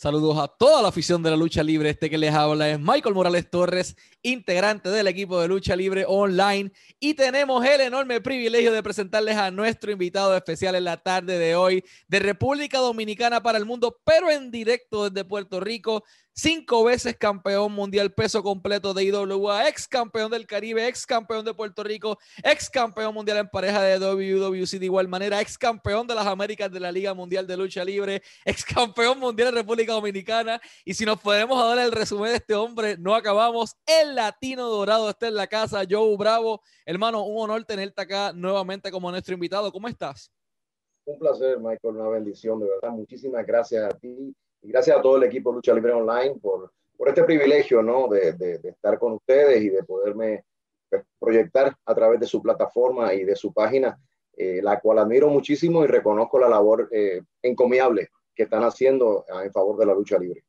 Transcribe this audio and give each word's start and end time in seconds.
Saludos 0.00 0.38
a 0.38 0.46
toda 0.46 0.80
la 0.80 0.90
afición 0.90 1.24
de 1.24 1.30
la 1.30 1.36
lucha 1.36 1.60
libre. 1.60 1.90
Este 1.90 2.08
que 2.08 2.18
les 2.18 2.32
habla 2.32 2.70
es 2.70 2.78
Michael 2.78 3.16
Morales 3.16 3.50
Torres, 3.50 3.96
integrante 4.22 4.90
del 4.90 5.08
equipo 5.08 5.40
de 5.40 5.48
lucha 5.48 5.74
libre 5.74 6.04
online. 6.06 6.70
Y 7.00 7.14
tenemos 7.14 7.66
el 7.66 7.80
enorme 7.80 8.20
privilegio 8.20 8.72
de 8.72 8.80
presentarles 8.80 9.36
a 9.36 9.50
nuestro 9.50 9.90
invitado 9.90 10.36
especial 10.36 10.76
en 10.76 10.84
la 10.84 10.98
tarde 10.98 11.36
de 11.40 11.56
hoy 11.56 11.84
de 12.06 12.20
República 12.20 12.78
Dominicana 12.78 13.42
para 13.42 13.58
el 13.58 13.66
mundo, 13.66 14.00
pero 14.04 14.30
en 14.30 14.52
directo 14.52 15.10
desde 15.10 15.28
Puerto 15.28 15.58
Rico 15.58 16.04
cinco 16.38 16.84
veces 16.84 17.16
campeón 17.16 17.72
mundial 17.72 18.12
peso 18.12 18.44
completo 18.44 18.94
de 18.94 19.02
IWA, 19.04 19.68
ex 19.68 19.88
campeón 19.88 20.30
del 20.30 20.46
Caribe, 20.46 20.86
ex 20.86 21.04
campeón 21.04 21.44
de 21.44 21.52
Puerto 21.52 21.82
Rico, 21.82 22.16
ex 22.44 22.70
campeón 22.70 23.12
mundial 23.12 23.38
en 23.38 23.48
pareja 23.48 23.82
de 23.82 23.98
WWC 23.98 24.78
de 24.78 24.84
igual 24.84 25.08
manera, 25.08 25.40
ex 25.40 25.58
campeón 25.58 26.06
de 26.06 26.14
las 26.14 26.26
Américas 26.26 26.70
de 26.70 26.78
la 26.78 26.92
Liga 26.92 27.12
Mundial 27.12 27.44
de 27.44 27.56
Lucha 27.56 27.84
Libre, 27.84 28.22
ex 28.44 28.64
campeón 28.64 29.18
mundial 29.18 29.52
de 29.52 29.62
República 29.62 29.92
Dominicana. 29.92 30.60
Y 30.84 30.94
si 30.94 31.04
nos 31.04 31.20
podemos 31.20 31.60
dar 31.60 31.84
el 31.84 31.90
resumen 31.90 32.30
de 32.30 32.36
este 32.36 32.54
hombre, 32.54 32.96
no 32.96 33.16
acabamos. 33.16 33.76
El 33.84 34.14
latino 34.14 34.68
dorado 34.68 35.10
está 35.10 35.26
en 35.26 35.34
la 35.34 35.48
casa, 35.48 35.82
Joe 35.88 36.16
Bravo. 36.16 36.62
Hermano, 36.86 37.24
un 37.24 37.42
honor 37.42 37.64
tenerte 37.64 38.02
acá 38.02 38.32
nuevamente 38.32 38.92
como 38.92 39.10
nuestro 39.10 39.34
invitado. 39.34 39.72
¿Cómo 39.72 39.88
estás? 39.88 40.30
Un 41.04 41.18
placer, 41.18 41.58
Michael, 41.58 41.96
una 41.96 42.08
bendición, 42.08 42.60
de 42.60 42.68
verdad. 42.68 42.90
Muchísimas 42.90 43.44
gracias 43.44 43.82
a 43.82 43.96
ti 43.98 44.36
y 44.62 44.68
gracias 44.70 44.96
a 44.96 45.02
todo 45.02 45.16
el 45.16 45.24
equipo 45.24 45.52
Lucha 45.52 45.74
Libre 45.74 45.92
Online 45.92 46.36
por, 46.40 46.72
por 46.96 47.08
este 47.08 47.24
privilegio, 47.24 47.82
¿no? 47.82 48.08
De, 48.08 48.32
de, 48.32 48.60
estar 48.68 48.98
con 48.98 49.12
ustedes 49.12 49.62
y 49.62 49.70
de 49.70 49.82
poderme 49.84 50.44
pues, 50.88 51.04
proyectar 51.18 51.74
a 51.84 51.94
través 51.94 52.20
de 52.20 52.26
su 52.26 52.42
plataforma 52.42 53.14
y 53.14 53.24
de 53.24 53.36
su 53.36 53.52
página, 53.52 53.98
eh, 54.36 54.60
la 54.62 54.80
cual 54.80 54.98
admiro 54.98 55.28
muchísimo 55.28 55.84
y 55.84 55.86
reconozco 55.86 56.38
la 56.38 56.48
labor 56.48 56.88
eh, 56.90 57.22
encomiable 57.42 58.08
que 58.34 58.44
están 58.44 58.62
haciendo 58.62 59.24
en 59.42 59.52
favor 59.52 59.76
de 59.78 59.86
la 59.86 59.94
lucha 59.94 60.18
libre. 60.18 60.44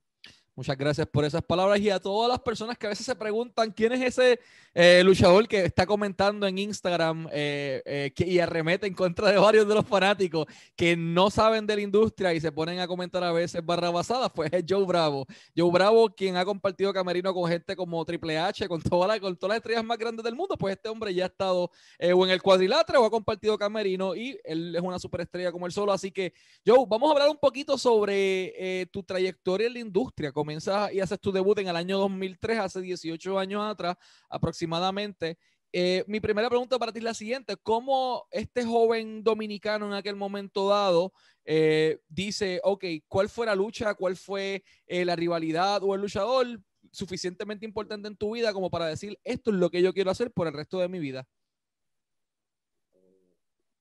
Muchas 0.60 0.78
gracias 0.78 1.08
por 1.08 1.24
esas 1.24 1.42
palabras 1.42 1.80
y 1.80 1.90
a 1.90 2.02
todas 2.02 2.30
las 2.30 2.42
personas 2.42 2.78
que 2.78 2.86
a 2.86 2.90
veces 2.90 3.06
se 3.06 3.16
preguntan 3.16 3.72
quién 3.72 3.94
es 3.94 4.02
ese 4.02 4.42
eh, 4.74 5.02
luchador 5.06 5.48
que 5.48 5.64
está 5.64 5.86
comentando 5.86 6.46
en 6.46 6.60
Instagram 6.60 7.30
eh, 7.32 7.82
eh, 7.86 8.12
y 8.18 8.40
arremete 8.40 8.86
en 8.86 8.94
contra 8.94 9.32
de 9.32 9.38
varios 9.38 9.66
de 9.66 9.74
los 9.74 9.86
fanáticos 9.86 10.48
que 10.76 10.98
no 10.98 11.30
saben 11.30 11.66
de 11.66 11.78
la 11.78 11.82
industria 11.82 12.34
y 12.34 12.42
se 12.42 12.52
ponen 12.52 12.80
a 12.80 12.88
comentar 12.88 13.24
a 13.24 13.32
veces 13.32 13.66
barra 13.66 13.90
basada, 13.90 14.28
pues 14.28 14.52
es 14.52 14.66
Joe 14.68 14.86
Bravo. 14.86 15.26
Joe 15.56 15.72
Bravo, 15.72 16.10
quien 16.10 16.36
ha 16.36 16.44
compartido 16.44 16.92
camerino 16.92 17.34
con 17.34 17.50
gente 17.50 17.74
como 17.78 18.04
Triple 18.04 18.38
H, 18.38 18.68
con, 18.68 18.82
toda 18.82 19.08
la, 19.08 19.18
con 19.18 19.38
todas 19.38 19.52
las 19.52 19.58
estrellas 19.60 19.86
más 19.86 19.98
grandes 19.98 20.26
del 20.26 20.36
mundo, 20.36 20.58
pues 20.58 20.76
este 20.76 20.90
hombre 20.90 21.14
ya 21.14 21.24
ha 21.24 21.28
estado 21.28 21.72
o 22.14 22.26
en 22.26 22.32
el 22.32 22.42
cuadrilátero 22.42 23.02
o 23.02 23.06
ha 23.06 23.10
compartido 23.10 23.58
camerino 23.58 24.14
y 24.14 24.38
él 24.44 24.76
es 24.76 24.82
una 24.82 25.00
superestrella 25.00 25.54
como 25.54 25.68
él 25.68 25.72
solo. 25.72 25.94
Así 25.94 26.12
que, 26.12 26.34
Joe, 26.66 26.86
vamos 26.86 27.10
a 27.10 27.14
hablar 27.14 27.30
un 27.30 27.38
poquito 27.38 27.78
sobre 27.78 28.90
tu 28.92 29.04
trayectoria 29.04 29.68
en 29.68 29.74
la 29.74 29.80
industria 29.80 30.34
comienzas 30.50 30.92
y 30.92 31.00
haces 31.00 31.20
tu 31.20 31.32
debut 31.32 31.60
en 31.60 31.68
el 31.68 31.76
año 31.76 32.00
2003, 32.00 32.58
hace 32.58 32.82
18 32.82 33.38
años 33.38 33.62
atrás 33.64 33.96
aproximadamente. 34.28 35.38
Eh, 35.72 36.04
mi 36.08 36.20
primera 36.20 36.50
pregunta 36.50 36.80
para 36.80 36.92
ti 36.92 36.98
es 36.98 37.04
la 37.04 37.14
siguiente. 37.14 37.56
¿Cómo 37.62 38.26
este 38.32 38.66
joven 38.66 39.24
dominicano 39.24 39.86
en 39.86 39.94
aquel 39.94 40.16
momento 40.16 40.68
dado 40.68 41.14
eh, 41.46 42.00
dice, 42.08 42.60
ok, 42.64 42.84
¿cuál 43.08 43.30
fue 43.30 43.46
la 43.46 43.54
lucha? 43.54 43.94
¿Cuál 43.94 44.16
fue 44.16 44.64
eh, 44.88 45.06
la 45.06 45.16
rivalidad 45.16 45.84
o 45.84 45.94
el 45.94 46.02
luchador 46.02 46.48
suficientemente 46.92 47.68
importante 47.68 48.08
en 48.08 48.18
tu 48.18 48.34
vida 48.34 48.52
como 48.52 48.72
para 48.72 48.88
decir, 48.88 49.20
esto 49.24 49.52
es 49.52 49.58
lo 49.58 49.70
que 49.70 49.84
yo 49.84 49.94
quiero 49.94 50.10
hacer 50.10 50.32
por 50.32 50.48
el 50.48 50.54
resto 50.54 50.80
de 50.80 50.90
mi 50.90 50.98
vida? 50.98 51.28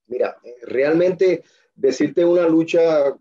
Mira, 0.06 0.36
realmente 0.64 1.42
decirte 1.74 2.26
una 2.26 2.46
lucha 2.46 3.16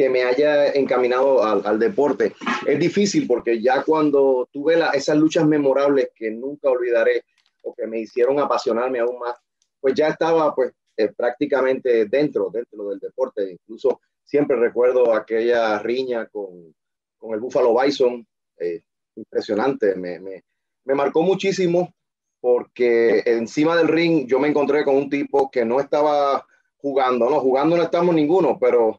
que 0.00 0.08
me 0.08 0.22
haya 0.22 0.72
encaminado 0.72 1.44
al, 1.44 1.78
deporte. 1.78 2.32
Es 2.66 2.78
difícil 2.78 3.26
porque 3.26 3.60
ya 3.60 3.82
cuando 3.82 4.48
tuve 4.50 4.74
la, 4.74 4.92
esas 4.92 5.18
luchas 5.18 5.46
memorables 5.46 6.08
que 6.14 6.30
nunca 6.30 6.70
olvidaré 6.70 7.24
o 7.60 7.74
que 7.74 7.86
me 7.86 8.00
hicieron 8.00 8.40
apasionarme 8.40 9.00
aún 9.00 9.18
más, 9.18 9.36
pues 9.78 9.92
ya 9.92 10.08
estaba 10.08 10.54
pues 10.54 10.72
eh, 10.96 11.12
prácticamente 11.14 12.06
dentro, 12.06 12.48
dentro 12.50 12.88
del 12.88 12.98
deporte. 12.98 13.50
Incluso 13.50 14.00
siempre 14.24 14.56
recuerdo 14.56 15.12
aquella 15.12 15.78
riña 15.80 16.24
con, 16.28 16.74
con 17.18 17.34
el 17.34 17.40
Buffalo 17.40 17.78
Bison, 17.78 18.26
eh, 18.58 18.80
impresionante, 19.16 19.96
me, 19.96 20.18
me, 20.18 20.44
me 20.86 20.94
marcó 20.94 21.20
muchísimo 21.20 21.92
porque 22.40 23.22
encima 23.26 23.76
del 23.76 23.88
ring 23.88 24.26
yo 24.26 24.38
me 24.38 24.48
encontré 24.48 24.82
con 24.82 24.96
un 24.96 25.10
tipo 25.10 25.50
que 25.50 25.66
no 25.66 25.78
estaba 25.78 26.46
jugando, 26.78 27.28
no, 27.28 27.40
jugando 27.40 27.76
no 27.76 27.82
estamos 27.82 28.14
ninguno, 28.14 28.56
pero 28.58 28.98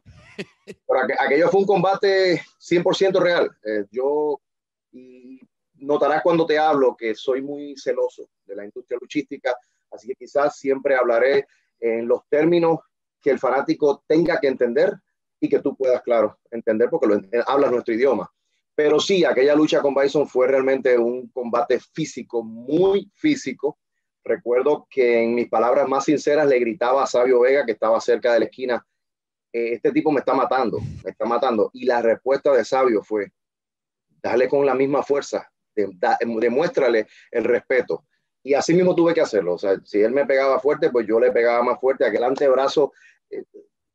aquello 1.18 1.48
fue 1.48 1.60
un 1.60 1.66
combate 1.66 2.42
100% 2.60 3.20
real. 3.20 3.50
Eh, 3.64 3.84
yo 3.90 4.40
y 4.92 5.40
notarás 5.74 6.22
cuando 6.22 6.46
te 6.46 6.58
hablo 6.58 6.96
que 6.96 7.14
soy 7.14 7.42
muy 7.42 7.76
celoso 7.76 8.28
de 8.44 8.56
la 8.56 8.64
industria 8.64 8.98
luchística, 9.00 9.54
así 9.90 10.08
que 10.08 10.14
quizás 10.14 10.56
siempre 10.56 10.96
hablaré 10.96 11.46
en 11.80 12.06
los 12.06 12.20
términos 12.28 12.80
que 13.20 13.30
el 13.30 13.38
fanático 13.38 14.04
tenga 14.06 14.38
que 14.40 14.48
entender 14.48 14.94
y 15.40 15.48
que 15.48 15.60
tú 15.60 15.76
puedas, 15.76 16.02
claro, 16.02 16.38
entender 16.50 16.88
porque 16.88 17.06
lo, 17.06 17.20
hablas 17.46 17.72
nuestro 17.72 17.94
idioma. 17.94 18.30
Pero 18.74 19.00
sí, 19.00 19.24
aquella 19.24 19.54
lucha 19.54 19.80
con 19.80 19.94
Bison 19.94 20.26
fue 20.26 20.48
realmente 20.48 20.96
un 20.96 21.28
combate 21.28 21.78
físico, 21.80 22.42
muy 22.42 23.10
físico. 23.14 23.78
Recuerdo 24.24 24.86
que 24.88 25.22
en 25.22 25.34
mis 25.34 25.48
palabras 25.48 25.88
más 25.88 26.04
sinceras 26.04 26.46
le 26.46 26.58
gritaba 26.58 27.02
a 27.02 27.06
Sabio 27.06 27.40
Vega, 27.40 27.66
que 27.66 27.72
estaba 27.72 28.00
cerca 28.00 28.32
de 28.32 28.38
la 28.38 28.44
esquina, 28.46 28.86
eh, 29.52 29.74
este 29.74 29.92
tipo 29.92 30.10
me 30.10 30.20
está 30.20 30.34
matando, 30.34 30.78
me 31.04 31.10
está 31.10 31.24
matando. 31.26 31.70
Y 31.74 31.84
la 31.84 32.00
respuesta 32.00 32.52
de 32.52 32.64
Sabio 32.64 33.02
fue, 33.02 33.32
dale 34.22 34.48
con 34.48 34.64
la 34.64 34.74
misma 34.74 35.02
fuerza, 35.02 35.50
demuéstrale 35.74 37.06
el 37.30 37.44
respeto. 37.44 38.04
Y 38.42 38.54
así 38.54 38.74
mismo 38.74 38.94
tuve 38.94 39.14
que 39.14 39.20
hacerlo. 39.20 39.54
O 39.54 39.58
sea, 39.58 39.76
si 39.84 40.00
él 40.00 40.12
me 40.12 40.26
pegaba 40.26 40.58
fuerte, 40.58 40.90
pues 40.90 41.06
yo 41.06 41.20
le 41.20 41.30
pegaba 41.30 41.62
más 41.62 41.78
fuerte. 41.78 42.04
Aquel 42.04 42.24
antebrazo 42.24 42.92
eh, 43.30 43.44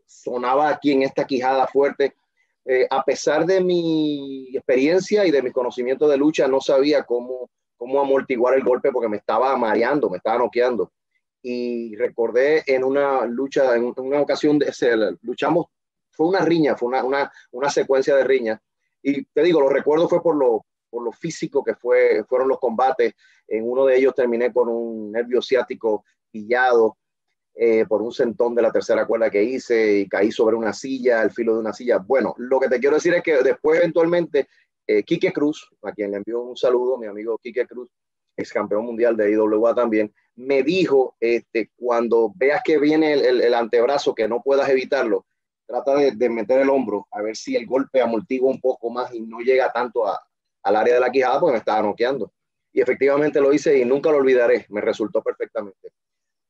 sonaba 0.05 0.69
aquí 0.69 0.93
en 0.93 1.03
esta 1.03 1.25
quijada 1.25 1.67
fuerte. 1.67 2.15
Eh, 2.63 2.87
a 2.89 3.03
pesar 3.03 3.45
de 3.45 3.61
mi 3.61 4.55
experiencia 4.55 5.25
y 5.25 5.31
de 5.31 5.41
mi 5.41 5.51
conocimiento 5.51 6.07
de 6.07 6.17
lucha, 6.17 6.47
no 6.47 6.61
sabía 6.61 7.03
cómo, 7.03 7.49
cómo 7.75 7.99
amortiguar 7.99 8.55
el 8.55 8.63
golpe 8.63 8.91
porque 8.91 9.09
me 9.09 9.17
estaba 9.17 9.55
mareando, 9.57 10.09
me 10.09 10.17
estaba 10.17 10.37
noqueando 10.37 10.91
y 11.41 11.95
recordé 11.95 12.63
en 12.65 12.83
una 12.83 13.25
lucha, 13.25 13.75
en 13.75 13.93
una 13.97 14.21
ocasión, 14.21 14.59
de, 14.59 14.71
luchamos, 15.21 15.67
fue 16.11 16.27
una 16.27 16.39
riña, 16.39 16.75
fue 16.75 16.89
una, 16.89 17.03
una, 17.03 17.31
una, 17.51 17.69
secuencia 17.69 18.15
de 18.15 18.23
riñas. 18.23 18.59
Y 19.01 19.23
te 19.25 19.43
digo, 19.43 19.61
lo 19.61 19.69
recuerdo 19.69 20.09
fue 20.09 20.21
por 20.21 20.35
lo, 20.35 20.65
por 20.89 21.03
lo 21.03 21.11
físico 21.11 21.63
que 21.63 21.75
fue, 21.75 22.23
fueron 22.27 22.47
los 22.47 22.59
combates. 22.59 23.13
En 23.47 23.69
uno 23.69 23.85
de 23.85 23.97
ellos 23.97 24.15
terminé 24.15 24.51
con 24.51 24.67
un 24.67 25.11
nervio 25.11 25.41
ciático 25.41 26.03
pillado 26.31 26.97
eh, 27.53 27.85
por 27.87 28.01
un 28.01 28.11
sentón 28.11 28.53
de 28.53 28.61
la 28.61 28.71
tercera 28.71 29.07
cuerda 29.07 29.31
que 29.31 29.43
hice 29.43 29.99
y 29.99 30.07
caí 30.07 30.31
sobre 30.31 30.55
una 30.55 30.73
silla, 30.73 31.21
al 31.21 31.31
filo 31.31 31.53
de 31.53 31.59
una 31.59 31.73
silla. 31.73 31.97
Bueno, 31.97 32.35
lo 32.37 32.59
que 32.59 32.69
te 32.69 32.79
quiero 32.79 32.95
decir 32.95 33.13
es 33.13 33.23
que 33.23 33.41
después 33.41 33.79
eventualmente 33.79 34.47
eh, 34.85 35.03
Quique 35.03 35.33
Cruz, 35.33 35.67
a 35.81 35.91
quien 35.91 36.11
le 36.11 36.17
envío 36.17 36.41
un 36.41 36.55
saludo, 36.55 36.97
mi 36.97 37.07
amigo 37.07 37.37
Quique 37.39 37.65
Cruz, 37.65 37.89
ex 38.35 38.53
campeón 38.53 38.85
mundial 38.85 39.17
de 39.17 39.31
IWA 39.31 39.73
también, 39.73 40.13
me 40.37 40.61
dijo, 40.61 41.15
este, 41.19 41.71
cuando 41.75 42.31
veas 42.35 42.61
que 42.63 42.77
viene 42.77 43.13
el, 43.13 43.53
antebrazo, 43.53 44.13
que 44.13 44.27
no 44.27 44.41
puedas 44.41 44.69
evitarlo, 44.69 45.25
trata 45.65 45.95
de, 45.95 46.29
meter 46.29 46.61
el 46.61 46.69
hombro, 46.69 47.07
a 47.11 47.21
ver 47.21 47.35
si 47.35 47.55
el 47.55 47.65
golpe 47.65 48.01
amortigua 48.01 48.51
un 48.51 48.61
poco 48.61 48.89
más 48.91 49.13
y 49.13 49.21
no 49.21 49.39
llega 49.39 49.71
tanto 49.73 50.05
al 50.05 50.75
área 50.75 50.93
de 50.93 50.99
la 50.99 51.11
quijada, 51.11 51.39
porque 51.39 51.53
me 51.53 51.59
estaba 51.59 51.81
noqueando. 51.81 52.31
Y 52.71 52.81
efectivamente 52.81 53.41
lo 53.41 53.51
hice 53.51 53.77
y 53.79 53.83
nunca 53.83 54.11
lo 54.11 54.17
olvidaré, 54.17 54.67
me 54.69 54.79
resultó 54.79 55.23
perfectamente. 55.23 55.91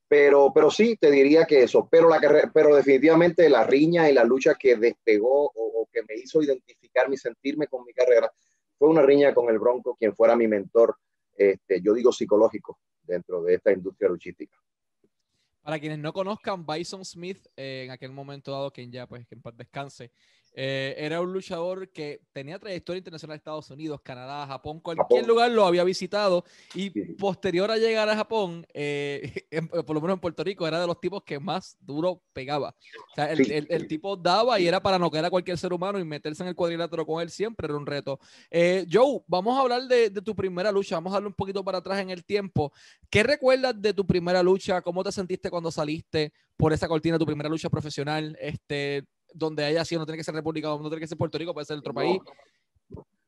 Pero, 0.09 0.51
pero 0.53 0.69
sí, 0.69 0.97
te 0.99 1.09
diría 1.09 1.45
que 1.45 1.63
eso, 1.63 1.87
pero, 1.89 2.09
la 2.09 2.19
pero 2.53 2.75
definitivamente 2.75 3.49
la 3.49 3.63
riña 3.63 4.09
y 4.09 4.13
la 4.13 4.25
lucha 4.25 4.55
que 4.55 4.75
despegó 4.75 5.51
o, 5.53 5.87
que 5.91 6.01
me 6.03 6.15
hizo 6.15 6.41
identificar 6.41 7.09
mi 7.09 7.17
sentirme 7.17 7.67
con 7.67 7.85
mi 7.85 7.93
carrera 7.93 8.31
fue 8.77 8.89
una 8.89 9.01
riña 9.01 9.33
con 9.33 9.49
el 9.49 9.59
Bronco, 9.59 9.95
quien 9.97 10.13
fuera 10.13 10.35
mi 10.35 10.47
mentor, 10.47 10.97
este, 11.35 11.81
yo 11.81 11.93
digo 11.93 12.11
psicológico, 12.11 12.77
dentro 13.07 13.41
de 13.43 13.55
esta 13.55 13.71
industria 13.71 14.09
luchística. 14.09 14.57
Para 15.61 15.79
quienes 15.79 15.99
no 15.99 16.13
conozcan, 16.13 16.65
Bison 16.65 17.03
Smith, 17.03 17.45
eh, 17.57 17.83
en 17.85 17.91
aquel 17.91 18.11
momento 18.11 18.51
dado, 18.51 18.71
quien 18.71 18.91
ya, 18.91 19.05
pues, 19.07 19.27
que 19.27 19.35
en 19.35 19.41
paz 19.41 19.57
descanse, 19.57 20.11
eh, 20.59 20.95
era 20.97 21.21
un 21.21 21.31
luchador 21.31 21.89
que 21.89 22.21
tenía 22.33 22.57
trayectoria 22.57 22.97
internacional 22.97 23.35
en 23.35 23.37
Estados 23.37 23.69
Unidos, 23.69 24.01
Canadá, 24.01 24.47
Japón, 24.47 24.79
cualquier 24.79 25.27
lugar 25.27 25.51
lo 25.51 25.67
había 25.67 25.83
visitado 25.83 26.43
y 26.73 26.89
posterior 27.13 27.69
a 27.69 27.77
llegar 27.77 28.09
a 28.09 28.15
Japón, 28.15 28.65
eh, 28.73 29.45
por 29.85 29.93
lo 29.93 30.01
menos 30.01 30.15
en 30.15 30.19
Puerto 30.19 30.43
Rico, 30.43 30.67
era 30.67 30.81
de 30.81 30.87
los 30.87 30.99
tipos 30.99 31.21
que 31.21 31.39
más 31.39 31.77
duro 31.79 32.23
pegaba. 32.33 32.69
O 32.69 33.13
sea, 33.13 33.31
el, 33.31 33.87
tipo 33.87 34.17
daba 34.17 34.59
y 34.59 34.67
era 34.67 34.81
para 34.81 34.97
no 34.97 35.11
a 35.13 35.29
cualquier 35.29 35.59
ser 35.59 35.73
humano 35.73 35.99
y 35.99 36.03
meterse 36.03 36.41
en 36.41 36.49
el 36.49 36.55
cuadrilátero 36.55 37.05
con 37.05 37.21
él 37.21 37.29
siempre 37.29 37.67
era 37.67 37.77
un 37.77 37.85
reto. 37.85 38.19
Eh, 38.49 38.87
Joe, 38.91 39.21
vamos 39.27 39.55
a 39.55 39.61
hablar 39.61 39.83
de, 39.83 40.09
de, 40.09 40.21
tu 40.23 40.35
primera 40.35 40.71
lucha, 40.71 40.95
vamos 40.95 41.11
a 41.11 41.17
darle 41.17 41.27
un 41.27 41.35
poquito 41.35 41.63
para 41.63 41.77
atrás 41.77 41.99
en 41.99 42.09
el 42.09 42.25
tiempo. 42.25 42.73
¿Qué 43.11 43.21
recuerdas 43.21 43.79
de 43.79 43.93
tu 43.93 44.07
primera 44.07 44.41
lucha? 44.41 44.81
¿Cómo 44.81 45.03
te 45.03 45.11
sentiste 45.11 45.51
cuando 45.51 45.69
saliste 45.71 46.33
por 46.57 46.73
esa 46.73 46.87
cortina 46.87 47.13
de 47.13 47.19
tu 47.19 47.27
primera 47.27 47.47
lucha 47.47 47.69
profesional? 47.69 48.35
Este, 48.41 49.05
donde 49.33 49.65
haya 49.65 49.85
sido, 49.85 49.99
no 49.99 50.05
tiene 50.05 50.17
que 50.17 50.23
ser 50.23 50.35
República 50.35 50.69
no 50.69 50.81
tiene 50.81 50.99
que 50.99 51.07
ser 51.07 51.17
Puerto 51.17 51.37
Rico, 51.37 51.53
puede 51.53 51.65
ser 51.65 51.77
otro 51.77 51.93
país. 51.93 52.19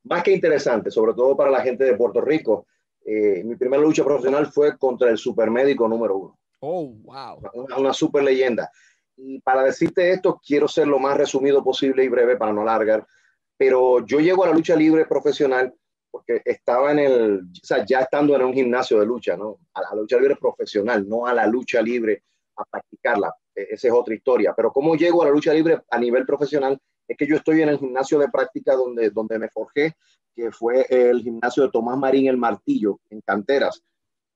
Más 0.03 0.23
que 0.23 0.31
interesante, 0.31 0.89
sobre 0.91 1.13
todo 1.13 1.35
para 1.35 1.51
la 1.51 1.61
gente 1.61 1.83
de 1.83 1.95
Puerto 1.95 2.21
Rico. 2.21 2.67
Eh, 3.05 3.43
mi 3.43 3.55
primera 3.55 3.81
lucha 3.81 4.03
profesional 4.03 4.47
fue 4.47 4.77
contra 4.77 5.09
el 5.09 5.17
supermédico 5.17 5.87
número 5.87 6.17
uno. 6.17 6.39
Oh, 6.59 6.85
wow. 7.03 7.39
Una, 7.53 7.77
una 7.77 7.93
super 7.93 8.23
leyenda. 8.23 8.69
Y 9.17 9.39
para 9.41 9.63
decirte 9.63 10.11
esto, 10.11 10.39
quiero 10.45 10.67
ser 10.67 10.87
lo 10.87 10.99
más 10.99 11.17
resumido 11.17 11.63
posible 11.63 12.03
y 12.03 12.09
breve 12.09 12.37
para 12.37 12.53
no 12.53 12.61
alargar, 12.61 13.05
pero 13.57 14.05
yo 14.05 14.19
llego 14.19 14.43
a 14.43 14.47
la 14.47 14.53
lucha 14.53 14.75
libre 14.75 15.05
profesional 15.05 15.73
porque 16.11 16.41
estaba 16.45 16.91
en 16.91 16.99
el, 16.99 17.39
o 17.41 17.65
sea, 17.65 17.85
ya 17.85 17.99
estando 17.99 18.35
en 18.35 18.43
un 18.43 18.53
gimnasio 18.53 18.99
de 18.99 19.05
lucha, 19.05 19.37
¿no? 19.37 19.57
A 19.73 19.81
la 19.81 19.95
lucha 19.95 20.17
libre 20.17 20.35
profesional, 20.35 21.07
no 21.07 21.25
a 21.25 21.33
la 21.33 21.45
lucha 21.45 21.81
libre 21.81 22.23
a 22.55 22.63
practicarla. 22.65 23.33
E, 23.59 23.73
esa 23.73 23.87
es 23.87 23.93
otra 23.93 24.13
historia. 24.13 24.53
Pero 24.55 24.71
cómo 24.71 24.95
llego 24.95 25.21
a 25.21 25.25
la 25.25 25.31
lucha 25.31 25.53
libre 25.53 25.81
a 25.89 25.97
nivel 25.97 26.25
profesional 26.25 26.79
es 27.07 27.17
que 27.17 27.27
yo 27.27 27.35
estoy 27.35 27.61
en 27.61 27.69
el 27.69 27.79
gimnasio 27.79 28.19
de 28.19 28.29
práctica 28.29 28.75
donde, 28.75 29.09
donde 29.09 29.39
me 29.39 29.49
forjé, 29.49 29.95
que 30.35 30.51
fue 30.51 30.85
el 30.89 31.21
gimnasio 31.21 31.63
de 31.63 31.69
Tomás 31.69 31.97
Marín 31.97 32.27
El 32.27 32.37
Martillo, 32.37 32.99
en 33.09 33.21
Canteras, 33.21 33.83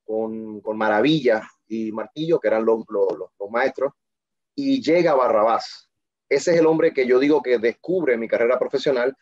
con, 0.04 0.60
con 0.62 0.78
Maravilla 0.78 1.48
y 1.68 1.92
Martillo, 1.92 2.40
que 2.40 2.48
eran 2.48 2.66
los, 2.66 2.84
los, 2.90 3.08
los 3.40 3.50
maestros, 3.52 3.94
y 4.56 4.82
llega 4.82 5.14
Barrabás. 5.14 5.90
Ese 6.28 6.52
es 6.54 6.60
el 6.60 6.66
hombre 6.66 6.94
que 6.94 7.06
yo 7.06 7.20
digo 7.20 7.42
que 7.42 7.60
descubre 7.60 8.18
mi 8.18 8.28
carrera 8.28 8.58
profesional 8.58 9.16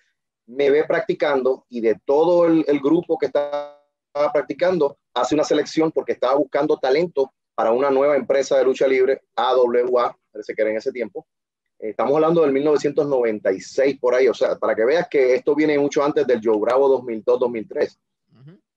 me 0.48 0.70
ve 0.70 0.84
practicando 0.84 1.66
y 1.70 1.82
de 1.82 2.00
todo 2.06 2.46
el, 2.46 2.80
grupo 2.82 3.18
que 3.18 3.28
estaba 3.28 3.78
practicando, 4.34 4.98
hace 5.14 5.36
una 5.36 5.44
selección 5.44 5.92
porque 5.92 6.14
estaba 6.14 6.36
buscando 6.36 6.78
talento 6.78 7.34
para 7.56 7.72
una 7.72 7.90
nueva 7.90 8.16
empresa 8.16 8.58
de 8.58 8.64
lucha 8.64 8.88
libre, 8.88 9.22
AWA, 9.36 10.18
parece 10.32 10.54
que 10.54 10.62
era 10.62 10.72
en 10.72 10.78
ese 10.78 10.92
tiempo. 10.92 11.28
Estamos 11.78 12.14
hablando 12.16 12.42
del 12.42 12.52
1996 12.54 13.98
por 14.00 14.14
ahí, 14.14 14.28
o 14.28 14.34
sea, 14.34 14.56
para 14.58 14.76
que 14.76 14.86
veas 14.86 15.08
que 15.10 15.34
esto 15.34 15.56
viene 15.56 15.80
mucho 15.80 16.04
antes 16.04 16.28
del 16.28 16.40
Joe 16.44 16.60
Bravo 16.60 17.02
2002-2003. 17.02 17.98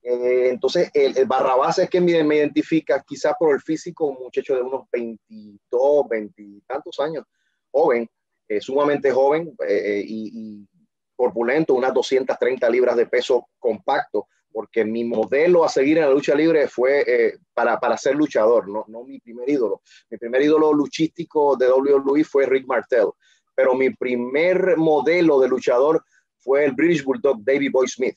Eh, 0.07 0.49
entonces, 0.49 0.91
el, 0.93 1.25
Barrabás 1.25 1.79
es 1.79 1.89
quien 1.89 2.05
me, 2.05 2.23
me 2.23 2.35
identifica, 2.35 3.03
quizás 3.05 3.33
por 3.39 3.55
el 3.55 3.61
físico, 3.61 4.05
un 4.05 4.23
muchacho 4.23 4.55
de 4.55 4.61
unos 4.61 4.83
22, 4.91 6.07
20 6.07 6.41
y 6.43 6.61
tantos 6.61 6.99
años, 6.99 7.25
joven, 7.71 8.07
eh, 8.47 8.61
sumamente 8.61 9.11
joven 9.11 9.55
eh, 9.67 10.03
y, 10.05 10.67
corpulento, 11.15 11.73
unas 11.73 11.93
230 11.93 12.69
libras 12.69 12.95
de 12.95 13.07
peso 13.07 13.47
compacto, 13.57 14.27
porque 14.55 14.85
mi 14.85 15.03
modelo 15.03 15.65
a 15.65 15.69
seguir 15.69 15.97
en 15.97 16.05
la 16.05 16.11
lucha 16.11 16.33
libre 16.33 16.69
fue 16.69 17.03
eh, 17.05 17.39
para, 17.53 17.77
para, 17.77 17.97
ser 17.97 18.15
luchador, 18.15 18.69
no, 18.69 18.85
no 18.87 19.03
mi 19.03 19.19
primer 19.19 19.49
ídolo. 19.49 19.81
Mi 20.09 20.17
primer 20.17 20.43
ídolo 20.43 20.71
luchístico 20.71 21.57
de 21.57 21.69
WWE 21.69 22.23
fue 22.23 22.45
Rick 22.45 22.65
Martel, 22.65 23.07
pero 23.53 23.75
mi 23.75 23.89
primer 23.89 24.77
modelo 24.77 25.41
de 25.41 25.49
luchador 25.49 26.05
fue 26.37 26.63
el 26.63 26.71
British 26.71 27.03
Bulldog 27.03 27.43
Davey 27.43 27.67
Boy 27.67 27.89
Smith. 27.89 28.15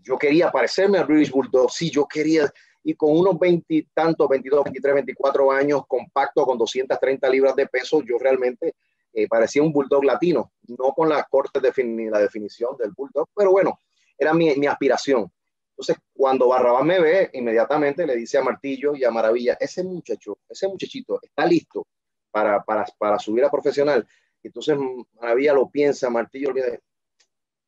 Yo 0.00 0.16
quería 0.16 0.52
parecerme 0.52 0.98
al 0.98 1.06
British 1.06 1.32
Bulldog, 1.32 1.72
sí, 1.72 1.90
yo 1.90 2.06
quería, 2.06 2.48
y 2.84 2.94
con 2.94 3.10
unos 3.10 3.36
20 3.36 3.88
tantos, 3.92 4.28
22, 4.28 4.62
23, 4.66 4.94
24 4.94 5.50
años, 5.50 5.82
compacto, 5.88 6.44
con 6.46 6.56
230 6.56 7.28
libras 7.30 7.56
de 7.56 7.66
peso, 7.66 8.00
yo 8.02 8.16
realmente 8.16 8.76
eh, 9.12 9.26
parecía 9.26 9.60
un 9.60 9.72
bulldog 9.72 10.04
latino, 10.04 10.52
no 10.68 10.92
con 10.92 11.08
la 11.08 11.24
corte 11.24 11.58
de 11.58 11.72
la 12.12 12.20
definición 12.20 12.76
del 12.78 12.92
bulldog, 12.92 13.28
pero 13.34 13.50
bueno, 13.50 13.80
era 14.16 14.32
mi, 14.32 14.54
mi, 14.54 14.68
aspiración. 14.68 15.28
Entonces, 15.76 15.96
cuando 16.12 16.48
Barrabás 16.48 16.84
me 16.84 17.00
ve, 17.00 17.30
inmediatamente 17.32 18.06
le 18.06 18.16
dice 18.16 18.38
a 18.38 18.42
Martillo 18.42 18.94
y 18.94 19.04
a 19.04 19.10
Maravilla, 19.10 19.56
ese 19.58 19.82
muchacho, 19.82 20.38
ese 20.48 20.68
muchachito 20.68 21.20
está 21.22 21.44
listo 21.46 21.86
para, 22.30 22.62
para, 22.62 22.86
para 22.96 23.18
subir 23.18 23.44
a 23.44 23.50
profesional. 23.50 24.06
Entonces, 24.42 24.78
Maravilla 25.20 25.52
lo 25.52 25.68
piensa, 25.68 26.10
Martillo 26.10 26.52
le 26.52 26.64
dice, 26.64 26.80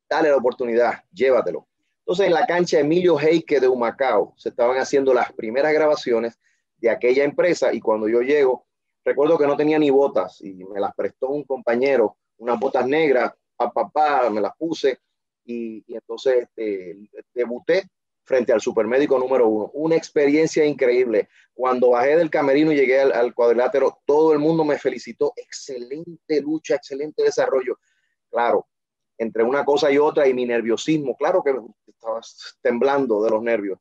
dale 0.08 0.30
la 0.30 0.36
oportunidad, 0.36 1.04
llévatelo. 1.12 1.66
Entonces, 2.00 2.26
en 2.26 2.34
la 2.34 2.46
cancha 2.46 2.78
Emilio 2.78 3.18
Heike 3.18 3.60
de 3.60 3.68
Humacao 3.68 4.34
se 4.36 4.50
estaban 4.50 4.76
haciendo 4.78 5.12
las 5.12 5.32
primeras 5.32 5.72
grabaciones 5.72 6.38
de 6.78 6.90
aquella 6.90 7.24
empresa 7.24 7.72
y 7.72 7.80
cuando 7.80 8.08
yo 8.08 8.20
llego, 8.20 8.66
Recuerdo 9.06 9.38
que 9.38 9.46
no 9.46 9.56
tenía 9.56 9.78
ni 9.78 9.88
botas 9.88 10.40
y 10.42 10.64
me 10.64 10.80
las 10.80 10.92
prestó 10.92 11.28
un 11.28 11.44
compañero, 11.44 12.16
unas 12.38 12.58
botas 12.58 12.88
negras, 12.88 13.32
a 13.56 13.70
papá, 13.70 14.28
me 14.30 14.40
las 14.40 14.56
puse 14.56 14.98
y, 15.44 15.84
entonces 15.94 16.42
este, 16.42 17.08
debuté 17.32 17.84
frente 18.26 18.52
al 18.52 18.60
supermédico 18.60 19.18
número 19.18 19.48
uno. 19.48 19.70
Una 19.72 19.96
experiencia 19.96 20.64
increíble. 20.64 21.28
Cuando 21.54 21.90
bajé 21.90 22.16
del 22.16 22.28
camerino 22.28 22.72
y 22.72 22.76
llegué 22.76 23.00
al, 23.00 23.32
cuadrilátero, 23.32 24.00
todo 24.04 24.32
el 24.32 24.38
mundo 24.38 24.64
me 24.64 24.78
felicitó. 24.78 25.32
Excelente 25.36 26.42
lucha, 26.42 26.74
excelente 26.74 27.22
desarrollo. 27.22 27.78
Claro, 28.28 28.66
entre 29.16 29.44
una 29.44 29.64
cosa 29.64 29.90
y 29.90 29.96
otra 29.96 30.26
y 30.26 30.34
mi 30.34 30.44
nerviosismo, 30.44 31.16
claro 31.16 31.42
que 31.42 31.54
estaba 31.86 32.20
temblando 32.60 33.22
de 33.22 33.30
los 33.30 33.42
nervios. 33.42 33.78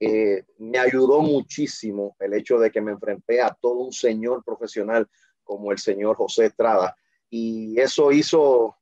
Eh, 0.00 0.44
me 0.58 0.78
ayudó 0.78 1.20
muchísimo 1.20 2.16
el 2.18 2.34
hecho 2.34 2.58
de 2.58 2.72
que 2.72 2.80
me 2.80 2.90
enfrenté 2.90 3.40
a 3.40 3.56
todo 3.60 3.74
un 3.74 3.92
señor 3.92 4.42
profesional 4.42 5.08
como 5.44 5.70
el 5.70 5.78
señor 5.78 6.16
José 6.16 6.46
Estrada 6.46 6.96
y 7.30 7.80
eso 7.80 8.10
hizo 8.10 8.76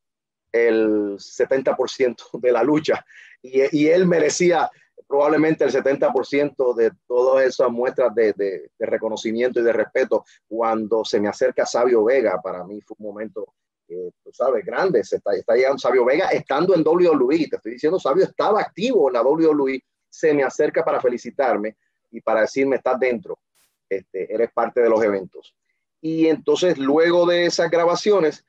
el 0.50 1.18
70% 1.18 2.40
de 2.40 2.52
la 2.52 2.62
lucha 2.62 3.04
y, 3.42 3.86
él 3.86 4.06
merecía 4.06 4.70
probablemente 5.10 5.64
el 5.64 5.72
70% 5.72 6.74
de 6.76 6.92
todas 7.08 7.44
esas 7.44 7.68
muestras 7.68 8.14
de, 8.14 8.70
reconocimiento 8.78 9.58
y 9.58 9.64
de 9.64 9.72
respeto 9.72 10.24
cuando 10.46 11.04
se 11.04 11.18
me 11.18 11.28
acerca 11.28 11.66
Sabio 11.66 12.04
Vega, 12.04 12.40
para 12.40 12.62
mí 12.62 12.80
fue 12.80 12.96
un 13.00 13.06
momento, 13.08 13.54
eh, 13.88 14.12
tú 14.22 14.30
sabes, 14.32 14.64
grande, 14.64 15.02
se 15.02 15.16
está, 15.16 15.34
está 15.34 15.56
llegando 15.56 15.78
Sabio 15.78 16.04
Vega 16.04 16.28
estando 16.28 16.76
en 16.76 16.86
WWE, 16.86 17.48
te 17.48 17.56
estoy 17.56 17.72
diciendo, 17.72 17.98
Sabio 17.98 18.22
estaba 18.22 18.60
activo 18.60 19.08
en 19.08 19.14
la 19.14 19.22
WWE 19.22 19.82
se 20.08 20.32
me 20.32 20.44
acerca 20.44 20.84
para 20.84 21.00
felicitarme 21.00 21.76
y 22.12 22.20
para 22.20 22.42
decirme, 22.42 22.76
estás 22.76 23.00
dentro, 23.00 23.40
este, 23.88 24.32
eres 24.32 24.52
parte 24.52 24.80
de 24.80 24.90
los 24.90 25.02
eventos. 25.02 25.56
Y 26.00 26.28
entonces, 26.28 26.78
luego 26.78 27.26
de 27.26 27.46
esas 27.46 27.68
grabaciones, 27.68 28.44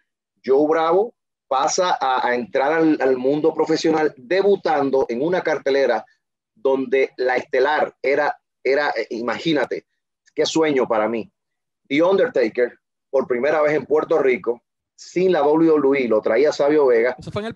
Joe 0.46 0.68
Bravo 0.68 1.16
pasa 1.48 1.98
a, 2.00 2.34
entrar 2.34 2.72
al, 2.72 3.18
mundo 3.18 3.54
profesional 3.54 4.14
debutando 4.16 5.06
en 5.10 5.22
una 5.22 5.42
cartelera 5.42 6.06
donde 6.62 7.12
la 7.18 7.36
estelar 7.38 7.96
era, 8.02 8.38
era, 8.64 8.90
eh, 8.90 9.08
imagínate, 9.12 9.86
qué 10.34 10.46
sueño 10.46 10.88
para 10.88 11.08
mí. 11.08 11.32
The 11.88 12.02
Undertaker, 12.04 12.78
por 13.10 13.28
primera 13.28 13.62
vez 13.62 13.74
en 13.74 13.86
Puerto 13.86 14.20
Rico, 14.20 14.62
sin 14.96 15.32
la 15.32 15.46
WWE, 15.46 16.08
lo 16.08 16.22
traía 16.22 16.52
Sabio 16.52 16.88
Vega. 16.88 17.16
Eso 17.18 17.32
fue 17.32 17.42
en 17.42 17.48
el 17.48 17.56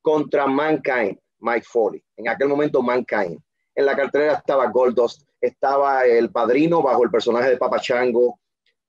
contra 0.00 0.46
Mankind. 0.46 1.18
Mike 1.44 1.66
Foley. 1.70 2.02
En 2.16 2.28
aquel 2.28 2.48
momento, 2.48 2.82
Mankind. 2.82 3.38
En 3.74 3.86
la 3.86 3.94
cartera 3.94 4.34
estaba 4.34 4.68
Goldust, 4.68 5.28
estaba 5.40 6.06
el 6.06 6.30
padrino 6.30 6.82
bajo 6.82 7.04
el 7.04 7.10
personaje 7.10 7.50
de 7.50 7.56
Papa 7.58 7.78
Chango. 7.80 8.40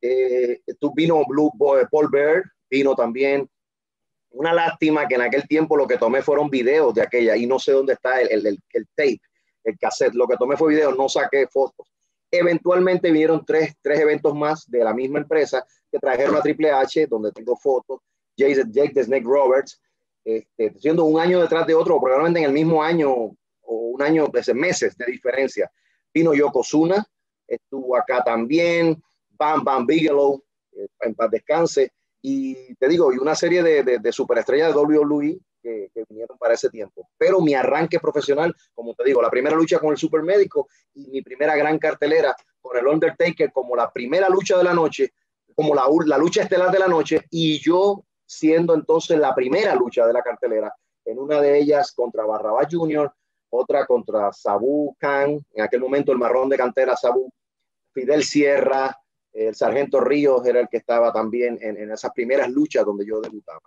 Eh, 0.02 0.62
vino 0.96 1.24
Blue 1.28 1.52
Boy, 1.54 1.84
Paul 1.92 2.08
Bear, 2.10 2.44
vino 2.70 2.96
también. 2.96 3.50
Una 4.36 4.54
lástima 4.54 5.08
que 5.08 5.16
en 5.16 5.22
aquel 5.22 5.48
tiempo 5.48 5.78
lo 5.78 5.88
que 5.88 5.98
tomé 5.98 6.22
fueron 6.22 6.50
videos 6.50 6.94
de 6.94 7.02
aquella 7.02 7.38
y 7.38 7.48
no 7.48 7.58
sé 7.58 7.72
dónde 7.72 7.94
está 7.94 8.20
el, 8.20 8.46
el, 8.46 8.60
el, 8.74 8.88
tape, 8.94 9.22
el 9.64 9.78
cassette. 9.80 10.14
Lo 10.14 10.28
que 10.28 10.36
tomé 10.36 10.58
fue 10.58 10.74
videos, 10.74 10.98
no 10.98 11.08
saqué 11.08 11.48
fotos. 11.48 11.88
Eventualmente 12.30 13.12
vinieron 13.12 13.46
tres, 13.46 13.76
tres 13.82 14.02
eventos 14.02 14.36
más 14.36 14.70
de 14.70 14.84
la 14.84 14.94
misma 14.94 15.20
empresa 15.20 15.66
que 15.90 16.00
trajeron 16.00 16.36
a 16.36 16.42
Triple 16.42 16.70
H, 16.70 17.08
donde 17.08 17.32
tengo 17.32 17.56
fotos. 17.56 18.02
Jake, 18.36 18.62
Jake 18.72 18.94
the 18.94 19.06
Snake 19.06 19.24
Roberts, 19.26 19.82
este, 20.26 20.74
siendo 20.80 21.06
un 21.06 21.18
año 21.18 21.40
detrás 21.40 21.66
de 21.66 21.74
otro, 21.74 22.02
probablemente 22.02 22.40
en 22.40 22.46
el 22.48 22.52
mismo 22.52 22.84
año 22.84 23.14
o 23.14 23.36
un 23.62 24.02
año, 24.02 24.28
de 24.28 24.54
meses 24.54 24.98
de 24.98 25.06
diferencia. 25.06 25.72
Vino 26.14 26.34
Yokozuna, 26.34 27.06
estuvo 27.48 27.96
acá 27.96 28.22
también, 28.22 29.02
Bam 29.30 29.64
Bam 29.64 29.86
Bigelow, 29.86 30.44
eh, 30.74 30.88
en 31.00 31.16
paz 31.16 31.32
descanse, 31.32 31.94
y 32.28 32.74
te 32.76 32.88
digo, 32.88 33.14
y 33.14 33.18
una 33.18 33.36
serie 33.36 33.62
de, 33.62 34.00
de, 34.00 34.12
superestrellas 34.12 34.74
de 34.74 34.80
WWE 34.80 35.40
que, 35.62 35.92
que, 35.94 36.04
vinieron 36.10 36.40
para 36.40 36.56
ese 36.56 36.72
tiempo. 36.72 37.08
Pero 37.20 37.40
mi 37.40 37.54
arranque 37.54 38.00
profesional, 38.00 38.52
como 38.74 38.96
te 38.96 39.04
digo, 39.04 39.22
la 39.22 39.30
primera 39.30 39.56
lucha 39.56 39.78
con 39.78 39.92
el 39.92 39.98
supermédico 39.98 40.68
y 40.96 41.06
mi 41.12 41.22
primera 41.22 41.56
gran 41.56 41.78
cartelera 41.78 42.36
con 42.60 42.76
el 42.80 42.88
Undertaker 42.88 43.52
como 43.52 43.76
la 43.76 43.92
primera 43.92 44.28
lucha 44.28 44.58
de 44.58 44.64
la 44.64 44.74
noche, 44.74 45.14
como 45.54 45.76
la, 45.76 45.86
la 46.08 46.18
lucha 46.18 46.42
estelar 46.42 46.72
de 46.72 46.80
la 46.80 46.88
noche, 46.88 47.22
y 47.30 47.60
yo 47.60 48.04
siendo 48.26 48.74
entonces 48.74 49.20
la 49.20 49.36
primera 49.36 49.76
lucha 49.76 50.08
de 50.08 50.14
la 50.14 50.24
cartelera, 50.24 50.74
en 51.06 51.20
una 51.20 51.40
de 51.40 51.60
ellas 51.60 51.92
contra 51.92 52.26
Barrabás 52.26 52.68
Jr., 52.72 53.14
otra 53.52 53.86
contra 53.86 54.34
Sabu 54.34 54.96
Khan, 54.98 55.40
en 55.54 55.62
aquel 55.62 55.80
momento 55.80 56.12
el 56.12 56.18
marrón 56.18 56.50
de 56.50 56.58
cantera 56.58 56.96
Sabu, 56.96 57.30
Fidel 57.94 58.24
Sierra, 58.24 58.98
el 59.36 59.54
sargento 59.54 60.00
Ríos 60.00 60.46
era 60.46 60.62
el 60.62 60.70
que 60.70 60.78
estaba 60.78 61.12
también 61.12 61.60
en, 61.62 61.92
esas 61.92 62.12
primeras 62.14 62.50
luchas 62.50 62.86
donde 62.86 63.06
yo 63.06 63.20
debutaba. 63.20 63.62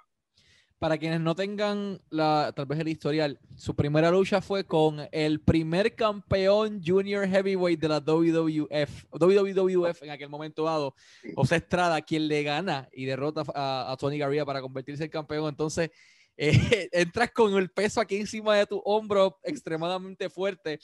para 0.79 0.97
quienes 0.97 1.21
no 1.21 1.35
tengan 1.35 2.01
la, 2.09 2.53
tal 2.55 2.67
vez 2.67 2.79
el 2.79 2.89
historial, 2.89 3.39
su 3.57 3.75
primera 3.75 4.11
lucha 4.11 4.41
fue 4.41 4.65
con 4.65 5.07
el 5.13 5.41
primer 5.41 5.95
campeón 5.95 6.81
junior 6.85 7.27
heavyweight 7.27 7.81
de 7.81 7.89
la 7.89 8.01
WWF, 8.01 9.05
WWF 9.11 10.03
en 10.03 10.11
aquel 10.11 10.29
momento 10.29 10.65
dado, 10.65 10.95
José 11.35 11.57
Estrada, 11.57 12.01
quien 12.01 12.29
le 12.29 12.43
gana 12.45 12.89
y 12.93 13.05
derrota 13.05 13.43
a, 13.55 13.97
Tony 13.99 14.19
Garria 14.19 14.47
para 14.47 14.63
convertirse 14.63 15.05
en 15.05 15.11
campeón. 15.11 15.49
Entonces, 15.49 15.91
eh, 16.37 16.89
entras 16.93 17.33
con 17.33 17.55
el 17.57 17.71
peso 17.71 18.01
aquí 18.01 18.17
encima 18.17 18.57
de 18.57 18.67
tu 18.67 18.81
hombro 18.85 19.39
extremadamente 19.43 20.31
fuerte 20.31 20.79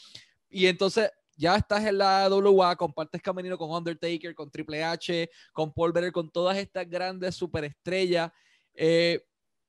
y 0.50 0.66
entonces 0.66 1.10
ya 1.36 1.56
estás 1.56 1.84
en 1.84 1.98
la 1.98 2.28
WA, 2.28 2.76
compartes 2.76 3.22
camerino 3.22 3.58
con 3.58 3.70
Undertaker, 3.70 4.34
con 4.34 4.50
Triple 4.50 4.84
H, 4.84 5.30
con 5.52 5.72
Paul 5.72 5.92
Bearer, 5.92 6.12
con 6.12 6.30
todas 6.30 6.56
estas 6.56 6.88
grandes 6.88 7.34
superestrellas. 7.34 8.30
Eh, 8.74 9.24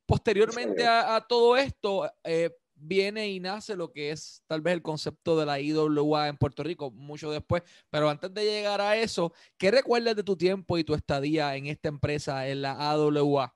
Posteriormente 0.06 0.86
a, 0.86 1.26
todo 1.28 1.58
esto, 1.58 2.08
eh, 2.24 2.52
viene 2.76 3.28
y 3.30 3.40
nace 3.40 3.76
lo 3.76 3.92
que 3.92 4.12
es 4.12 4.44
tal 4.46 4.62
vez 4.62 4.76
el 4.76 4.84
concepto 4.84 5.40
de 5.40 5.48
la 5.48 5.60
IWA 5.60 6.28
en 6.28 6.38
Puerto 6.38 6.62
Rico, 6.62 6.92
mucho 6.92 7.32
después. 7.32 7.64
Pero 7.90 8.10
antes 8.10 8.32
de 8.32 8.44
llegar 8.44 8.82
a 8.82 8.96
eso, 8.98 9.34
¿qué 9.58 9.72
recuerdas 9.72 10.16
de 10.16 10.24
tu 10.24 10.38
tiempo 10.38 10.78
y 10.78 10.84
tu 10.84 10.94
estadía 10.94 11.56
en 11.56 11.66
esta 11.66 11.90
empresa, 11.90 12.48
en 12.48 12.62
la 12.62 12.74
AWA? 12.92 13.56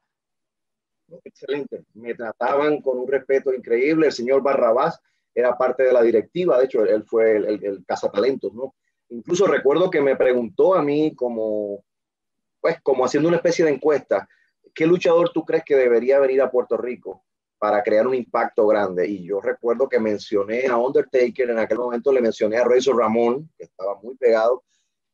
Excelente. 1.23 1.83
Me 1.93 2.15
trataban 2.15 2.81
con 2.81 2.97
un 2.97 3.07
respeto 3.07 3.53
increíble. 3.53 4.07
El 4.07 4.13
señor 4.13 4.41
Barrabás 4.41 4.99
era 5.39 5.57
parte 5.57 5.83
de 5.83 5.93
la 5.93 6.01
directiva, 6.01 6.57
de 6.57 6.65
hecho, 6.65 6.83
él 6.83 7.03
fue 7.03 7.37
el, 7.37 7.83
cazatalentos, 7.85 8.53
¿no? 8.53 8.75
Incluso 9.09 9.47
recuerdo 9.47 9.89
que 9.89 10.01
me 10.01 10.15
preguntó 10.15 10.75
a 10.75 10.83
mí 10.83 11.15
como, 11.15 11.83
pues, 12.61 12.79
como 12.81 13.05
haciendo 13.05 13.27
una 13.27 13.37
especie 13.37 13.65
de 13.65 13.71
encuesta, 13.71 14.27
¿qué 14.73 14.85
luchador 14.85 15.31
tú 15.33 15.43
crees 15.43 15.63
que 15.65 15.75
debería 15.75 16.19
venir 16.19 16.41
a 16.41 16.51
Puerto 16.51 16.77
Rico 16.77 17.23
para 17.57 17.81
crear 17.81 18.05
un 18.05 18.13
impacto 18.13 18.67
grande? 18.67 19.07
Y 19.07 19.25
yo 19.25 19.41
recuerdo 19.41 19.89
que 19.89 19.99
mencioné 19.99 20.67
a 20.67 20.77
Undertaker, 20.77 21.49
en 21.49 21.59
aquel 21.59 21.79
momento 21.79 22.11
le 22.11 22.21
mencioné 22.21 22.57
a 22.57 22.65
Razor 22.65 22.97
Ramón, 22.97 23.49
que 23.57 23.63
estaba 23.63 23.95
muy 24.01 24.15
pegado, 24.15 24.63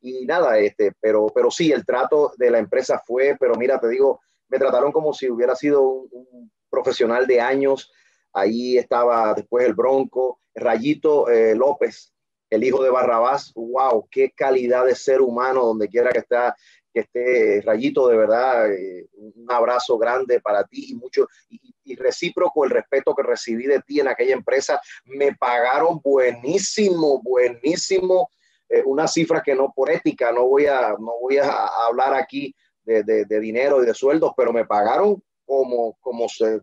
y 0.02 0.26
nada, 0.26 0.60
este, 0.60 0.92
pero, 1.00 1.28
pero 1.34 1.50
sí, 1.50 1.72
el 1.72 1.86
trato 1.86 2.34
de 2.38 2.52
la 2.52 2.60
empresa 2.60 3.02
fue, 3.06 3.38
pero 3.40 3.56
mira, 3.56 3.80
te 3.80 3.88
digo, 3.88 4.20
me 4.50 4.60
trataron 4.60 4.92
como 4.92 5.14
si 5.14 5.30
hubiera 5.30 5.56
sido 5.56 5.82
un, 5.82 6.52
profesional 6.76 7.26
de 7.26 7.40
años. 7.40 7.92
Ahí 8.36 8.78
estaba 8.78 9.34
después 9.34 9.66
el 9.66 9.74
Bronco, 9.74 10.42
Rayito 10.54 11.30
eh, 11.30 11.56
López, 11.56 12.14
el 12.50 12.64
hijo 12.64 12.84
de 12.84 12.90
Barrabás. 12.90 13.54
¡Wow! 13.56 14.08
¡Qué 14.12 14.32
calidad 14.32 14.86
de 14.86 14.94
ser 14.94 15.22
humano 15.22 15.66
donde 15.66 15.88
quiera 15.88 16.12
que 16.12 16.20
está! 16.20 16.56
que 16.96 17.02
esté 17.02 17.62
Rayito, 17.62 18.08
de 18.08 18.16
verdad, 18.16 18.72
eh, 18.72 19.06
un 19.16 19.46
abrazo 19.50 19.98
grande 19.98 20.40
para 20.40 20.64
ti 20.64 20.92
y 20.92 20.96
mucho, 20.96 21.28
y, 21.50 21.96
recíproco 21.98 22.64
el 22.64 22.72
respeto 22.72 23.14
que 23.14 23.22
recibí 23.22 23.68
de 23.68 23.82
ti 23.82 24.00
en 24.00 24.08
aquella 24.08 24.34
empresa. 24.34 24.80
Me 25.04 25.36
pagaron 25.36 26.00
buenísimo, 26.02 27.22
buenísimo, 27.22 28.30
eh, 28.70 28.82
una 28.86 29.08
cifra 29.08 29.44
que 29.44 29.54
no 29.54 29.74
por 29.76 29.92
ética, 29.92 30.32
no 30.32 30.48
voy 30.48 30.66
a, 30.68 30.96
no 30.98 31.20
voy 31.22 31.38
a 31.38 31.68
hablar 31.86 32.14
aquí 32.14 32.56
de, 32.84 33.04
de, 33.04 33.40
dinero 33.40 33.84
y 33.84 33.86
de 33.86 33.94
sueldos, 33.94 34.32
pero 34.36 34.54
me 34.54 34.66
pagaron 34.66 35.22
como, 35.46 35.98
como, 36.00 36.30
se, 36.30 36.62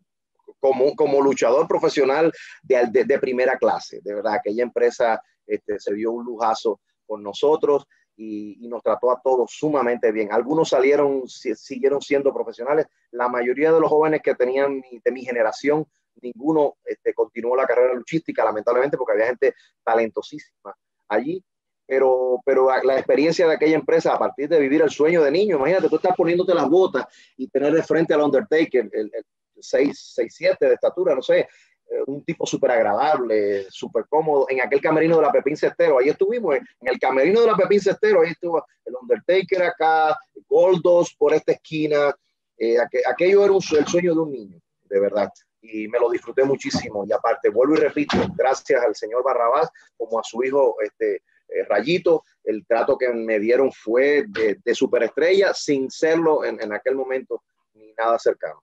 como, 0.62 0.94
como 0.94 1.20
luchador 1.20 1.66
profesional 1.66 2.32
de, 2.62 2.86
de, 2.92 3.04
de 3.04 3.18
primera 3.18 3.58
clase. 3.58 4.00
De 4.00 4.14
verdad, 4.14 4.34
aquella 4.34 4.62
empresa 4.62 5.20
este, 5.44 5.80
se 5.80 5.92
dio 5.94 6.12
un 6.12 6.24
lujazo 6.24 6.80
con 7.04 7.20
nosotros 7.20 7.84
y, 8.16 8.68
nos 8.68 8.80
trató 8.80 9.10
a 9.10 9.20
todos 9.20 9.50
sumamente 9.52 10.12
bien. 10.12 10.32
Algunos 10.32 10.68
salieron, 10.68 11.26
siguieron 11.26 12.00
siendo 12.00 12.32
profesionales. 12.32 12.86
La 13.10 13.28
mayoría 13.28 13.72
de 13.72 13.80
los 13.80 13.90
jóvenes 13.90 14.22
que 14.22 14.36
tenían 14.36 14.80
de 15.04 15.10
mi 15.10 15.24
generación, 15.24 15.84
ninguno 16.22 16.76
este, 16.84 17.12
continuó 17.12 17.56
la 17.56 17.66
carrera 17.66 17.94
luchística, 17.94 18.44
lamentablemente, 18.44 18.96
porque 18.96 19.14
había 19.14 19.26
gente 19.26 19.54
talentosísima 19.82 20.76
allí. 21.08 21.44
Pero, 21.84 22.40
pero 22.46 22.68
la 22.84 22.94
experiencia 22.94 23.48
de 23.48 23.54
aquella 23.54 23.74
empresa, 23.74 24.14
a 24.14 24.18
partir 24.18 24.48
de 24.48 24.60
vivir 24.60 24.80
el 24.80 24.90
sueño 24.90 25.22
de 25.24 25.32
niño, 25.32 25.56
imagínate, 25.56 25.88
tú 25.88 25.96
estás 25.96 26.16
poniéndote 26.16 26.54
las 26.54 26.70
botas 26.70 27.04
y 27.36 27.48
tener 27.48 27.74
de 27.74 27.82
frente 27.82 28.14
al 28.14 28.22
Undertaker, 28.22 28.88
el, 28.92 29.10
el 29.12 29.24
6, 29.58 30.12
6, 30.14 30.34
7 30.34 30.66
de 30.66 30.74
estatura, 30.74 31.14
no 31.14 31.22
sé, 31.22 31.48
eh, 31.92 32.02
un 32.06 32.24
tipo 32.24 32.46
súper 32.46 32.70
agradable, 32.70 33.66
súper 33.70 34.06
cómodo, 34.08 34.46
en 34.48 34.60
aquel 34.60 34.80
camerino 34.80 35.16
de 35.16 35.22
la 35.22 35.32
Pepín 35.32 35.56
Cestero, 35.56 35.98
ahí 35.98 36.08
estuvimos, 36.08 36.56
en, 36.56 36.66
el 36.82 36.98
camerino 36.98 37.42
de 37.42 37.48
la 37.48 37.56
Pepín 37.56 37.80
Cestero, 37.80 38.22
ahí 38.22 38.30
estuvo 38.30 38.64
el 38.84 38.94
Undertaker 39.00 39.62
acá, 39.62 40.16
Goldos 40.48 41.14
por 41.14 41.34
esta 41.34 41.52
esquina, 41.52 42.14
eh, 42.56 42.76
aquello 43.06 43.44
era 43.44 43.54
el 43.54 43.86
sueño 43.86 44.14
de 44.14 44.20
un 44.20 44.32
niño, 44.32 44.60
de 44.84 45.00
verdad, 45.00 45.30
y 45.60 45.86
me 45.88 45.98
lo 45.98 46.10
disfruté 46.10 46.44
muchísimo, 46.44 47.04
y 47.06 47.12
aparte, 47.12 47.50
vuelvo 47.50 47.74
y 47.74 47.78
repito, 47.78 48.16
gracias 48.36 48.82
al 48.82 48.94
señor 48.94 49.22
Barrabás, 49.22 49.68
como 49.96 50.18
a 50.18 50.24
su 50.24 50.42
hijo, 50.44 50.76
este, 50.82 51.22
eh, 51.48 51.64
Rayito, 51.68 52.24
el 52.44 52.64
trato 52.66 52.96
que 52.96 53.08
me 53.08 53.38
dieron 53.38 53.70
fue 53.70 54.24
de, 54.28 54.58
de 54.64 54.74
superestrella, 54.74 55.52
sin 55.52 55.90
serlo 55.90 56.44
en, 56.44 56.60
en 56.60 56.72
aquel 56.72 56.94
momento, 56.94 57.42
ni 57.74 57.92
nada 57.92 58.18
cercano. 58.18 58.62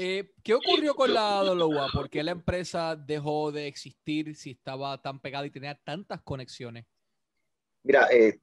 Eh, 0.00 0.30
¿Qué 0.44 0.54
ocurrió 0.54 0.94
con 0.94 1.12
la 1.12 1.40
AWA? 1.40 1.88
¿Por 1.92 2.08
qué 2.08 2.22
la 2.22 2.30
empresa 2.30 2.94
dejó 2.94 3.50
de 3.50 3.66
existir 3.66 4.36
si 4.36 4.52
estaba 4.52 5.02
tan 5.02 5.18
pegada 5.20 5.44
y 5.44 5.50
tenía 5.50 5.74
tantas 5.74 6.22
conexiones? 6.22 6.86
Mira, 7.82 8.06
eh, 8.12 8.38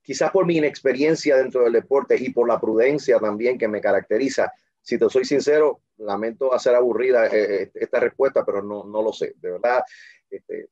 quizás 0.00 0.30
por 0.30 0.46
mi 0.46 0.58
inexperiencia 0.58 1.36
dentro 1.36 1.64
del 1.64 1.72
deporte 1.72 2.16
y 2.16 2.30
por 2.30 2.46
la 2.46 2.60
prudencia 2.60 3.18
también 3.18 3.58
que 3.58 3.66
me 3.66 3.80
caracteriza, 3.80 4.52
si 4.80 5.00
te 5.00 5.10
soy 5.10 5.24
sincero, 5.24 5.80
lamento 5.96 6.54
hacer 6.54 6.76
aburrida 6.76 7.26
eh, 7.26 7.72
esta 7.74 7.98
respuesta, 7.98 8.44
pero 8.44 8.62
no, 8.62 8.84
no 8.84 9.02
lo 9.02 9.12
sé. 9.12 9.34
De 9.40 9.50
verdad, 9.50 9.82
este, 10.30 10.68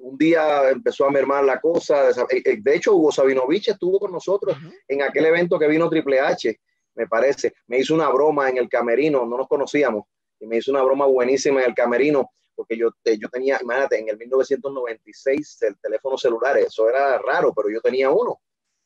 un 0.00 0.18
día 0.18 0.70
empezó 0.70 1.06
a 1.06 1.12
mermar 1.12 1.44
la 1.44 1.60
cosa. 1.60 2.08
De 2.08 2.74
hecho, 2.74 2.96
Hugo 2.96 3.12
Sabinovich 3.12 3.68
estuvo 3.68 4.00
con 4.00 4.10
nosotros 4.10 4.56
en 4.88 5.02
aquel 5.02 5.26
evento 5.26 5.56
que 5.56 5.68
vino 5.68 5.88
Triple 5.88 6.18
H 6.18 6.58
me 6.98 7.06
parece. 7.06 7.54
Me 7.68 7.78
hizo 7.78 7.94
una 7.94 8.08
broma 8.10 8.50
en 8.50 8.58
el 8.58 8.68
camerino, 8.68 9.24
no 9.24 9.38
nos 9.38 9.48
conocíamos, 9.48 10.04
y 10.40 10.46
me 10.46 10.58
hizo 10.58 10.72
una 10.72 10.82
broma 10.82 11.06
buenísima 11.06 11.62
en 11.62 11.68
el 11.68 11.74
camerino, 11.74 12.32
porque 12.56 12.76
yo, 12.76 12.90
yo 13.04 13.28
tenía, 13.28 13.58
imagínate, 13.62 14.00
en 14.00 14.08
el 14.08 14.18
1996 14.18 15.62
el 15.62 15.78
teléfono 15.78 16.18
celular, 16.18 16.58
eso 16.58 16.88
era 16.88 17.16
raro, 17.18 17.54
pero 17.54 17.70
yo 17.70 17.80
tenía 17.80 18.10
uno. 18.10 18.40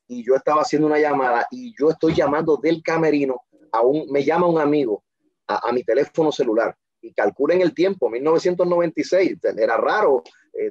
Y 0.07 0.23
yo 0.25 0.35
estaba 0.35 0.61
haciendo 0.61 0.89
una 0.89 0.99
llamada 0.99 1.47
y 1.51 1.75
yo 1.79 1.89
estoy 1.89 2.15
llamando 2.15 2.59
del 2.59 2.83
camerino 2.83 3.41
a 3.73 3.81
un, 3.81 4.07
me 4.11 4.23
llama 4.23 4.47
un 4.47 4.61
amigo 4.61 5.03
a, 5.47 5.73
mi 5.73 5.83
teléfono 5.83 6.31
celular 6.31 6.77
y 7.01 7.13
calculen 7.15 7.63
el 7.63 7.75
tiempo, 7.75 8.11
1996, 8.11 9.39
era 9.57 9.77
raro, 9.79 10.23
eh, 10.53 10.71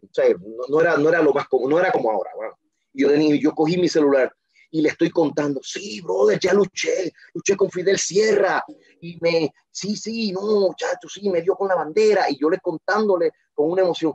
no, 0.70 0.80
era, 0.80 0.96
no 0.98 1.10
era 1.10 1.22
lo 1.22 1.34
más 1.34 1.48
no 1.68 1.80
era 1.80 1.92
como 1.92 2.12
ahora. 2.12 2.32
Bueno, 2.36 2.58
yo, 2.94 3.10
yo 3.16 3.54
cogí 3.54 3.78
mi 3.78 3.90
celular 3.90 4.32
y 4.72 4.82
le 4.82 4.90
estoy 4.90 5.10
contando, 5.10 5.60
sí, 5.64 6.02
brother, 6.02 6.40
ya 6.40 6.54
luché, 6.54 7.12
luché 7.34 7.56
con 7.56 7.70
Fidel 7.70 8.00
Sierra 8.00 8.64
y 9.02 9.18
me, 9.22 9.54
sí, 9.70 9.96
sí, 9.96 10.32
no, 10.32 10.42
muchacho, 10.42 11.10
sí, 11.10 11.30
me 11.30 11.42
dio 11.42 11.56
con 11.56 11.68
la 11.68 11.76
bandera 11.76 12.30
y 12.30 12.38
yo 12.40 12.50
le 12.50 12.60
contándole 12.60 13.32
con 13.54 13.70
una 13.70 13.82
emoción, 13.82 14.14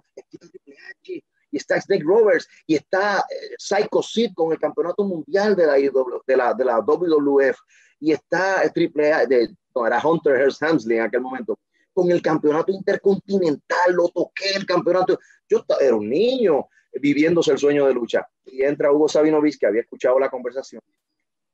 y 1.50 1.56
está 1.56 1.80
Snake 1.80 2.04
Roberts 2.04 2.48
y 2.66 2.74
está 2.74 3.18
eh, 3.18 3.54
Psycho 3.58 4.02
Sid 4.02 4.32
con 4.34 4.52
el 4.52 4.58
campeonato 4.58 5.04
mundial 5.04 5.54
de 5.54 5.66
la, 5.66 5.74
de 5.74 6.36
la, 6.36 6.54
de 6.54 6.64
la 6.64 6.80
WWF 6.80 7.56
y 8.00 8.12
está 8.12 8.62
Triple 8.72 9.12
H, 9.12 9.26
de, 9.26 9.54
no, 9.74 9.86
era 9.86 10.00
Hunter 10.02 10.40
Hearst 10.40 10.62
Hamsley 10.62 10.98
en 10.98 11.04
aquel 11.04 11.20
momento, 11.20 11.58
con 11.92 12.10
el 12.10 12.20
campeonato 12.20 12.72
intercontinental, 12.72 13.92
lo 13.92 14.08
toqué 14.08 14.50
el 14.54 14.66
campeonato, 14.66 15.18
yo 15.48 15.64
era 15.80 15.94
un 15.94 16.08
niño, 16.08 16.68
viviéndose 16.92 17.52
el 17.52 17.58
sueño 17.58 17.86
de 17.86 17.94
lucha. 17.94 18.26
Y 18.46 18.62
entra 18.62 18.92
Hugo 18.92 19.08
Sabinovich, 19.08 19.58
que 19.58 19.66
había 19.66 19.82
escuchado 19.82 20.18
la 20.18 20.30
conversación. 20.30 20.82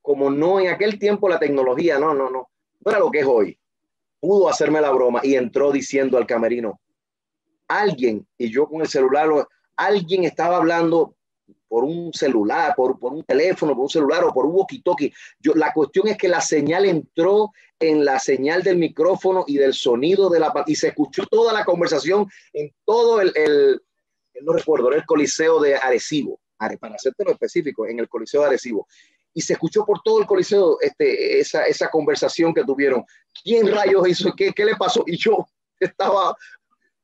Como 0.01 0.31
no 0.31 0.61
en 0.61 0.69
aquel 0.69 0.99
tiempo 0.99 1.29
la 1.29 1.39
tecnología, 1.39 1.99
no, 1.99 2.15
no, 2.15 2.31
no, 2.31 2.49
no 2.81 2.91
era 2.91 2.99
lo 2.99 3.11
que 3.11 3.21
es 3.21 3.27
hoy. 3.27 3.59
Pudo 4.21 4.49
hacerme 4.49 4.81
la 4.81 4.91
broma 4.91 5.21
y 5.23 5.35
entró 5.35 5.73
diciendo 5.73 6.17
al 6.17 6.27
camerino, 6.27 6.81
alguien, 7.67 8.27
y 8.39 8.51
yo 8.51 8.69
con 8.69 8.81
el 8.83 8.89
celular, 8.89 9.29
alguien 9.77 10.25
estaba 10.25 10.57
hablando 10.57 11.17
por 11.73 11.85
un 11.85 12.13
celular, 12.13 12.75
por, 12.77 12.99
por 12.99 13.15
un 13.15 13.25
teléfono, 13.25 13.75
por 13.75 13.85
un 13.85 13.89
celular 13.89 14.23
o 14.25 14.33
por 14.35 14.45
un 14.45 14.53
walkie-talkie. 14.53 15.11
La 15.55 15.73
cuestión 15.73 16.07
es 16.07 16.19
que 16.19 16.29
la 16.29 16.43
señal 16.43 16.85
entró 16.85 17.51
en 17.81 18.05
la 18.05 18.19
señal 18.19 18.63
del 18.63 18.77
micrófono 18.77 19.45
y 19.47 19.57
del 19.57 19.73
sonido 19.73 20.29
de 20.29 20.39
la 20.39 20.53
y 20.67 20.77
se 20.77 20.89
escuchó 20.89 21.25
toda 21.27 21.51
la 21.53 21.65
conversación 21.65 22.29
en 22.53 22.75
todo 22.85 23.23
el, 23.23 23.81
no 24.43 24.53
recuerdo, 24.53 24.93
el 24.93 25.07
Coliseo 25.07 25.61
de 25.61 25.77
Arecibo, 25.77 26.41
para 26.79 26.95
hacerte 26.95 27.25
lo 27.25 27.33
específico, 27.33 27.87
en 27.87 27.99
el 27.99 28.09
Coliseo 28.09 28.41
de 28.41 28.49
Arecibo. 28.49 28.87
Y 29.35 29.41
se 29.41 29.55
escuchó 29.55 29.85
por 29.85 30.03
todo 30.03 30.21
el 30.21 30.27
Coliseo 30.27 30.79
este, 30.81 31.41
esa, 31.41 31.65
esa 31.65 31.89
conversación 31.89 32.53
que 32.53 32.65
tuvieron. 32.65 33.05
¿Quién 33.43 33.67
rayos 33.73 34.09
hizo? 34.09 34.33
¿Qué, 34.37 34.53
¿Qué 34.53 34.65
le 34.65 34.77
pasó? 34.77 35.05
Y 35.07 35.17
yo 35.17 35.47
estaba 35.81 36.37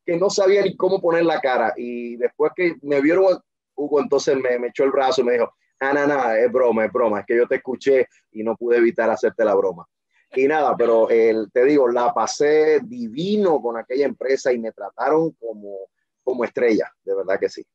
que 0.05 0.17
no 0.17 0.29
sabía 0.29 0.63
ni 0.63 0.75
cómo 0.75 1.01
poner 1.01 1.25
la 1.25 1.39
cara. 1.39 1.73
Y 1.77 2.15
después 2.17 2.51
que 2.55 2.75
me 2.81 3.01
vieron, 3.01 3.39
Hugo 3.75 4.01
entonces 4.01 4.35
me, 4.37 4.57
me 4.59 4.67
echó 4.67 4.83
el 4.83 4.91
brazo 4.91 5.21
y 5.21 5.23
me 5.23 5.33
dijo, 5.33 5.53
ah, 5.79 5.93
no, 5.93 6.07
no, 6.07 6.31
es 6.31 6.51
broma, 6.51 6.85
es 6.85 6.91
broma, 6.91 7.19
es 7.21 7.25
que 7.25 7.37
yo 7.37 7.47
te 7.47 7.55
escuché 7.55 8.07
y 8.31 8.43
no 8.43 8.55
pude 8.55 8.77
evitar 8.77 9.09
hacerte 9.09 9.45
la 9.45 9.55
broma. 9.55 9.87
y 10.35 10.47
nada, 10.47 10.75
pero 10.77 11.07
te 11.07 11.65
digo, 11.65 11.87
la 11.87 12.13
pasé 12.13 12.79
divino 12.83 13.61
con 13.61 13.77
aquella 13.77 14.05
empresa 14.05 14.53
y 14.53 14.59
me 14.59 14.71
trataron 14.71 15.31
como, 15.31 15.89
como 16.23 16.43
estrella, 16.43 16.91
de 17.03 17.15
verdad 17.15 17.39
que 17.39 17.49
sí. 17.49 17.65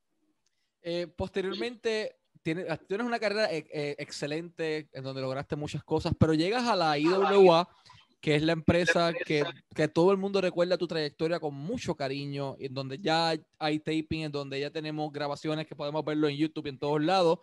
Eh, 0.86 1.06
posteriormente, 1.06 2.14
tienes, 2.42 2.66
tienes, 2.86 3.06
una 3.06 3.18
carrera 3.18 3.50
eh, 3.50 3.66
eh, 3.72 3.96
excelente 3.98 4.86
en 4.92 5.02
donde 5.02 5.22
lograste 5.22 5.56
muchas 5.56 5.82
cosas, 5.82 6.12
pero 6.18 6.34
llegas 6.34 6.64
a 6.64 6.76
la 6.76 6.98
IWA, 6.98 7.66
que 8.20 8.34
es 8.34 8.42
la 8.42 8.52
empresa 8.52 9.14
que, 9.14 9.44
que, 9.74 9.88
todo 9.88 10.12
el 10.12 10.18
mundo 10.18 10.42
recuerda 10.42 10.76
tu 10.76 10.86
trayectoria 10.86 11.40
con 11.40 11.54
mucho 11.54 11.94
cariño, 11.94 12.56
en 12.58 12.74
donde 12.74 12.98
ya 12.98 13.32
hay 13.58 13.78
taping, 13.78 14.24
en 14.24 14.32
donde 14.32 14.60
ya 14.60 14.70
tenemos 14.70 15.10
grabaciones 15.10 15.66
que 15.66 15.74
podemos 15.74 16.04
verlo 16.04 16.28
en 16.28 16.36
YouTube 16.36 16.66
y 16.66 16.68
en 16.70 16.78
todos 16.78 17.02
lados. 17.02 17.38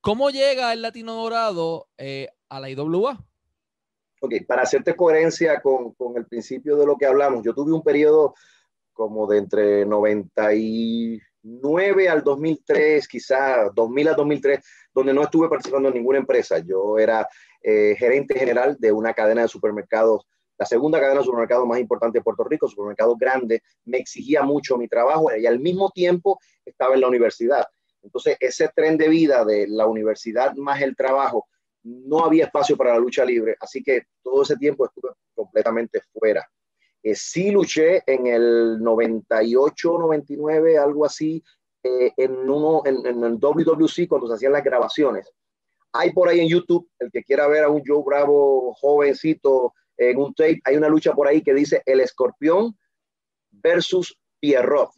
¿Cómo 0.00 0.30
llega 0.30 0.72
el 0.72 0.80
Latino 0.80 1.14
Dorado 1.14 1.88
a 2.48 2.60
la 2.60 2.70
IWA? 2.70 3.24
Ok, 4.20 4.34
para 4.46 4.62
hacerte 4.62 4.94
coherencia 4.94 5.60
con, 5.60 5.92
con, 5.94 6.16
el 6.16 6.26
principio 6.26 6.76
de 6.76 6.86
lo 6.86 6.96
que 6.96 7.06
hablamos, 7.06 7.44
yo 7.44 7.54
tuve 7.54 7.72
un 7.72 7.82
periodo 7.82 8.34
como 8.92 9.26
de 9.26 9.38
entre 9.38 9.84
99 11.44 12.08
al 12.08 12.24
2003, 12.24 13.06
quizá 13.06 13.68
2000 13.74 14.08
al 14.08 14.16
2003, 14.16 14.64
donde 14.94 15.12
no 15.12 15.22
estuve 15.22 15.48
participando 15.48 15.88
en 15.88 15.94
ninguna 15.94 16.18
empresa. 16.18 16.58
Yo 16.58 16.98
era 16.98 17.28
eh, 17.62 17.94
gerente 17.98 18.38
general 18.38 18.76
de 18.78 18.92
una 18.92 19.12
cadena 19.12 19.42
de 19.42 19.48
supermercados, 19.48 20.26
la 20.56 20.66
segunda 20.66 20.98
cadena 20.98 21.20
de 21.20 21.26
supermercados 21.26 21.66
más 21.66 21.78
importante 21.78 22.18
de 22.18 22.22
Puerto 22.24 22.44
Rico, 22.44 22.68
supermercado 22.68 23.16
grande, 23.16 23.62
me 23.84 23.98
exigía 23.98 24.42
mucho 24.42 24.78
mi 24.78 24.88
trabajo 24.88 25.28
y 25.36 25.46
al 25.46 25.60
mismo 25.60 25.90
tiempo 25.90 26.38
estaba 26.64 26.94
en 26.94 27.02
la 27.02 27.08
universidad. 27.08 27.66
Entonces, 28.02 28.36
ese 28.40 28.68
tren 28.74 28.96
de 28.96 29.08
vida 29.08 29.44
de 29.44 29.66
la 29.68 29.86
universidad 29.86 30.54
más 30.54 30.80
el 30.80 30.96
trabajo, 30.96 31.46
no 31.82 32.24
había 32.24 32.46
espacio 32.46 32.76
para 32.76 32.94
la 32.94 32.98
lucha 32.98 33.24
libre, 33.24 33.56
así 33.60 33.82
que 33.82 34.04
todo 34.22 34.42
ese 34.42 34.56
tiempo 34.56 34.86
estuve 34.86 35.10
completamente 35.34 36.00
fuera. 36.12 36.48
Eh, 37.04 37.14
sí 37.14 37.50
luché 37.50 38.02
en 38.06 38.26
el 38.26 38.82
98, 38.82 39.98
99, 39.98 40.78
algo 40.78 41.04
así, 41.04 41.44
eh, 41.82 42.12
en, 42.16 42.48
uno, 42.48 42.82
en, 42.86 43.06
en, 43.06 43.22
el 43.22 43.34
WWC 43.34 44.08
cuando 44.08 44.26
se 44.26 44.34
hacían 44.34 44.52
las 44.52 44.64
grabaciones. 44.64 45.30
Hay 45.92 46.12
por 46.12 46.28
ahí 46.28 46.40
en 46.40 46.48
YouTube, 46.48 46.88
el 46.98 47.10
que 47.12 47.22
quiera 47.22 47.46
ver 47.46 47.64
a 47.64 47.68
un 47.68 47.82
Joe 47.86 48.02
Bravo 48.04 48.74
jovencito 48.74 49.74
en 49.98 50.18
un 50.18 50.34
tape, 50.34 50.60
hay 50.64 50.76
una 50.76 50.88
lucha 50.88 51.12
por 51.12 51.28
ahí 51.28 51.42
que 51.42 51.54
dice 51.54 51.82
el 51.84 52.00
escorpión 52.00 52.76
versus 53.52 54.18
Pierrot. 54.40 54.90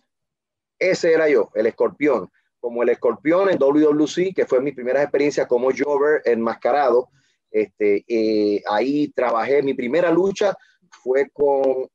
Ese 0.78 1.12
era 1.12 1.28
yo, 1.28 1.50
el 1.54 1.66
escorpión 1.66 2.30
como 2.66 2.82
el 2.82 2.88
escorpión 2.88 3.48
en 3.48 3.58
WWC, 3.58 4.34
que 4.34 4.44
fue 4.44 4.60
mi 4.60 4.72
primera 4.72 5.00
experiencia 5.00 5.46
como 5.46 5.70
Jover 5.70 6.20
enmascarado. 6.24 7.10
Este, 7.48 8.04
eh, 8.08 8.60
ahí 8.68 9.12
trabajé, 9.12 9.62
mi 9.62 9.74
primera 9.74 10.10
lucha 10.10 10.56
fue 10.90 11.30
con 11.30 11.88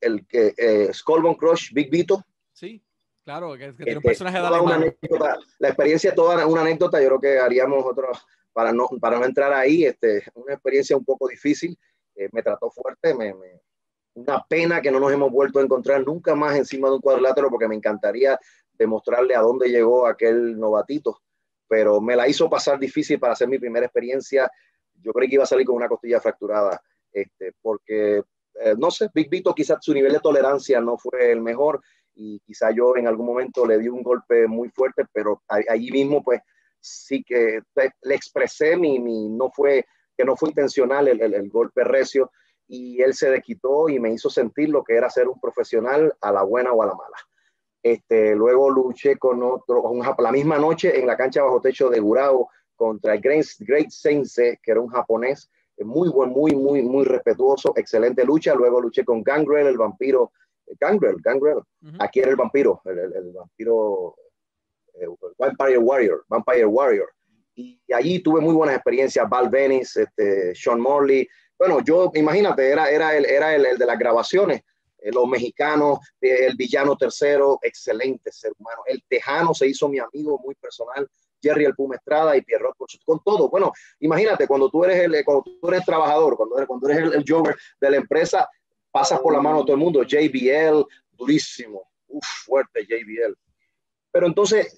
el 0.00 0.26
que 0.26 0.54
eh, 0.56 0.92
Skull 0.92 1.36
Crush, 1.36 1.72
Big 1.72 1.90
Vito. 1.90 2.24
Sí, 2.52 2.82
claro, 3.24 3.52
que, 3.52 3.68
que 3.68 3.84
tiene 3.84 3.92
un 3.92 3.96
este, 3.98 4.08
personaje 4.08 4.38
de 4.38 4.60
una 4.60 4.74
anécdota, 4.74 5.38
La 5.58 5.68
experiencia 5.68 6.14
toda 6.14 6.46
una 6.46 6.62
anécdota, 6.62 7.00
yo 7.00 7.08
creo 7.08 7.20
que 7.20 7.38
haríamos 7.38 7.84
otro, 7.84 8.08
para 8.52 8.72
no, 8.72 8.88
para 9.00 9.18
no 9.18 9.24
entrar 9.24 9.52
ahí, 9.52 9.84
este, 9.84 10.24
una 10.34 10.54
experiencia 10.54 10.96
un 10.96 11.04
poco 11.04 11.28
difícil, 11.28 11.78
eh, 12.14 12.28
me 12.32 12.42
trató 12.42 12.70
fuerte, 12.70 13.14
me, 13.14 13.34
me, 13.34 13.60
una 14.14 14.44
pena 14.48 14.80
que 14.80 14.90
no 14.90 15.00
nos 15.00 15.12
hemos 15.12 15.30
vuelto 15.30 15.60
a 15.60 15.62
encontrar 15.62 16.04
nunca 16.04 16.34
más 16.34 16.56
encima 16.56 16.88
de 16.88 16.96
un 16.96 17.00
cuadrilátero 17.00 17.50
porque 17.50 17.68
me 17.68 17.76
encantaría 17.76 18.38
demostrarle 18.72 19.34
a 19.34 19.40
dónde 19.40 19.68
llegó 19.68 20.06
aquel 20.06 20.58
novatito, 20.58 21.20
pero 21.68 22.00
me 22.00 22.16
la 22.16 22.28
hizo 22.28 22.48
pasar 22.48 22.78
difícil 22.78 23.18
para 23.18 23.34
hacer 23.34 23.48
mi 23.48 23.58
primera 23.58 23.86
experiencia. 23.86 24.50
Yo 24.94 25.12
creí 25.12 25.28
que 25.28 25.34
iba 25.34 25.44
a 25.44 25.48
salir 25.48 25.66
con 25.66 25.76
una 25.76 25.88
costilla 25.88 26.20
fracturada, 26.20 26.80
este, 27.12 27.52
porque, 27.60 28.22
eh, 28.60 28.74
no 28.78 28.90
sé, 28.90 29.08
Big 29.14 29.28
Vito 29.30 29.54
quizás 29.54 29.78
su 29.80 29.92
nivel 29.92 30.12
de 30.12 30.20
tolerancia 30.20 30.80
no 30.80 30.98
fue 30.98 31.32
el 31.32 31.40
mejor 31.40 31.80
y 32.14 32.40
quizá 32.40 32.70
yo 32.72 32.96
en 32.96 33.06
algún 33.06 33.26
momento 33.26 33.64
le 33.64 33.78
di 33.78 33.88
un 33.88 34.02
golpe 34.02 34.46
muy 34.48 34.68
fuerte, 34.70 35.04
pero 35.12 35.42
allí 35.46 35.90
mismo 35.90 36.22
pues 36.22 36.40
sí 36.80 37.22
que 37.22 37.60
le 38.02 38.14
expresé 38.14 38.76
mi, 38.76 38.98
mi, 38.98 39.28
no 39.28 39.50
fue, 39.50 39.86
que 40.16 40.24
no 40.24 40.36
fue 40.36 40.48
intencional 40.48 41.08
el, 41.08 41.20
el, 41.20 41.48
golpe 41.48 41.84
recio 41.84 42.30
y 42.66 43.00
él 43.00 43.14
se 43.14 43.30
desquitó 43.30 43.88
y 43.88 44.00
me 44.00 44.12
hizo 44.12 44.30
sentir 44.30 44.68
lo 44.68 44.82
que 44.82 44.96
era 44.96 45.08
ser 45.08 45.28
un 45.28 45.40
profesional 45.40 46.12
a 46.20 46.32
la 46.32 46.42
buena 46.42 46.72
o 46.72 46.82
a 46.82 46.86
la 46.86 46.94
mala. 46.94 47.16
Este, 47.82 48.34
luego 48.34 48.68
luché 48.70 49.16
con 49.16 49.42
otro, 49.42 49.92
la 50.18 50.32
misma 50.32 50.58
noche 50.58 50.98
en 50.98 51.06
la 51.06 51.16
cancha 51.16 51.42
bajo 51.42 51.60
techo 51.60 51.88
de 51.88 52.00
Gurao 52.00 52.50
contra 52.74 53.14
el 53.14 53.20
Great, 53.20 53.46
Great 53.60 53.90
Sensei, 53.90 54.58
que 54.62 54.72
era 54.72 54.80
un 54.80 54.88
japonés 54.88 55.48
muy 55.84 56.08
buen, 56.08 56.30
muy, 56.30 56.54
muy, 56.54 56.82
muy 56.82 57.04
respetuoso, 57.04 57.72
excelente 57.76 58.24
lucha. 58.24 58.54
Luego 58.54 58.80
luché 58.80 59.04
con 59.04 59.22
Gangrel, 59.22 59.66
el 59.66 59.76
vampiro, 59.76 60.32
eh, 60.66 60.74
Gangrel, 60.78 61.16
Gangrel, 61.22 61.58
aquí 61.98 62.20
era 62.20 62.30
el 62.30 62.36
vampiro, 62.36 62.80
el, 62.84 63.32
vampiro, 63.32 64.16
eh, 64.94 65.06
Vampire 65.38 65.78
Warrior, 65.78 66.24
Vampire 66.28 66.66
Warrior. 66.66 67.10
Y 67.54 67.80
allí 67.92 68.20
tuve 68.20 68.40
muy 68.40 68.54
buenas 68.54 68.76
experiencias, 68.76 69.28
Val 69.28 69.48
Venice, 69.48 70.02
este, 70.02 70.54
Sean 70.54 70.80
Morley. 70.80 71.28
Bueno, 71.58 71.80
yo, 71.80 72.10
imagínate, 72.14 72.70
era, 72.70 72.88
era, 72.88 73.16
el, 73.16 73.24
era 73.24 73.54
el, 73.54 73.66
el 73.66 73.78
de 73.78 73.86
las 73.86 73.98
grabaciones 73.98 74.62
eh, 75.00 75.12
los 75.12 75.28
mexicanos, 75.28 75.98
el 76.20 76.56
villano 76.56 76.96
tercero, 76.96 77.58
excelente 77.62 78.32
ser 78.32 78.52
humano. 78.58 78.82
El 78.86 79.02
tejano 79.08 79.54
se 79.54 79.68
hizo 79.68 79.88
mi 79.88 79.98
amigo 79.98 80.38
muy 80.44 80.54
personal, 80.56 81.08
Jerry 81.40 81.64
el 81.64 81.74
Puma 81.74 81.96
Estrada 81.96 82.36
y 82.36 82.42
Pierrot 82.42 82.76
con 83.04 83.22
todo. 83.24 83.48
Bueno, 83.48 83.72
imagínate, 84.00 84.46
cuando 84.46 84.70
tú 84.70 84.84
eres 84.84 84.98
el, 84.98 85.24
cuando 85.24 85.44
tú 85.44 85.68
eres 85.68 85.84
trabajador, 85.84 86.36
cuando 86.36 86.56
eres, 86.56 86.66
cuando 86.66 86.88
eres 86.88 87.02
el, 87.04 87.14
el 87.14 87.24
de 87.80 87.90
la 87.90 87.96
empresa, 87.96 88.48
pasas 88.90 89.20
por 89.20 89.32
la 89.32 89.40
mano 89.40 89.60
a 89.60 89.62
todo 89.62 89.72
el 89.72 89.78
mundo. 89.78 90.02
JBL, 90.02 90.84
durísimo, 91.12 91.90
uf, 92.08 92.24
fuerte 92.44 92.84
JBL. 92.84 93.36
Pero 94.10 94.26
entonces, 94.26 94.74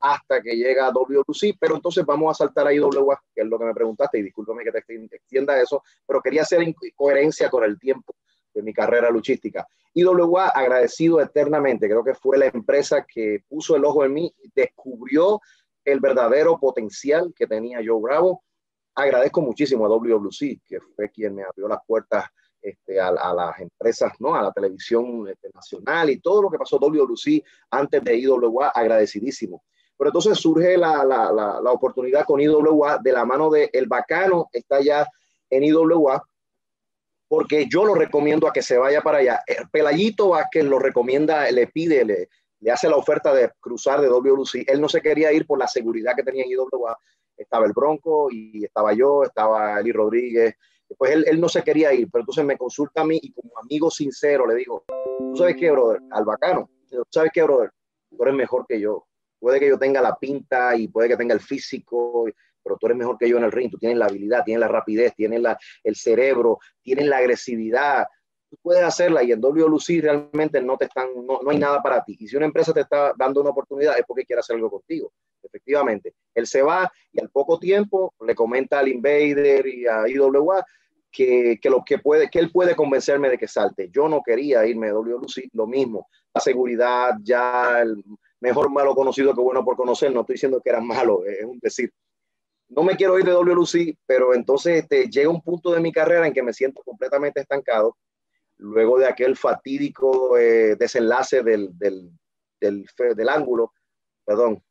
hasta 0.00 0.40
que 0.40 0.54
llega 0.56 0.86
a 0.86 0.92
WC, 0.92 1.56
pero 1.58 1.76
entonces 1.76 2.04
vamos 2.04 2.30
a 2.30 2.44
saltar 2.44 2.66
a 2.66 2.72
IWA, 2.72 3.20
que 3.34 3.42
es 3.42 3.46
lo 3.46 3.58
que 3.58 3.64
me 3.64 3.74
preguntaste, 3.74 4.18
y 4.18 4.22
discúlpame 4.22 4.64
que 4.64 4.72
te 4.72 5.16
extienda 5.16 5.60
eso, 5.60 5.82
pero 6.06 6.20
quería 6.20 6.42
hacer 6.42 6.62
coherencia 6.94 7.50
con 7.50 7.64
el 7.64 7.78
tiempo 7.78 8.14
de 8.54 8.62
mi 8.62 8.72
carrera 8.72 9.10
luchística. 9.10 9.66
IWA, 9.98 10.48
agradecido 10.48 11.20
eternamente, 11.20 11.88
creo 11.88 12.04
que 12.04 12.14
fue 12.14 12.38
la 12.38 12.46
empresa 12.46 13.04
que 13.06 13.44
puso 13.48 13.76
el 13.76 13.84
ojo 13.84 14.04
en 14.04 14.14
mí, 14.14 14.34
descubrió 14.54 15.40
el 15.84 16.00
verdadero 16.00 16.58
potencial 16.58 17.32
que 17.34 17.46
tenía 17.46 17.80
Joe 17.84 18.00
Bravo. 18.00 18.42
Agradezco 18.94 19.40
muchísimo 19.40 19.86
a 19.86 19.88
WWC, 19.88 20.60
que 20.66 20.80
fue 20.94 21.10
quien 21.10 21.34
me 21.34 21.44
abrió 21.44 21.68
las 21.68 21.78
puertas 21.86 22.24
este, 22.60 23.00
a, 23.00 23.12
las 23.12 23.60
empresas, 23.60 24.12
¿no? 24.18 24.34
a 24.34 24.42
la 24.42 24.52
televisión 24.52 25.28
este, 25.28 25.48
nacional 25.54 26.10
y 26.10 26.20
todo 26.20 26.42
lo 26.42 26.50
que 26.50 26.58
pasó 26.58 26.78
WWC 26.78 27.42
antes 27.70 28.02
de 28.02 28.16
IWA, 28.16 28.68
agradecidísimo. 28.70 29.62
Pero 29.96 30.10
entonces 30.10 30.38
surge 30.38 30.76
la, 30.76 31.04
la, 31.04 31.32
la, 31.32 31.72
oportunidad 31.72 32.24
con 32.24 32.40
IWA 32.40 32.98
de 32.98 33.12
la 33.12 33.24
mano 33.24 33.50
de 33.50 33.70
El 33.72 33.86
Bacano, 33.86 34.48
está 34.52 34.80
ya 34.80 35.06
en 35.50 35.64
IWA, 35.64 36.22
porque 37.28 37.66
yo 37.68 37.84
lo 37.84 37.94
recomiendo 37.94 38.48
a 38.48 38.52
que 38.52 38.62
se 38.62 38.78
vaya 38.78 39.02
para 39.02 39.18
allá. 39.18 39.42
El 39.46 39.68
Pelayito 39.70 40.30
Vázquez 40.30 40.64
lo 40.64 40.78
recomienda, 40.78 41.50
le 41.50 41.66
pide, 41.66 42.04
le, 42.04 42.28
hace 42.70 42.88
la 42.88 42.96
oferta 42.96 43.34
de 43.34 43.50
cruzar 43.60 44.00
de 44.00 44.08
WC. 44.08 44.64
Él 44.66 44.80
no 44.80 44.88
se 44.88 45.02
quería 45.02 45.30
ir 45.32 45.46
por 45.46 45.58
la 45.58 45.68
seguridad 45.68 46.16
que 46.16 46.22
tenía 46.22 46.44
en 46.44 46.50
IWA. 46.50 46.96
Estaba 47.36 47.66
el 47.66 47.72
Bronco 47.72 48.28
y 48.32 48.64
estaba 48.64 48.94
yo, 48.94 49.22
estaba 49.22 49.78
Eli 49.78 49.92
Rodríguez. 49.92 50.54
Pues 50.96 51.12
él, 51.12 51.24
él, 51.28 51.38
no 51.38 51.50
se 51.50 51.62
quería 51.62 51.92
ir, 51.92 52.08
pero 52.10 52.22
entonces 52.22 52.44
me 52.46 52.56
consulta 52.56 53.02
a 53.02 53.04
mí 53.04 53.20
y 53.22 53.30
como 53.32 53.52
amigo 53.58 53.90
sincero 53.90 54.46
le 54.46 54.54
digo, 54.54 54.84
¿tú 55.18 55.36
sabes 55.36 55.54
qué, 55.56 55.70
brother? 55.70 56.00
Al 56.10 56.24
bacano, 56.24 56.70
¿tú 56.88 57.04
sabes 57.10 57.30
qué, 57.32 57.42
brother? 57.42 57.70
Tú 58.08 58.22
eres 58.22 58.34
mejor 58.34 58.64
que 58.66 58.80
yo. 58.80 59.06
Puede 59.38 59.60
que 59.60 59.68
yo 59.68 59.78
tenga 59.78 60.00
la 60.00 60.16
pinta 60.16 60.74
y 60.74 60.88
puede 60.88 61.08
que 61.08 61.16
tenga 61.18 61.34
el 61.34 61.40
físico, 61.40 62.24
pero 62.68 62.76
tú 62.78 62.86
eres 62.86 62.98
mejor 62.98 63.16
que 63.16 63.28
yo 63.28 63.38
en 63.38 63.44
el 63.44 63.52
ring. 63.52 63.70
Tú 63.70 63.78
tienes 63.78 63.96
la 63.96 64.06
habilidad, 64.06 64.44
tienes 64.44 64.60
la 64.60 64.68
rapidez, 64.68 65.14
tienes 65.14 65.40
la, 65.40 65.58
el 65.82 65.96
cerebro, 65.96 66.58
tienes 66.82 67.06
la 67.06 67.16
agresividad. 67.16 68.06
Tú 68.50 68.58
puedes 68.62 68.82
hacerla 68.82 69.22
y 69.22 69.32
en 69.32 69.40
WLC 69.40 70.02
realmente 70.02 70.60
no, 70.60 70.76
te 70.76 70.84
están, 70.84 71.08
no, 71.26 71.40
no 71.42 71.50
hay 71.50 71.58
nada 71.58 71.82
para 71.82 72.04
ti. 72.04 72.16
Y 72.20 72.28
si 72.28 72.36
una 72.36 72.46
empresa 72.46 72.74
te 72.74 72.80
está 72.80 73.14
dando 73.16 73.40
una 73.40 73.50
oportunidad 73.50 73.98
es 73.98 74.04
porque 74.06 74.24
quiere 74.24 74.40
hacer 74.40 74.56
algo 74.56 74.70
contigo. 74.70 75.12
Efectivamente, 75.42 76.14
él 76.34 76.46
se 76.46 76.60
va 76.60 76.90
y 77.12 77.20
al 77.20 77.30
poco 77.30 77.58
tiempo 77.58 78.14
le 78.20 78.34
comenta 78.34 78.78
al 78.78 78.88
Invader 78.88 79.66
y 79.66 79.86
a 79.86 80.06
IWA 80.06 80.64
que, 81.10 81.58
que, 81.60 81.70
lo 81.70 81.82
que, 81.84 81.98
puede, 81.98 82.28
que 82.28 82.38
él 82.38 82.50
puede 82.52 82.76
convencerme 82.76 83.30
de 83.30 83.38
que 83.38 83.48
salte. 83.48 83.88
Yo 83.90 84.08
no 84.08 84.22
quería 84.22 84.66
irme 84.66 84.88
a 84.88 84.94
WLC, 84.94 85.48
lo 85.52 85.66
mismo. 85.66 86.08
La 86.34 86.40
seguridad, 86.40 87.14
ya 87.22 87.80
el, 87.80 88.04
mejor 88.40 88.70
malo 88.70 88.94
conocido 88.94 89.34
que 89.34 89.40
bueno 89.40 89.64
por 89.64 89.76
conocer, 89.76 90.12
no 90.12 90.20
estoy 90.20 90.34
diciendo 90.34 90.60
que 90.62 90.70
era 90.70 90.80
malo, 90.80 91.24
es 91.24 91.44
un 91.44 91.58
decir. 91.60 91.92
No 92.68 92.82
me 92.82 92.96
quiero 92.96 93.18
ir 93.18 93.24
de 93.24 93.32
WLC, 93.32 93.96
pero 94.06 94.34
entonces 94.34 94.82
este, 94.82 95.08
llega 95.08 95.30
un 95.30 95.42
punto 95.42 95.72
de 95.72 95.80
mi 95.80 95.90
carrera 95.92 96.26
en 96.26 96.32
que 96.32 96.42
me 96.42 96.52
siento 96.52 96.82
completamente 96.82 97.40
estancado, 97.40 97.96
luego 98.58 98.98
de 98.98 99.06
aquel 99.06 99.36
fatídico 99.36 100.36
eh, 100.36 100.76
desenlace 100.76 101.42
del, 101.42 101.76
del, 101.78 102.10
del, 102.60 102.86
del, 103.16 103.28
ángulo, 103.28 103.72
perdón, 104.24 104.62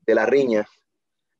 de 0.00 0.14
la 0.14 0.24
riña, 0.24 0.66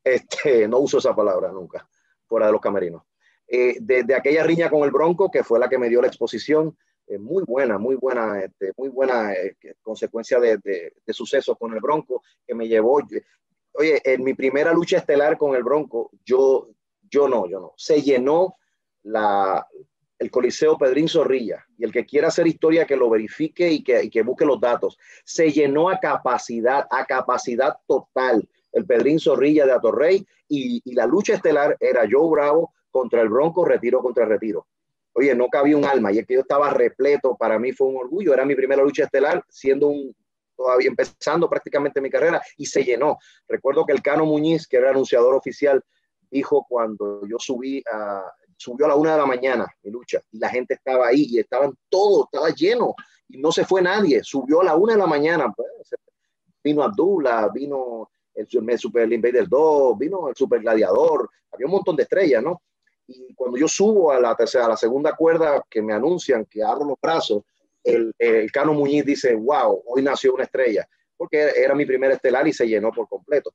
este, 0.04 0.68
no 0.68 0.78
uso 0.78 0.98
esa 0.98 1.14
palabra 1.14 1.50
nunca, 1.50 1.88
fuera 2.26 2.46
de 2.46 2.52
los 2.52 2.60
camerinos. 2.60 3.02
Eh, 3.48 3.76
de, 3.80 4.14
aquella 4.14 4.42
riña 4.42 4.68
con 4.68 4.82
el 4.82 4.90
Bronco, 4.90 5.30
que 5.30 5.44
fue 5.44 5.58
la 5.58 5.68
que 5.68 5.78
me 5.78 5.88
dio 5.88 6.02
la 6.02 6.08
exposición, 6.08 6.76
eh, 7.06 7.18
muy 7.18 7.44
buena, 7.44 7.78
muy 7.78 7.94
buena, 7.94 8.40
este, 8.40 8.72
muy 8.76 8.88
buena 8.88 9.32
eh, 9.32 9.56
consecuencia 9.80 10.40
de, 10.40 10.58
de, 10.58 10.92
de, 11.04 11.12
sucesos 11.12 11.56
con 11.56 11.72
el 11.72 11.80
Bronco, 11.80 12.22
que 12.44 12.54
me 12.54 12.66
llevó, 12.66 13.00
oye, 13.78 14.00
en 14.04 14.24
mi 14.24 14.34
primera 14.34 14.72
lucha 14.72 14.98
estelar 14.98 15.36
con 15.38 15.54
el 15.54 15.62
Bronco, 15.62 16.10
yo, 16.24 16.68
yo 17.10 17.28
no, 17.28 17.46
yo 17.48 17.60
no, 17.60 17.72
se 17.76 18.02
llenó 18.02 18.56
la, 19.02 19.66
el 20.18 20.30
Coliseo 20.30 20.78
Pedrín 20.78 21.08
Zorrilla, 21.08 21.64
y 21.76 21.84
el 21.84 21.92
que 21.92 22.06
quiera 22.06 22.28
hacer 22.28 22.46
historia 22.46 22.86
que 22.86 22.96
lo 22.96 23.10
verifique 23.10 23.70
y 23.70 23.82
que, 23.82 24.22
busque 24.22 24.44
los 24.44 24.60
datos, 24.60 24.98
se 25.24 25.50
llenó 25.50 25.88
a 25.88 25.98
capacidad, 25.98 26.86
a 26.90 27.04
capacidad 27.04 27.76
total 27.86 28.48
el 28.72 28.86
Pedrín 28.86 29.18
Zorrilla 29.18 29.64
de 29.64 29.72
Atorrey 29.72 30.26
y, 30.48 30.82
y 30.84 30.94
la 30.94 31.06
lucha 31.06 31.34
estelar 31.34 31.76
era 31.80 32.06
Joe 32.10 32.30
Bravo 32.30 32.74
contra 32.90 33.22
el 33.22 33.28
Bronco, 33.28 33.64
retiro 33.64 34.00
contra 34.00 34.26
retiro. 34.26 34.66
Oye, 35.14 35.34
no 35.34 35.48
cabía 35.48 35.76
un 35.76 35.84
alma 35.86 36.12
y 36.12 36.18
es 36.18 36.26
que 36.26 36.34
yo 36.34 36.40
estaba 36.40 36.70
repleto, 36.70 37.36
para 37.36 37.58
mí 37.58 37.72
fue 37.72 37.86
un 37.88 37.96
orgullo, 37.96 38.34
era 38.34 38.44
mi 38.44 38.54
primera 38.54 38.82
lucha 38.82 39.04
estelar, 39.04 39.42
siendo 39.48 39.88
un, 39.88 40.14
todavía 40.56 40.88
empezando 40.88 41.48
prácticamente 41.48 42.00
mi 42.00 42.10
carrera 42.10 42.40
y 42.56 42.66
se 42.66 42.82
llenó. 42.82 43.18
Recuerdo 43.46 43.84
que 43.84 43.92
el 43.92 44.02
Cano 44.02 44.24
Muñiz, 44.24 44.66
que 44.66 44.78
era 44.78 44.90
anunciador 44.90 45.34
oficial, 45.34 45.82
dijo 46.30 46.66
cuando 46.68 47.26
yo 47.26 47.36
subí 47.38 47.82
a, 47.92 48.24
subió 48.56 48.86
a 48.86 48.88
la 48.90 48.96
una 48.96 49.12
de 49.12 49.18
la 49.18 49.26
mañana 49.26 49.66
mi 49.82 49.90
lucha 49.90 50.20
y 50.32 50.38
la 50.38 50.48
gente 50.48 50.74
estaba 50.74 51.08
ahí 51.08 51.26
y 51.28 51.38
estaban 51.38 51.72
todos, 51.88 52.26
estaba 52.26 52.50
lleno 52.50 52.94
y 53.28 53.38
no 53.38 53.52
se 53.52 53.64
fue 53.64 53.82
nadie, 53.82 54.22
subió 54.22 54.60
a 54.60 54.64
la 54.64 54.76
una 54.76 54.94
de 54.94 54.98
la 54.98 55.06
mañana, 55.06 55.52
pues, 55.54 55.68
vino 56.62 56.82
Abdullah, 56.82 57.48
vino 57.52 58.10
el, 58.34 58.46
el 58.50 58.78
Super 58.78 59.12
Invader 59.12 59.48
2, 59.48 59.98
vino 59.98 60.28
el 60.28 60.36
Super 60.36 60.60
Gladiador, 60.60 61.28
había 61.52 61.66
un 61.66 61.72
montón 61.72 61.96
de 61.96 62.04
estrellas, 62.04 62.42
¿no? 62.42 62.62
Y 63.08 63.34
cuando 63.34 63.56
yo 63.56 63.68
subo 63.68 64.10
a 64.10 64.20
la 64.20 64.34
tercera, 64.34 64.66
a 64.66 64.70
la 64.70 64.76
segunda 64.76 65.14
cuerda, 65.14 65.64
que 65.68 65.80
me 65.80 65.92
anuncian 65.92 66.44
que 66.44 66.62
abro 66.62 66.84
los 66.84 66.98
brazos, 67.00 67.42
el, 67.86 68.12
el 68.18 68.50
Cano 68.50 68.74
Muñiz 68.74 69.04
dice, 69.04 69.34
wow, 69.34 69.82
hoy 69.86 70.02
nació 70.02 70.34
una 70.34 70.44
estrella, 70.44 70.86
porque 71.16 71.52
era 71.56 71.74
mi 71.74 71.86
primer 71.86 72.10
estelar 72.10 72.46
y 72.46 72.52
se 72.52 72.66
llenó 72.66 72.90
por 72.92 73.08
completo. 73.08 73.54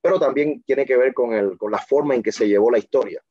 Pero 0.00 0.18
también 0.18 0.62
tiene 0.62 0.86
que 0.86 0.96
ver 0.96 1.12
con, 1.12 1.32
el, 1.32 1.58
con 1.58 1.70
la 1.70 1.78
forma 1.78 2.14
en 2.14 2.22
que 2.22 2.32
se 2.32 2.46
llevó 2.46 2.70
la 2.70 2.78
historia. 2.78 3.22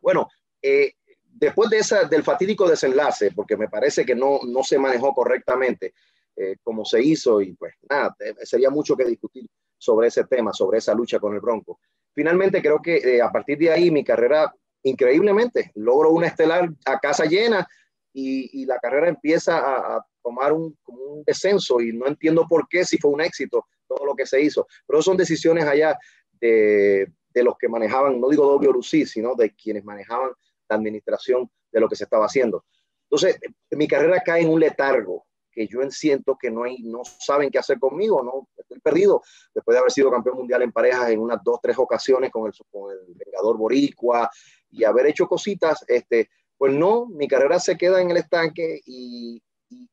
Bueno, 0.00 0.28
eh, 0.62 0.94
después 1.22 1.70
de 1.70 1.78
esa, 1.78 2.04
del 2.04 2.22
fatídico 2.22 2.68
desenlace, 2.68 3.32
porque 3.32 3.56
me 3.56 3.68
parece 3.68 4.04
que 4.04 4.14
no, 4.14 4.40
no 4.46 4.62
se 4.62 4.78
manejó 4.78 5.12
correctamente 5.12 5.94
eh, 6.36 6.56
como 6.62 6.84
se 6.84 7.02
hizo, 7.02 7.40
y 7.40 7.54
pues 7.54 7.74
nada, 7.88 8.14
eh, 8.20 8.34
sería 8.42 8.70
mucho 8.70 8.96
que 8.96 9.04
discutir 9.04 9.46
sobre 9.78 10.08
ese 10.08 10.24
tema, 10.24 10.52
sobre 10.52 10.78
esa 10.78 10.94
lucha 10.94 11.18
con 11.18 11.34
el 11.34 11.40
Bronco. 11.40 11.80
Finalmente 12.12 12.62
creo 12.62 12.80
que 12.80 13.20
a 13.20 13.30
partir 13.30 13.58
de 13.58 13.70
ahí 13.70 13.90
mi 13.90 14.04
carrera 14.04 14.54
increíblemente, 14.84 15.72
logro 15.74 16.10
una 16.10 16.28
estelar 16.28 16.68
a 16.84 16.98
casa 17.00 17.24
llena 17.24 17.66
y, 18.14 18.64
la 18.64 18.78
carrera 18.78 19.08
empieza 19.08 19.58
a, 19.58 20.06
tomar 20.22 20.52
un, 20.52 20.74
un, 20.86 21.22
descenso 21.24 21.80
y 21.80 21.92
no 21.92 22.06
entiendo 22.06 22.46
por 22.48 22.66
qué, 22.68 22.84
si 22.84 22.96
fue 22.96 23.10
un 23.10 23.20
éxito 23.20 23.66
todo 23.86 24.06
lo 24.06 24.14
que 24.14 24.24
se 24.24 24.40
hizo, 24.40 24.66
pero 24.86 25.02
son 25.02 25.16
decisiones 25.16 25.66
allá 25.66 25.98
de, 26.40 27.12
de 27.34 27.42
los 27.42 27.58
que 27.58 27.68
manejaban, 27.68 28.20
no 28.20 28.30
digo 28.30 28.56
WLC, 28.58 29.06
sino 29.06 29.34
de 29.34 29.54
quienes 29.54 29.84
manejaban 29.84 30.30
la 30.68 30.76
administración 30.76 31.50
de 31.70 31.80
lo 31.80 31.88
que 31.88 31.96
se 31.96 32.04
estaba 32.04 32.26
haciendo. 32.26 32.64
Entonces, 33.02 33.38
mi 33.72 33.86
carrera 33.86 34.22
cae 34.24 34.42
en 34.42 34.48
un 34.48 34.60
letargo 34.60 35.26
que 35.52 35.68
yo 35.68 35.78
siento 35.90 36.36
que 36.40 36.50
no, 36.50 36.64
hay, 36.64 36.78
no 36.82 37.02
saben 37.04 37.50
qué 37.50 37.58
hacer 37.58 37.78
conmigo, 37.78 38.22
no 38.22 38.48
estoy 38.56 38.80
perdido. 38.80 39.22
Después 39.54 39.74
de 39.74 39.78
haber 39.78 39.92
sido 39.92 40.10
campeón 40.10 40.38
mundial 40.38 40.62
en 40.62 40.72
parejas 40.72 41.10
en 41.10 41.20
unas 41.20 41.38
dos, 41.44 41.60
tres 41.62 41.78
ocasiones 41.78 42.30
con 42.30 42.46
el, 42.46 42.52
con 42.70 42.90
el 42.90 43.14
Vengador 43.14 43.56
Boricua, 43.56 44.28
y 44.70 44.82
haber 44.82 45.06
hecho 45.06 45.28
cositas, 45.28 45.84
este, 45.86 46.28
pues 46.64 46.72
no, 46.72 47.04
mi 47.04 47.28
carrera 47.28 47.58
se 47.58 47.76
queda 47.76 48.00
en 48.00 48.10
el 48.10 48.16
estanque 48.16 48.80
y, 48.86 49.38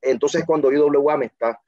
entonces 0.02 0.46
cuando 0.46 0.72
IWA 0.72 1.18
me 1.18 1.26
está 1.26 1.62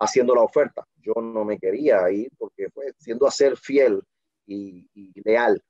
haciendo 0.00 0.34
la 0.34 0.40
oferta, 0.40 0.84
yo 0.96 1.12
no 1.22 1.44
me 1.44 1.60
quería 1.60 2.10
ir 2.10 2.28
porque 2.36 2.68
pues 2.74 2.92
siendo 2.98 3.28
a 3.28 3.30
ser 3.30 3.56
fiel 3.56 4.02
y, 4.48 4.84
leal 5.22 5.62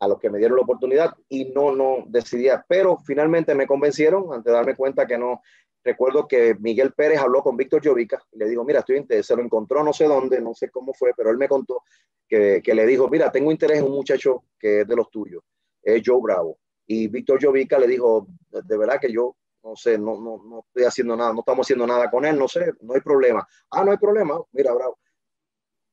a 0.00 0.08
los 0.08 0.18
que 0.18 0.30
me 0.30 0.38
dieron 0.38 0.56
la 0.56 0.64
oportunidad 0.64 1.14
y 1.28 1.44
no, 1.44 1.76
no 1.76 2.02
decidía, 2.08 2.66
pero 2.68 2.98
finalmente 2.98 3.54
me 3.54 3.68
convencieron 3.68 4.34
ante 4.34 4.50
darme 4.50 4.74
cuenta 4.74 5.06
que 5.06 5.16
no, 5.16 5.40
recuerdo 5.84 6.26
que 6.26 6.56
Miguel 6.56 6.92
Pérez 6.92 7.20
habló 7.20 7.40
con 7.40 7.56
Víctor 7.56 7.82
Llovica 7.82 8.20
y 8.32 8.38
le 8.38 8.48
digo, 8.48 8.64
mira, 8.64 8.80
estoy 8.80 9.06
se 9.22 9.36
lo 9.36 9.42
encontró 9.42 9.84
no 9.84 9.92
sé 9.92 10.06
dónde, 10.06 10.40
no 10.40 10.54
sé 10.54 10.70
cómo 10.70 10.92
fue, 10.92 11.12
pero 11.16 11.30
él 11.30 11.38
me 11.38 11.46
contó 11.46 11.84
que, 12.28 12.60
que, 12.64 12.74
le 12.74 12.84
dijo, 12.84 13.08
mira, 13.08 13.30
tengo 13.30 13.52
interés 13.52 13.78
en 13.78 13.84
un 13.84 13.92
muchacho 13.92 14.42
que 14.58 14.80
es 14.80 14.88
de 14.88 14.96
los 14.96 15.08
tuyos 15.08 15.44
es 15.84 16.02
Joe 16.04 16.20
Bravo. 16.20 16.58
Y 16.86 17.08
Víctor 17.08 17.42
Jovica 17.42 17.78
le 17.78 17.86
dijo, 17.86 18.26
de 18.50 18.76
verdad 18.76 19.00
que 19.00 19.12
yo 19.12 19.36
no 19.64 19.74
sé, 19.76 19.96
no, 19.96 20.20
no, 20.20 20.42
no 20.44 20.64
estoy 20.66 20.84
haciendo 20.84 21.16
nada, 21.16 21.32
no 21.32 21.40
estamos 21.40 21.66
haciendo 21.66 21.86
nada 21.86 22.10
con 22.10 22.24
él, 22.26 22.38
no 22.38 22.46
sé, 22.46 22.72
no 22.82 22.94
hay 22.94 23.00
problema. 23.00 23.48
Ah, 23.70 23.82
no 23.82 23.92
hay 23.92 23.96
problema, 23.96 24.38
mira, 24.52 24.72
Bravo. 24.74 24.98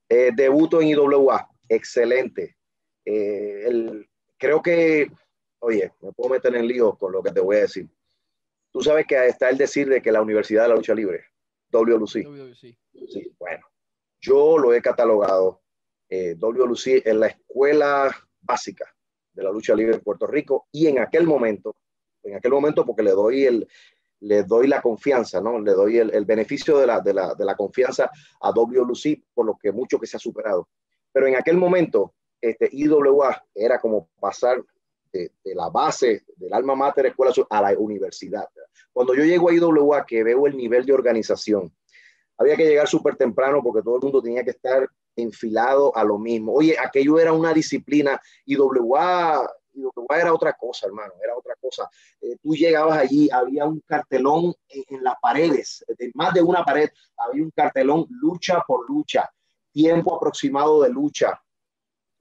Eh, 0.10 0.32
debuto 0.36 0.82
en 0.82 0.89
IWA, 0.89 1.47
excelente. 1.69 2.58
Eh, 3.06 3.63
el, 3.65 4.10
creo 4.38 4.62
que, 4.62 5.10
oye, 5.60 5.93
me 6.01 6.12
puedo 6.12 6.32
meter 6.32 6.54
en 6.54 6.67
lío 6.67 6.97
con 6.97 7.13
lo 7.13 7.23
que 7.23 7.32
te 7.32 7.39
voy 7.39 7.56
a 7.58 7.62
decir. 7.62 7.89
Tú 8.71 8.82
sabes 8.82 9.08
que 9.08 9.25
está 9.25 9.49
el 9.49 9.58
decir 9.58 9.88
de 9.88 10.01
que 10.01 10.12
la 10.12 10.21
Universidad 10.21 10.63
de 10.63 10.69
la 10.69 10.75
Lucha 10.75 10.93
Libre, 10.93 11.23
WLC. 11.71 12.25
WLC. 12.25 12.77
Sí, 13.08 13.36
bueno, 13.39 13.65
yo 14.19 14.58
lo 14.58 14.73
he 14.73 14.82
catalogado, 14.82 15.62
eh, 16.10 16.36
WLC 16.38 17.08
en 17.08 17.21
la 17.21 17.27
escuela 17.27 18.13
básica 18.41 18.93
de 19.34 19.44
la 19.44 19.52
lucha 19.52 19.76
libre 19.76 19.96
en 19.96 20.02
Puerto 20.02 20.28
Rico 20.28 20.67
y 20.72 20.88
en 20.88 21.00
aquel 21.00 21.26
momento, 21.26 21.76
en 22.24 22.36
aquel 22.36 22.52
momento 22.52 22.86
porque 22.86 23.04
le 23.04 23.12
doy 23.12 23.46
el, 23.46 23.67
le 24.22 24.44
doy 24.44 24.67
la 24.67 24.82
confianza, 24.82 25.41
¿no? 25.41 25.60
Le 25.60 25.72
doy 25.72 25.98
el, 25.98 26.13
el 26.13 26.26
beneficio 26.26 26.78
de 26.78 26.88
la, 26.88 27.00
de, 27.00 27.13
la, 27.13 27.34
de 27.34 27.46
la, 27.46 27.56
confianza 27.56 28.10
a 28.39 28.52
WLC 28.52 29.24
por 29.34 29.46
lo 29.46 29.58
que 29.58 29.72
mucho 29.72 30.00
que 30.00 30.08
se 30.08 30.17
ha 30.17 30.20
superado. 30.20 30.70
Pero 31.12 31.28
en 31.28 31.36
aquel 31.36 31.58
momento, 31.58 32.13
este 32.39 32.70
IWA 32.72 33.44
era 33.54 33.80
como 33.80 34.10
pasar 34.20 34.63
de, 35.12 35.32
la 35.44 35.70
base 35.70 36.24
del 36.36 36.54
alma 36.54 36.76
mater 36.76 37.08
escuela 37.08 37.34
a 37.50 37.62
la 37.62 37.78
universidad. 37.78 38.48
Cuando 38.94 39.13
yo 39.13 39.24
llego 39.24 39.50
a 39.50 39.54
IWA, 39.54 40.06
que 40.06 40.24
veo 40.24 40.48
el 40.48 40.56
nivel 40.56 40.86
de 40.86 40.94
organización, 40.94 41.74
había 42.38 42.56
que 42.56 42.65
llegar 42.65 42.88
súper 42.88 43.15
temprano 43.15 43.62
porque 43.63 43.84
todo 43.84 43.96
el 43.98 44.02
mundo 44.02 44.22
tenía 44.22 44.44
que 44.44 44.52
estar 44.52 44.88
enfilado 45.15 45.95
a 45.95 46.04
lo 46.04 46.17
mismo. 46.17 46.54
Oye, 46.54 46.78
aquello 46.78 47.19
era 47.19 47.34
una 47.34 47.54
disciplina 47.54 48.19
y 48.45 48.56
WA, 48.58 49.47
era 50.17 50.34
otra 50.34 50.54
cosa, 50.54 50.88
hermano, 50.88 51.13
era 51.24 51.36
otra 51.36 51.56
cosa. 51.60 51.89
Eh, 52.21 52.38
tú 52.41 52.56
llegabas 52.56 52.97
allí, 52.97 53.30
había 53.32 53.65
un 53.65 53.80
cartelón 53.82 54.54
en, 54.69 55.04
las 55.04 55.15
paredes, 55.21 55.86
de 55.97 56.12
más 56.13 56.34
de 56.34 56.41
una 56.41 56.63
pared, 56.63 56.89
había 57.17 57.43
un 57.43 57.52
cartelón 57.52 58.08
lucha 58.10 58.63
por 58.67 58.89
lucha, 58.89 59.30
tiempo 59.71 60.15
aproximado 60.15 60.82
de 60.82 60.89
lucha, 60.89 61.41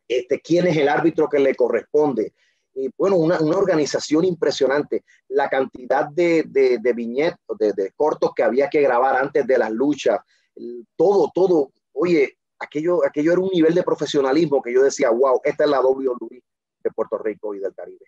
este, 0.06 0.40
quién 0.40 0.66
es 0.66 0.76
el 0.76 0.88
árbitro 0.88 1.28
que 1.28 1.38
le 1.38 1.54
corresponde. 1.54 2.34
y 2.74 2.90
bueno, 2.96 3.16
una, 3.16 3.38
una, 3.40 3.56
organización 3.56 4.24
impresionante. 4.24 5.04
La 5.28 5.48
cantidad 5.48 6.08
de, 6.08 6.44
de, 6.46 6.78
de 6.78 6.92
viñetos, 6.92 7.58
de, 7.58 7.92
cortos 7.96 8.32
que 8.34 8.42
había 8.42 8.68
que 8.68 8.80
grabar 8.80 9.16
antes 9.16 9.46
de 9.46 9.58
las 9.58 9.70
luchas, 9.70 10.20
todo, 10.96 11.30
todo. 11.34 11.72
Oye, 11.92 12.38
aquello, 12.60 13.04
aquello 13.04 13.32
era 13.32 13.40
un 13.40 13.50
nivel 13.52 13.74
de 13.74 13.82
profesionalismo 13.82 14.62
que 14.62 14.72
yo 14.72 14.82
decía, 14.82 15.10
wow, 15.10 15.40
esta 15.42 15.64
es 15.64 15.70
la 15.70 15.80
WWE 15.80 16.42
de 16.82 16.90
Puerto 16.90 17.18
Rico 17.18 17.54
y 17.54 17.58
del 17.58 17.74
Caribe. 17.74 18.04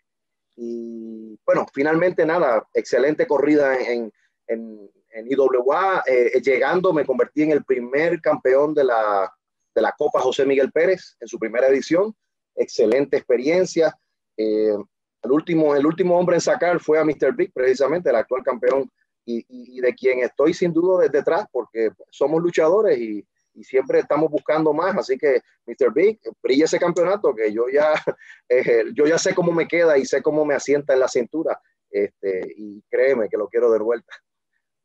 Y 0.56 1.38
bueno, 1.44 1.66
finalmente 1.72 2.24
nada, 2.26 2.66
excelente 2.74 3.26
corrida 3.26 3.76
en, 3.76 4.12
en, 4.46 4.90
en 5.10 5.26
IWA. 5.30 6.04
Eh, 6.06 6.40
llegando, 6.42 6.92
me 6.92 7.06
convertí 7.06 7.42
en 7.42 7.52
el 7.52 7.64
primer 7.64 8.20
campeón 8.20 8.74
de 8.74 8.84
la, 8.84 9.32
de 9.74 9.82
la 9.82 9.92
Copa 9.92 10.20
José 10.20 10.44
Miguel 10.44 10.70
Pérez 10.70 11.16
en 11.20 11.28
su 11.28 11.38
primera 11.38 11.68
edición. 11.68 12.14
Excelente 12.54 13.16
experiencia. 13.16 13.96
Eh, 14.36 14.76
el, 15.22 15.30
último, 15.30 15.74
el 15.74 15.86
último 15.86 16.18
hombre 16.18 16.36
en 16.36 16.42
sacar 16.42 16.78
fue 16.80 16.98
a 16.98 17.04
Mr. 17.04 17.34
Big, 17.34 17.52
precisamente, 17.52 18.10
el 18.10 18.16
actual 18.16 18.42
campeón, 18.42 18.90
y, 19.24 19.44
y, 19.48 19.80
de 19.80 19.94
quien 19.94 20.18
estoy 20.18 20.52
sin 20.52 20.72
duda 20.72 21.02
desde 21.02 21.18
detrás, 21.18 21.46
porque 21.52 21.90
somos 22.10 22.42
luchadores 22.42 22.98
y, 22.98 23.24
y 23.54 23.64
siempre 23.64 24.00
estamos 24.00 24.30
buscando 24.30 24.72
más, 24.72 24.96
así 24.96 25.18
que 25.18 25.42
Mr. 25.66 25.92
Big, 25.92 26.20
brilla 26.42 26.64
ese 26.64 26.78
campeonato 26.78 27.34
que 27.34 27.52
yo 27.52 27.68
ya, 27.68 27.92
eh, 28.48 28.84
yo 28.94 29.06
ya 29.06 29.18
sé 29.18 29.34
cómo 29.34 29.52
me 29.52 29.68
queda 29.68 29.98
y 29.98 30.04
sé 30.04 30.22
cómo 30.22 30.44
me 30.44 30.54
asienta 30.54 30.92
en 30.92 31.00
la 31.00 31.08
cintura, 31.08 31.60
este, 31.90 32.54
y 32.56 32.82
créeme 32.88 33.28
que 33.28 33.36
lo 33.36 33.48
quiero 33.48 33.70
de 33.70 33.78
vuelta. 33.78 34.12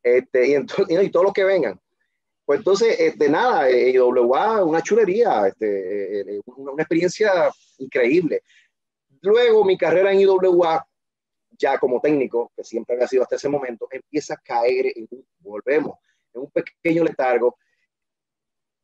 Este, 0.02 0.48
y, 0.48 0.54
entonces, 0.54 1.02
y 1.02 1.10
todos 1.10 1.24
los 1.24 1.32
que 1.32 1.44
vengan. 1.44 1.80
Pues 2.44 2.60
entonces, 2.60 2.98
este, 2.98 3.28
nada, 3.28 3.68
eh, 3.68 3.90
IWA, 3.90 4.64
una 4.64 4.80
chulería, 4.80 5.48
este, 5.48 6.20
eh, 6.20 6.40
una, 6.46 6.72
una, 6.72 6.82
experiencia 6.82 7.50
increíble. 7.78 8.42
Luego 9.20 9.64
mi 9.64 9.76
carrera 9.76 10.12
en 10.12 10.20
IWA, 10.20 10.86
ya 11.58 11.78
como 11.78 12.00
técnico, 12.00 12.50
que 12.56 12.64
siempre 12.64 12.94
había 12.94 13.08
sido 13.08 13.22
hasta 13.22 13.36
ese 13.36 13.48
momento, 13.48 13.88
empieza 13.90 14.34
a 14.34 14.38
caer, 14.38 14.86
en, 14.96 15.08
volvemos, 15.40 15.98
en 16.32 16.42
un 16.42 16.50
pequeño 16.50 17.04
letargo, 17.04 17.58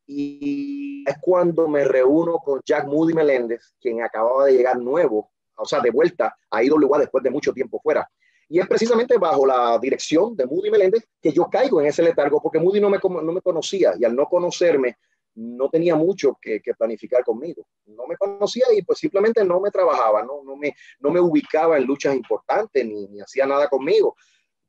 y 0.07 1.05
es 1.07 1.17
cuando 1.21 1.69
me 1.69 1.85
reúno 1.85 2.39
con 2.39 2.61
Jack 2.65 2.87
Moody 2.87 3.15
Meléndez, 3.15 3.75
quien 3.81 4.03
acababa 4.03 4.47
de 4.47 4.53
llegar 4.53 4.79
nuevo 4.79 5.31
o 5.57 5.65
sea, 5.65 5.81
de 5.81 5.91
vuelta 5.91 6.37
a 6.51 6.63
IWA 6.63 6.99
después 6.99 7.23
de 7.23 7.31
mucho 7.31 7.53
tiempo 7.53 7.81
fuera. 7.81 8.09
Y 8.49 8.61
es 8.61 8.69
precisamente 8.69 9.17
bajo 9.19 9.47
la 9.47 9.79
dirección 9.79 10.37
de 10.37 10.47
Moody 10.47 10.71
Meléndez 10.71 11.07
que 11.21 11.33
yo 11.33 11.49
caigo 11.51 11.81
en 11.81 11.87
ese 11.87 12.03
letargo, 12.03 12.43
porque 12.43 12.59
Moody 12.59 12.81
no 12.81 12.91
me, 12.91 12.99
no 12.99 13.33
me 13.33 13.41
conocía 13.41 13.95
y 13.99 14.05
al 14.05 14.15
no 14.15 14.27
conocerme, 14.27 14.99
no 15.37 15.69
tenía 15.69 15.97
mucho 15.97 16.39
que, 16.41 16.61
planificar 16.79 17.25
conmigo. 17.25 17.67
No 17.87 18.07
me 18.07 18.17
conocía 18.17 18.67
y 18.77 18.83
pues 18.83 18.99
simplemente 18.99 19.45
no 19.45 19.61
me 19.61 19.71
trabajaba, 19.71 20.23
no, 20.23 20.45
no, 20.45 20.57
me, 20.57 20.75
no 21.01 21.11
me 21.11 21.21
ubicaba 21.21 21.77
en 21.79 21.85
luchas 21.85 22.15
importantes 22.15 22.85
ni, 22.85 23.09
ni 23.09 23.21
hacía 23.21 23.47
nada 23.47 23.69
conmigo. 23.69 24.17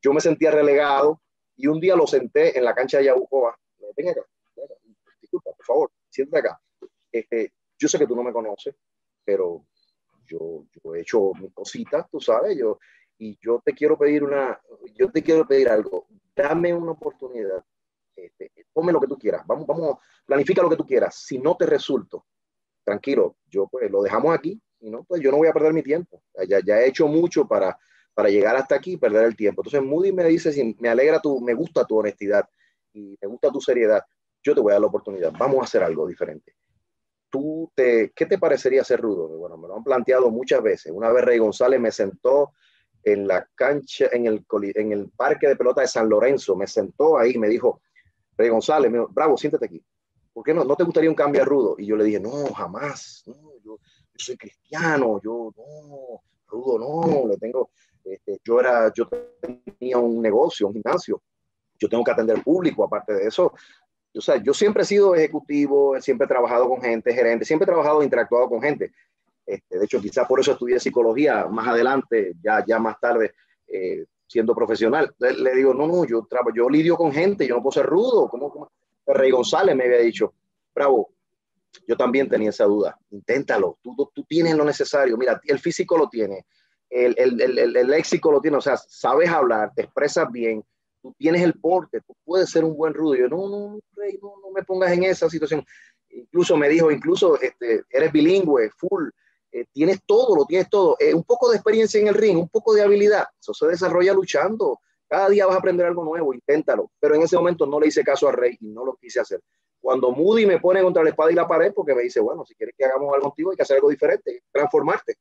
Yo 0.01 0.13
me 0.13 0.21
sentía 0.21 0.51
relegado 0.51 1.21
y 1.55 1.67
un 1.67 1.79
día 1.79 1.95
lo 1.95 2.07
senté 2.07 2.57
en 2.57 2.63
la 2.63 2.73
cancha 2.73 2.99
de 2.99 3.05
Yabucoa. 3.05 3.57
Ven 3.95 4.09
acá, 4.09 4.21
por 5.65 5.75
favor, 5.75 5.91
siéntate 6.09 6.47
acá. 6.47 6.61
Este, 7.11 7.53
yo 7.77 7.87
sé 7.87 7.97
que 7.97 8.07
tú 8.07 8.15
no 8.15 8.23
me 8.23 8.31
conoces, 8.31 8.75
pero 9.23 9.65
yo, 10.25 10.65
yo 10.71 10.95
he 10.95 11.01
hecho 11.01 11.31
mis 11.39 11.53
cositas, 11.53 12.09
tú 12.09 12.19
sabes, 12.19 12.57
yo, 12.57 12.79
y 13.17 13.37
yo 13.41 13.61
te 13.63 13.73
quiero 13.73 13.97
pedir 13.97 14.23
una, 14.23 14.59
yo 14.93 15.11
te 15.11 15.23
quiero 15.23 15.47
pedir 15.47 15.69
algo, 15.69 16.07
dame 16.35 16.73
una 16.73 16.91
oportunidad, 16.91 17.63
este, 18.15 18.51
ponme 18.73 18.91
lo 18.91 18.99
que 18.99 19.07
tú 19.07 19.17
quieras, 19.17 19.45
vamos, 19.45 19.65
vamos, 19.65 19.97
planifica 20.25 20.61
lo 20.61 20.69
que 20.69 20.75
tú 20.75 20.85
quieras, 20.85 21.15
si 21.15 21.37
no 21.37 21.55
te 21.55 21.65
resulto, 21.65 22.25
tranquilo, 22.83 23.37
yo 23.45 23.67
pues 23.67 23.89
lo 23.89 24.01
dejamos 24.01 24.33
aquí, 24.33 24.61
y 24.79 24.89
no, 24.89 25.03
pues 25.03 25.21
yo 25.21 25.31
no 25.31 25.37
voy 25.37 25.47
a 25.47 25.53
perder 25.53 25.73
mi 25.73 25.83
tiempo, 25.83 26.21
ya, 26.47 26.59
ya 26.65 26.81
he 26.81 26.87
hecho 26.87 27.07
mucho 27.07 27.47
para, 27.47 27.77
para 28.13 28.29
llegar 28.29 28.55
hasta 28.55 28.75
aquí 28.75 28.93
y 28.93 28.97
perder 28.97 29.25
el 29.25 29.35
tiempo. 29.35 29.61
Entonces 29.61 29.81
Moody 29.81 30.11
me 30.11 30.23
dice, 30.25 30.75
me 30.79 30.89
alegra 30.89 31.19
tu, 31.19 31.39
me 31.41 31.53
gusta 31.53 31.85
tu 31.85 31.97
honestidad 31.97 32.47
y 32.93 33.17
me 33.21 33.27
gusta 33.27 33.51
tu 33.51 33.59
seriedad, 33.59 34.03
yo 34.45 34.53
te 34.53 34.61
voy 34.61 34.71
a 34.71 34.75
dar 34.75 34.81
la 34.81 34.87
oportunidad, 34.87 35.33
vamos 35.37 35.59
a 35.59 35.63
hacer 35.63 35.81
algo 35.81 36.07
diferente. 36.07 36.55
¿Tú 37.31 37.71
te, 37.73 38.13
¿Qué 38.15 38.27
te 38.27 38.37
parecería 38.37 38.83
ser 38.83 39.01
rudo? 39.01 39.27
Bueno, 39.27 39.57
me 39.57 39.67
lo 39.67 39.75
han 39.75 39.83
planteado 39.83 40.29
muchas 40.29 40.61
veces. 40.61 40.91
Una 40.95 41.11
vez 41.11 41.25
Rey 41.25 41.39
González 41.39 41.79
me 41.79 41.91
sentó 41.91 42.53
en 43.03 43.27
la 43.27 43.47
cancha, 43.55 44.07
en 44.11 44.27
el, 44.27 44.45
en 44.75 44.91
el 44.91 45.09
parque 45.09 45.47
de 45.47 45.55
pelota 45.55 45.81
de 45.81 45.87
San 45.87 46.07
Lorenzo, 46.07 46.55
me 46.55 46.67
sentó 46.67 47.17
ahí 47.17 47.31
y 47.33 47.39
me 47.39 47.49
dijo, 47.49 47.81
Rey 48.37 48.49
González, 48.49 48.91
me 48.91 49.03
bravo, 49.09 49.35
siéntate 49.35 49.65
aquí. 49.65 49.83
¿Por 50.31 50.43
qué 50.43 50.53
no, 50.53 50.63
no 50.63 50.75
te 50.75 50.83
gustaría 50.83 51.09
un 51.09 51.15
cambio 51.15 51.41
a 51.41 51.45
rudo? 51.45 51.75
Y 51.79 51.87
yo 51.87 51.95
le 51.95 52.03
dije, 52.03 52.19
no, 52.19 52.45
jamás, 52.53 53.23
no, 53.25 53.35
yo, 53.63 53.79
soy 54.15 54.37
cristiano, 54.37 55.19
yo 55.23 55.51
no, 55.57 56.21
rudo 56.47 56.79
no, 56.79 57.27
le 57.27 57.37
tengo, 57.37 57.71
este, 58.03 58.39
yo 58.43 58.59
era, 58.59 58.93
yo 58.93 59.07
tenía 59.41 59.97
un 59.97 60.21
negocio, 60.21 60.67
un 60.67 60.73
gimnasio, 60.73 61.21
yo 61.79 61.89
tengo 61.89 62.03
que 62.03 62.11
atender 62.11 62.43
público, 62.43 62.83
aparte 62.83 63.13
de 63.13 63.27
eso, 63.27 63.53
o 64.15 64.21
sea, 64.21 64.37
yo 64.41 64.53
siempre 64.53 64.83
he 64.83 64.85
sido 64.85 65.15
ejecutivo, 65.15 65.99
siempre 66.01 66.25
he 66.25 66.27
trabajado 66.27 66.69
con 66.69 66.81
gente, 66.81 67.13
gerente, 67.13 67.45
siempre 67.45 67.65
he 67.65 67.67
trabajado 67.67 68.01
e 68.01 68.05
interactuado 68.05 68.49
con 68.49 68.61
gente. 68.61 68.91
Este, 69.45 69.77
de 69.77 69.85
hecho, 69.85 70.01
quizás 70.01 70.27
por 70.27 70.39
eso 70.39 70.53
estudié 70.53 70.79
psicología 70.79 71.45
más 71.47 71.67
adelante, 71.67 72.33
ya, 72.41 72.63
ya 72.65 72.79
más 72.79 72.99
tarde, 72.99 73.33
eh, 73.67 74.05
siendo 74.27 74.55
profesional. 74.55 75.13
le 75.19 75.55
digo, 75.55 75.73
no, 75.73 75.87
no, 75.87 76.05
yo, 76.05 76.27
yo 76.55 76.69
lidio 76.69 76.95
con 76.95 77.11
gente, 77.11 77.47
yo 77.47 77.55
no 77.55 77.61
puedo 77.61 77.73
ser 77.73 77.85
rudo. 77.85 78.29
como 78.29 78.71
Rey 79.05 79.31
González 79.31 79.75
me 79.75 79.85
había 79.85 79.99
dicho, 79.99 80.33
bravo, 80.73 81.09
yo 81.87 81.95
también 81.95 82.29
tenía 82.29 82.49
esa 82.49 82.65
duda. 82.65 82.97
Inténtalo, 83.11 83.77
tú, 83.81 83.95
tú, 84.13 84.23
tienes 84.23 84.55
lo 84.55 84.63
necesario. 84.63 85.17
Mira, 85.17 85.39
el 85.45 85.59
físico 85.59 85.97
lo 85.97 86.09
tiene, 86.09 86.45
el, 86.89 87.13
el, 87.17 87.41
el, 87.41 87.77
el, 87.77 87.87
léxico 87.87 88.31
lo 88.31 88.41
tiene, 88.41 88.57
o 88.57 88.61
sea, 88.61 88.77
sabes 88.77 89.29
hablar, 89.29 89.73
te 89.75 89.83
expresas 89.83 90.31
bien, 90.31 90.63
tú 91.05 91.13
tienes 91.19 91.43
el 91.43 91.53
porte, 91.53 92.01
tú 92.01 92.15
puedes 92.23 92.49
ser 92.49 92.63
un 92.63 92.75
buen 92.75 92.95
rudo. 92.95 93.13
yo, 93.13 93.27
no, 93.27 93.47
no, 93.47 93.79
Rey, 93.93 94.17
no, 94.19 94.33
no 94.41 94.49
me 94.51 94.63
pongas 94.63 94.91
en 94.91 95.03
esa 95.03 95.29
situación. 95.29 95.63
Incluso 96.09 96.57
me 96.57 96.67
dijo, 96.67 96.89
incluso 96.89 97.39
este, 97.39 97.83
eres 97.91 98.11
bilingüe, 98.11 98.71
full 98.71 99.09
eh, 99.51 99.67
tienes 99.71 100.01
todo, 100.03 100.35
lo 100.35 100.45
tienes 100.45 100.67
todo. 100.67 100.97
Eh, 100.99 101.13
un 101.13 101.23
poco 101.23 101.49
de 101.51 101.57
experiencia 101.57 101.99
en 101.99 102.07
el 102.07 102.15
ring, 102.15 102.37
un 102.37 102.49
poco 102.49 102.73
de 102.73 102.81
habilidad. 102.81 103.25
Eso 103.39 103.53
se 103.53 103.67
desarrolla 103.67 104.13
luchando. 104.13 104.79
Cada 105.07 105.29
día 105.29 105.45
vas 105.45 105.55
a 105.55 105.59
aprender 105.59 105.85
algo 105.85 106.03
nuevo, 106.03 106.33
inténtalo. 106.33 106.91
Pero 106.99 107.13
en 107.13 107.21
ese 107.21 107.37
momento 107.37 107.67
no 107.67 107.79
le 107.79 107.87
hice 107.87 108.03
caso 108.03 108.27
a 108.27 108.31
Rey 108.31 108.57
y 108.59 108.67
no 108.67 108.83
lo 108.83 108.95
quise 108.95 109.19
hacer. 109.19 109.41
Cuando 109.79 110.11
Moody 110.11 110.47
me 110.47 110.59
pone 110.59 110.81
contra 110.81 111.03
la 111.03 111.11
espada 111.11 111.31
y 111.31 111.35
la 111.35 111.47
pared, 111.47 111.71
porque 111.73 111.93
me 111.93 112.01
dice, 112.01 112.19
bueno, 112.19 112.43
si 112.43 112.55
quieres 112.55 112.73
que 112.75 112.85
hagamos 112.85 113.13
algo 113.13 113.27
contigo, 113.27 113.51
hay 113.51 113.57
que 113.57 113.61
hacer 113.61 113.75
algo 113.75 113.89
diferente, 113.89 114.41
transformarte. 114.51 115.15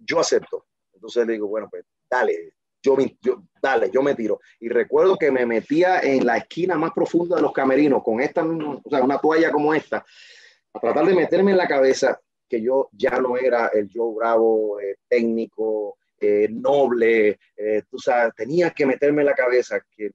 Yo 0.00 0.18
acepto. 0.18 0.66
Entonces 0.92 1.24
le 1.26 1.34
digo, 1.34 1.46
bueno, 1.46 1.68
pues 1.70 1.84
dale, 2.10 2.52
yo, 2.82 2.96
dale, 3.60 3.90
yo 3.90 4.02
me 4.02 4.14
tiro. 4.14 4.40
Y 4.58 4.68
recuerdo 4.68 5.16
que 5.16 5.30
me 5.30 5.46
metía 5.46 6.00
en 6.00 6.24
la 6.26 6.38
esquina 6.38 6.76
más 6.76 6.92
profunda 6.92 7.36
de 7.36 7.42
los 7.42 7.52
camerinos 7.52 8.02
con 8.02 8.20
esta, 8.20 8.44
o 8.44 8.82
sea, 8.88 9.02
una 9.02 9.18
toalla 9.18 9.50
como 9.50 9.74
esta, 9.74 10.04
a 10.72 10.80
tratar 10.80 11.06
de 11.06 11.14
meterme 11.14 11.52
en 11.52 11.58
la 11.58 11.68
cabeza 11.68 12.20
que 12.48 12.60
yo 12.60 12.88
ya 12.92 13.20
no 13.20 13.36
era 13.36 13.68
el 13.68 13.88
Joe 13.92 14.14
Bravo 14.16 14.80
eh, 14.80 14.96
técnico, 15.08 15.98
eh, 16.20 16.48
noble, 16.50 17.38
eh, 17.56 17.82
tú 17.88 17.98
sabes, 17.98 18.34
tenía 18.34 18.70
que 18.70 18.84
meterme 18.84 19.22
en 19.22 19.26
la 19.26 19.34
cabeza 19.34 19.80
que 19.96 20.10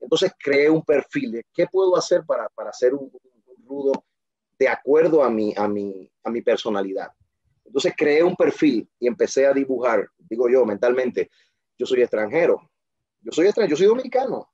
entonces 0.00 0.32
creé 0.38 0.68
un 0.68 0.82
perfil 0.82 1.32
de 1.32 1.44
qué 1.52 1.66
puedo 1.66 1.96
hacer 1.96 2.24
para, 2.26 2.48
para 2.48 2.70
hacer 2.70 2.94
un, 2.94 3.10
rudo 3.66 4.04
de 4.58 4.68
acuerdo 4.68 5.24
a 5.24 5.30
mi, 5.30 5.54
a, 5.56 5.66
mi, 5.66 6.10
a 6.22 6.30
mi 6.30 6.42
personalidad. 6.42 7.08
Entonces 7.64 7.94
creé 7.96 8.22
un 8.22 8.36
perfil 8.36 8.86
y 8.98 9.06
empecé 9.06 9.46
a 9.46 9.54
dibujar, 9.54 10.06
digo 10.18 10.50
yo 10.50 10.66
mentalmente, 10.66 11.30
yo 11.78 11.86
soy 11.86 12.02
extranjero, 12.02 12.70
yo 13.20 13.32
soy 13.32 13.46
extranjero, 13.46 13.70
yo 13.70 13.76
soy 13.76 13.86
dominicano, 13.86 14.48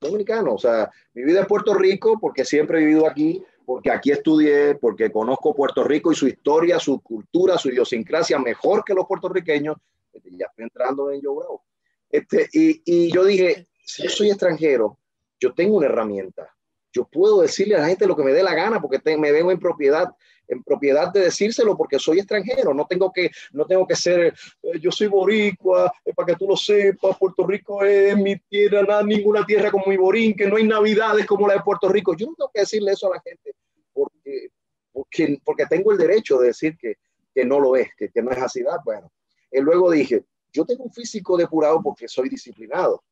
dominicano, 0.00 0.54
o 0.54 0.58
sea, 0.58 0.90
mi 1.14 1.22
vida 1.24 1.46
Puerto 1.46 1.74
Rico 1.74 2.18
porque 2.20 2.44
siempre 2.44 2.78
he 2.78 2.84
vivido 2.84 3.06
aquí, 3.06 3.42
porque 3.64 3.90
aquí 3.90 4.10
estudié, 4.10 4.74
porque 4.74 5.10
conozco 5.10 5.54
Puerto 5.54 5.84
Rico 5.84 6.12
y 6.12 6.16
su 6.16 6.26
historia, 6.26 6.78
su 6.78 7.00
cultura, 7.00 7.56
su 7.56 7.68
idiosincrasia 7.68 8.38
mejor 8.38 8.84
que 8.84 8.94
los 8.94 9.06
puertorriqueños. 9.06 9.76
Este, 10.12 10.30
ya 10.32 10.46
estoy 10.46 10.64
entrando 10.64 11.10
en 11.10 11.20
Yo 11.20 11.62
Este, 12.10 12.48
y, 12.52 12.82
y 12.84 13.12
yo 13.12 13.24
dije, 13.24 13.68
si 13.84 14.02
yo 14.02 14.10
soy 14.10 14.30
extranjero, 14.30 14.98
yo 15.38 15.54
tengo 15.54 15.76
una 15.76 15.86
herramienta. 15.86 16.54
Yo 16.92 17.04
puedo 17.04 17.40
decirle 17.40 17.76
a 17.76 17.80
la 17.80 17.88
gente 17.88 18.06
lo 18.06 18.16
que 18.16 18.22
me 18.22 18.32
dé 18.32 18.42
la 18.42 18.54
gana 18.54 18.80
porque 18.80 19.00
me 19.16 19.32
vengo 19.32 19.50
en 19.50 19.58
propiedad 19.58 20.14
en 20.48 20.62
propiedad 20.62 21.12
de 21.12 21.20
decírselo 21.20 21.76
porque 21.76 21.98
soy 21.98 22.18
extranjero, 22.18 22.74
no 22.74 22.86
tengo 22.86 23.12
que, 23.12 23.30
no 23.52 23.64
tengo 23.64 23.86
que 23.86 23.96
ser, 23.96 24.34
eh, 24.62 24.78
yo 24.80 24.90
soy 24.90 25.06
boricua, 25.06 25.92
eh, 26.04 26.12
para 26.14 26.26
que 26.26 26.36
tú 26.36 26.46
lo 26.46 26.56
sepas, 26.56 27.16
Puerto 27.18 27.46
Rico 27.46 27.82
es 27.84 28.16
mi 28.16 28.36
tierra, 28.38 28.82
nada, 28.82 29.02
ninguna 29.02 29.44
tierra 29.46 29.70
como 29.70 29.86
mi 29.86 29.96
borín, 29.96 30.34
que 30.34 30.46
no 30.46 30.56
hay 30.56 30.64
navidades 30.64 31.26
como 31.26 31.48
la 31.48 31.54
de 31.54 31.60
Puerto 31.60 31.88
Rico. 31.88 32.14
Yo 32.14 32.26
no 32.26 32.34
tengo 32.34 32.50
que 32.52 32.60
decirle 32.60 32.92
eso 32.92 33.06
a 33.06 33.16
la 33.16 33.22
gente 33.22 33.54
porque, 33.92 34.50
porque, 34.92 35.38
porque 35.44 35.66
tengo 35.66 35.92
el 35.92 35.98
derecho 35.98 36.38
de 36.38 36.48
decir 36.48 36.76
que, 36.76 36.96
que 37.34 37.44
no 37.44 37.58
lo 37.58 37.76
es, 37.76 37.88
que, 37.96 38.10
que 38.10 38.22
no 38.22 38.30
es 38.30 38.38
así. 38.38 38.62
Ah, 38.68 38.78
bueno, 38.84 39.10
y 39.50 39.60
luego 39.60 39.90
dije, 39.90 40.24
yo 40.52 40.64
tengo 40.64 40.84
un 40.84 40.92
físico 40.92 41.36
depurado 41.36 41.80
porque 41.82 42.08
soy 42.08 42.28
disciplinado. 42.28 43.02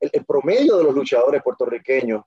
el, 0.00 0.24
promedio 0.24 0.78
de 0.78 0.84
los 0.84 0.94
luchadores 0.94 1.42
puertorriqueños 1.42 2.22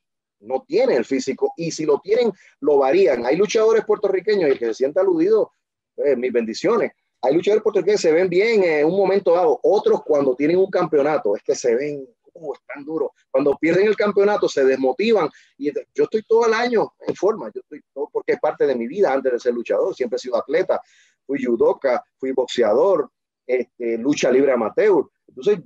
no 0.46 0.64
tiene 0.68 0.96
el 0.96 1.06
físico 1.06 1.54
y 1.58 1.72
si 1.72 1.86
lo 1.86 2.00
tienen, 2.00 2.32
lo 2.62 2.78
varían. 2.78 3.26
Hay 3.26 3.36
luchadores 3.36 3.84
puertorriqueños 3.86 4.52
y 4.52 4.58
que 4.58 4.68
se 4.68 4.74
sienta 4.74 5.02
aludido, 5.02 5.52
pues, 5.96 6.18
mis 6.18 6.32
bendiciones. 6.32 6.92
Hay 7.22 7.34
luchadores 7.34 7.64
puertorriqueños 7.64 8.02
que 8.02 8.08
se 8.08 8.14
ven 8.14 8.30
bien 8.30 8.64
en 8.64 8.86
un 8.86 8.98
momento 8.98 9.34
dado, 9.34 9.60
otros 9.64 10.04
cuando 10.04 10.36
tienen 10.36 10.58
un 10.58 10.70
campeonato, 10.70 11.36
es 11.36 11.44
que 11.44 11.56
se 11.56 11.76
ven, 11.76 12.08
uh, 12.34 12.54
están 12.54 12.86
duros. 12.86 13.12
Cuando 13.32 13.58
pierden 13.58 13.88
el 13.88 13.96
campeonato 13.96 14.48
se 14.48 14.64
desmotivan 14.64 15.30
y 15.58 15.72
yo 15.74 16.04
estoy 16.04 16.24
todo 16.28 16.46
el 16.48 16.54
año 16.54 16.94
en 17.00 17.16
forma, 17.16 17.52
yo 17.54 17.62
estoy 17.62 17.82
todo 17.94 18.10
porque 18.12 18.34
es 18.34 18.40
parte 18.40 18.68
de 18.68 18.76
mi 18.76 18.88
vida 18.88 19.12
antes 19.12 19.32
de 19.32 19.40
ser 19.40 19.54
luchador, 19.54 19.96
siempre 19.96 20.18
he 20.18 20.20
sido 20.20 20.38
atleta, 20.38 20.82
fui 21.26 21.44
judoka, 21.44 22.04
fui 22.18 22.32
boxeador, 22.32 23.10
este, 23.46 23.98
lucha 23.98 24.32
libre 24.32 24.52
amateur. 24.52 25.06
Entonces, 25.28 25.60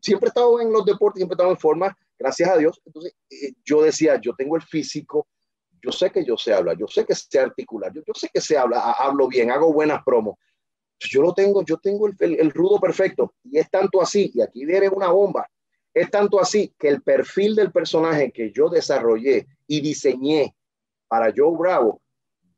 siempre 0.00 0.28
he 0.28 0.30
estado 0.30 0.60
en 0.60 0.72
los 0.72 0.84
deportes, 0.84 1.18
siempre 1.18 1.34
he 1.34 1.36
estado 1.36 1.50
en 1.50 1.58
forma 1.58 1.96
gracias 2.18 2.48
a 2.50 2.56
Dios. 2.56 2.80
Entonces, 2.84 3.14
eh, 3.30 3.52
yo 3.64 3.82
decía, 3.82 4.20
yo 4.20 4.34
tengo 4.34 4.56
el 4.56 4.62
físico, 4.62 5.28
yo 5.82 5.92
sé 5.92 6.10
que 6.10 6.24
yo 6.24 6.36
sé 6.36 6.52
hablar, 6.52 6.76
yo 6.78 6.86
sé 6.86 7.04
que 7.04 7.14
sé 7.14 7.38
articular, 7.38 7.92
yo, 7.92 8.02
sé 8.14 8.28
que 8.32 8.40
sé 8.40 8.56
hablar, 8.56 8.94
hablo 8.98 9.28
bien, 9.28 9.50
hago 9.50 9.72
buenas 9.72 10.02
promos. 10.04 10.36
Yo 10.98 11.20
lo 11.20 11.34
tengo, 11.34 11.62
yo 11.64 11.76
tengo 11.78 12.06
el, 12.06 12.16
el, 12.20 12.50
rudo 12.50 12.80
perfecto. 12.80 13.34
Y 13.44 13.58
es 13.58 13.70
tanto 13.70 14.00
así, 14.00 14.30
y 14.34 14.40
aquí 14.40 14.64
viene 14.64 14.88
una 14.88 15.08
bomba, 15.08 15.48
es 15.92 16.10
tanto 16.10 16.40
así 16.40 16.74
que 16.78 16.88
el 16.88 17.02
perfil 17.02 17.54
del 17.54 17.70
personaje 17.70 18.32
que 18.32 18.50
yo 18.50 18.68
desarrollé 18.68 19.46
y 19.66 19.80
diseñé 19.80 20.54
para 21.06 21.32
Joe 21.36 21.56
Bravo, 21.56 22.00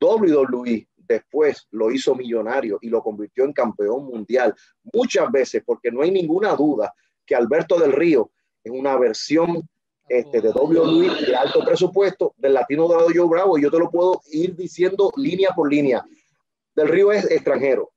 WWE 0.01 0.88
después 0.97 1.66
lo 1.71 1.90
hizo 1.90 2.14
millonario 2.14 2.79
y 2.81 2.88
lo 2.88 3.03
convirtió 3.03 3.45
en 3.45 3.53
campeón 3.53 4.07
mundial 4.07 4.55
muchas 4.92 5.31
veces, 5.31 5.62
porque 5.64 5.90
no 5.90 6.03
hay 6.03 6.11
ninguna 6.11 6.55
duda 6.55 6.92
que 7.25 7.35
Alberto 7.35 7.79
del 7.79 7.92
Río 7.92 8.31
es 8.66 8.72
una 8.72 8.96
versión 8.96 9.68
este, 10.09 10.40
de 10.40 10.50
WWE 10.50 11.24
de 11.24 11.37
alto 11.37 11.64
presupuesto 11.64 12.35
del 12.37 12.55
latino 12.55 12.88
de 12.88 13.16
Joe 13.16 13.29
Bravo 13.29 13.57
y 13.57 13.62
yo 13.62 13.70
te 13.70 13.79
lo 13.79 13.90
puedo 13.90 14.20
ir 14.33 14.57
diciendo 14.57 15.12
línea 15.16 15.50
por 15.55 15.70
línea. 15.70 16.05
Del 16.74 16.88
Río 16.88 17.12
es 17.12 17.31
extranjero. 17.31 17.92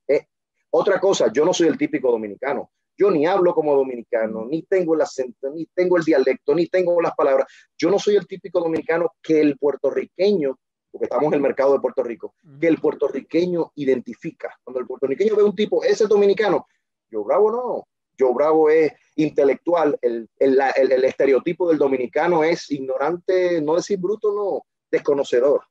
otra 0.69 0.99
cosa, 0.99 1.31
yo 1.33 1.43
no 1.43 1.53
soy 1.53 1.67
el 1.67 1.77
típico 1.77 2.11
dominicano. 2.11 2.69
Yo 2.95 3.09
ni 3.09 3.25
hablo 3.25 3.55
como 3.55 3.75
dominicano, 3.75 4.45
ni 4.45 4.61
tengo 4.63 4.93
el 4.93 5.01
acento, 5.01 5.49
ni 5.49 5.65
tengo 5.67 5.97
el 5.97 6.03
dialecto, 6.03 6.53
ni 6.53 6.67
tengo 6.67 7.01
las 7.01 7.15
palabras. 7.15 7.47
Yo 7.77 7.89
no 7.89 7.97
soy 7.97 8.17
el 8.17 8.27
típico 8.27 8.59
dominicano 8.59 9.13
que 9.21 9.41
el 9.41 9.57
puertorriqueño 9.57 10.55
porque 10.91 11.05
estamos 11.05 11.27
en 11.27 11.35
el 11.35 11.41
mercado 11.41 11.73
de 11.73 11.79
Puerto 11.79 12.03
Rico, 12.03 12.33
que 12.59 12.67
el 12.67 12.79
puertorriqueño 12.79 13.71
identifica. 13.75 14.55
Cuando 14.63 14.79
el 14.79 14.87
puertorriqueño 14.87 15.35
ve 15.35 15.43
un 15.43 15.55
tipo, 15.55 15.83
ese 15.83 16.05
es 16.05 16.09
dominicano, 16.09 16.65
yo 17.11 17.23
Bravo 17.23 17.51
no, 17.51 17.87
yo 18.19 18.33
Bravo 18.33 18.69
es 18.69 18.91
intelectual, 19.15 19.97
el, 20.01 20.29
el, 20.37 20.59
el, 20.75 21.03
estereotipo 21.03 21.69
del 21.69 21.77
dominicano 21.77 22.43
es 22.43 22.69
ignorante, 22.71 23.61
no 23.61 23.75
decir 23.75 23.97
bruto, 23.97 24.33
no, 24.33 24.65
desconocedor. 24.91 25.61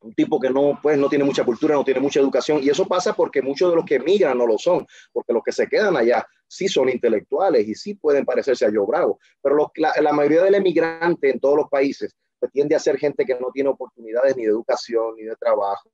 Un 0.00 0.14
tipo 0.14 0.40
que 0.40 0.50
no, 0.50 0.78
pues, 0.82 0.98
no 0.98 1.08
tiene 1.08 1.24
mucha 1.24 1.44
cultura, 1.44 1.74
no 1.74 1.84
tiene 1.84 2.00
mucha 2.00 2.20
educación, 2.20 2.60
y 2.62 2.68
eso 2.68 2.86
pasa 2.86 3.14
porque 3.14 3.40
muchos 3.40 3.70
de 3.70 3.76
los 3.76 3.84
que 3.84 3.96
emigran 3.96 4.38
no 4.38 4.46
lo 4.46 4.58
son, 4.58 4.86
porque 5.12 5.32
los 5.32 5.42
que 5.44 5.52
se 5.52 5.68
quedan 5.68 5.96
allá 5.96 6.26
sí 6.46 6.68
son 6.68 6.88
intelectuales 6.88 7.66
y 7.66 7.74
sí 7.74 7.94
pueden 7.94 8.24
parecerse 8.24 8.66
a 8.66 8.72
yo 8.72 8.84
Bravo, 8.86 9.18
pero 9.40 9.70
la, 9.76 9.92
la, 10.00 10.12
mayoría 10.12 10.42
del 10.42 10.56
emigrante 10.56 11.30
en 11.30 11.40
todos 11.40 11.56
los 11.56 11.68
países 11.68 12.14
pues, 12.40 12.50
tiende 12.50 12.74
a 12.74 12.80
ser 12.80 12.98
gente 12.98 13.24
que 13.24 13.38
no 13.38 13.50
tiene 13.52 13.70
oportunidades 13.70 14.36
ni 14.36 14.42
de 14.42 14.50
educación, 14.50 15.14
ni 15.16 15.22
de 15.22 15.36
trabajo, 15.36 15.88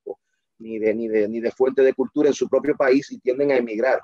ni 0.59 0.79
de, 0.79 0.95
ni 0.95 1.09
de, 1.09 1.29
ni 1.29 1.41
de 1.41 1.51
fuente 1.51 1.83
de 1.83 1.93
cultura 1.93 2.29
en 2.29 2.35
su 2.35 2.49
propio 2.49 2.77
país 2.77 3.11
y 3.13 3.21
tienden 3.21 3.53
a 3.53 3.57
emigrar. 3.57 4.01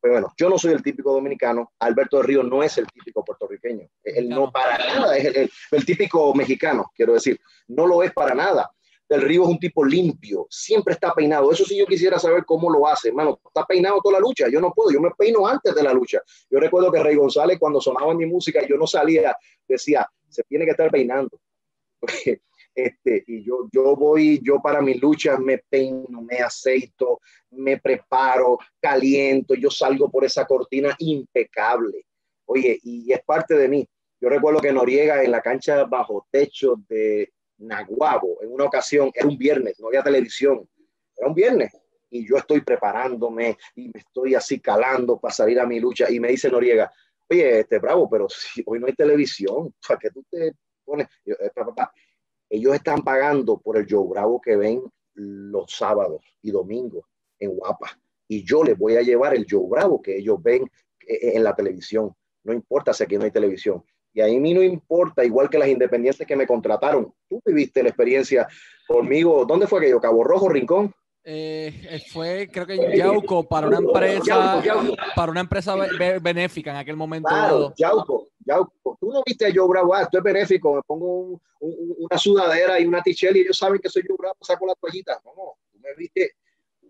Pues, 0.00 0.12
bueno, 0.12 0.32
yo 0.36 0.48
no 0.48 0.58
soy 0.58 0.72
el 0.72 0.82
típico 0.82 1.12
dominicano, 1.12 1.72
Alberto 1.80 2.18
de 2.18 2.22
Río 2.24 2.42
no 2.42 2.62
es 2.62 2.78
el 2.78 2.86
típico 2.86 3.24
puertorriqueño, 3.24 3.88
él 4.04 4.28
no 4.28 4.50
para 4.50 4.78
nada 4.78 5.16
es 5.16 5.24
el, 5.24 5.36
el, 5.36 5.50
el 5.72 5.84
típico 5.84 6.34
mexicano, 6.34 6.90
quiero 6.94 7.14
decir, 7.14 7.40
no 7.68 7.86
lo 7.86 8.02
es 8.02 8.12
para 8.12 8.34
nada. 8.34 8.70
Del 9.08 9.22
Río 9.22 9.44
es 9.44 9.48
un 9.48 9.58
tipo 9.58 9.84
limpio, 9.84 10.48
siempre 10.50 10.94
está 10.94 11.14
peinado. 11.14 11.52
Eso 11.52 11.64
sí 11.64 11.78
yo 11.78 11.86
quisiera 11.86 12.18
saber 12.18 12.44
cómo 12.44 12.68
lo 12.68 12.88
hace, 12.88 13.08
hermano. 13.08 13.38
Está 13.46 13.64
peinado 13.64 14.00
toda 14.02 14.14
la 14.14 14.20
lucha, 14.20 14.48
yo 14.48 14.60
no 14.60 14.72
puedo, 14.72 14.90
yo 14.90 15.00
me 15.00 15.10
peino 15.16 15.46
antes 15.46 15.74
de 15.76 15.82
la 15.82 15.92
lucha. 15.92 16.20
Yo 16.50 16.58
recuerdo 16.58 16.90
que 16.90 17.00
Rey 17.00 17.14
González 17.14 17.56
cuando 17.58 17.80
sonaba 17.80 18.12
mi 18.14 18.26
música 18.26 18.66
yo 18.68 18.76
no 18.76 18.86
salía, 18.86 19.36
decía, 19.68 20.08
se 20.28 20.42
tiene 20.42 20.64
que 20.64 20.72
estar 20.72 20.90
peinando. 20.90 21.38
Este, 22.76 23.24
y 23.26 23.42
yo, 23.42 23.68
yo 23.72 23.96
voy, 23.96 24.38
yo 24.42 24.60
para 24.60 24.82
mis 24.82 25.00
luchas 25.00 25.40
me 25.40 25.56
peino, 25.56 26.20
me 26.20 26.40
aceito, 26.40 27.20
me 27.52 27.80
preparo, 27.80 28.58
caliento, 28.78 29.54
yo 29.54 29.70
salgo 29.70 30.10
por 30.10 30.26
esa 30.26 30.44
cortina 30.44 30.94
impecable. 30.98 32.04
Oye, 32.44 32.78
y 32.82 33.10
es 33.10 33.24
parte 33.24 33.54
de 33.54 33.66
mí. 33.66 33.88
Yo 34.20 34.28
recuerdo 34.28 34.60
que 34.60 34.74
Noriega 34.74 35.22
en 35.24 35.30
la 35.30 35.40
cancha 35.40 35.84
bajo 35.84 36.26
techo 36.30 36.76
de 36.86 37.32
Naguabo, 37.56 38.42
en 38.42 38.52
una 38.52 38.64
ocasión, 38.64 39.10
era 39.14 39.26
un 39.26 39.38
viernes, 39.38 39.80
no 39.80 39.88
había 39.88 40.02
televisión, 40.02 40.68
era 41.16 41.28
un 41.28 41.34
viernes, 41.34 41.72
y 42.10 42.28
yo 42.28 42.36
estoy 42.36 42.60
preparándome 42.60 43.56
y 43.74 43.88
me 43.88 44.00
estoy 44.00 44.34
así 44.34 44.60
calando 44.60 45.18
para 45.18 45.32
salir 45.32 45.58
a 45.60 45.66
mi 45.66 45.80
lucha, 45.80 46.10
y 46.10 46.20
me 46.20 46.28
dice 46.28 46.50
Noriega, 46.50 46.92
oye, 47.30 47.60
este 47.60 47.78
bravo, 47.78 48.08
pero 48.10 48.28
si 48.28 48.62
hoy 48.66 48.80
no 48.80 48.86
hay 48.86 48.92
televisión, 48.92 49.74
¿para 49.86 49.98
qué 49.98 50.10
tú 50.10 50.22
te 50.30 50.52
pones? 50.84 51.08
Yo, 51.24 51.34
eh, 51.40 51.50
ellos 52.48 52.74
están 52.74 53.02
pagando 53.02 53.58
por 53.58 53.76
el 53.76 53.86
Joe 53.88 54.08
Bravo 54.08 54.40
que 54.40 54.56
ven 54.56 54.82
los 55.14 55.72
sábados 55.72 56.22
y 56.42 56.50
domingos 56.50 57.04
en 57.38 57.50
Guapa, 57.50 57.98
y 58.28 58.44
yo 58.44 58.64
les 58.64 58.78
voy 58.78 58.96
a 58.96 59.02
llevar 59.02 59.34
el 59.34 59.46
Joe 59.48 59.66
Bravo 59.68 60.00
que 60.00 60.16
ellos 60.18 60.42
ven 60.42 60.70
eh, 61.06 61.32
en 61.34 61.44
la 61.44 61.54
televisión, 61.54 62.14
no 62.44 62.52
importa 62.52 62.92
si 62.92 63.04
aquí 63.04 63.16
no 63.16 63.24
hay 63.24 63.30
televisión. 63.30 63.84
Y 64.12 64.22
a 64.22 64.26
mí 64.26 64.54
no 64.54 64.62
importa, 64.62 65.22
igual 65.26 65.50
que 65.50 65.58
las 65.58 65.68
independientes 65.68 66.26
que 66.26 66.36
me 66.36 66.46
contrataron. 66.46 67.12
Tú 67.28 67.38
viviste 67.44 67.82
la 67.82 67.90
experiencia 67.90 68.48
conmigo. 68.88 69.44
¿Dónde 69.44 69.66
fue 69.66 69.80
aquello? 69.80 70.00
¿Cabo 70.00 70.24
Rojo, 70.24 70.48
Rincón? 70.48 70.94
Eh, 71.28 72.00
fue, 72.12 72.48
creo 72.52 72.64
que 72.64 72.96
Yauco, 72.96 73.48
para 73.48 73.66
una 73.66 73.78
empresa, 73.78 74.62
para 75.16 75.32
una 75.32 75.40
empresa 75.40 75.74
benéfica 76.22 76.70
en 76.70 76.76
aquel 76.76 76.94
momento. 76.94 77.28
Claro, 77.28 77.74
Yauco, 77.76 78.28
Yauco. 78.44 78.96
Tú 79.00 79.10
no 79.10 79.24
viste 79.26 79.44
a 79.44 79.52
Joe 79.52 79.66
Bravo, 79.66 79.92
ah, 79.92 80.02
esto 80.02 80.18
es 80.18 80.22
benéfico, 80.22 80.76
me 80.76 80.82
pongo 80.82 81.18
un, 81.22 81.40
un, 81.58 81.96
una 81.98 82.16
sudadera 82.16 82.78
y 82.78 82.86
una 82.86 83.02
tichel 83.02 83.36
y 83.36 83.40
ellos 83.40 83.58
saben 83.58 83.80
que 83.80 83.88
soy 83.88 84.04
Joe 84.06 84.16
Bravo, 84.16 84.36
saco 84.40 84.68
la 84.68 84.74
toallita. 84.76 85.20
No, 85.24 85.32
no, 85.34 85.54
tú 85.72 85.80
me 85.80 85.92
viste 85.98 86.36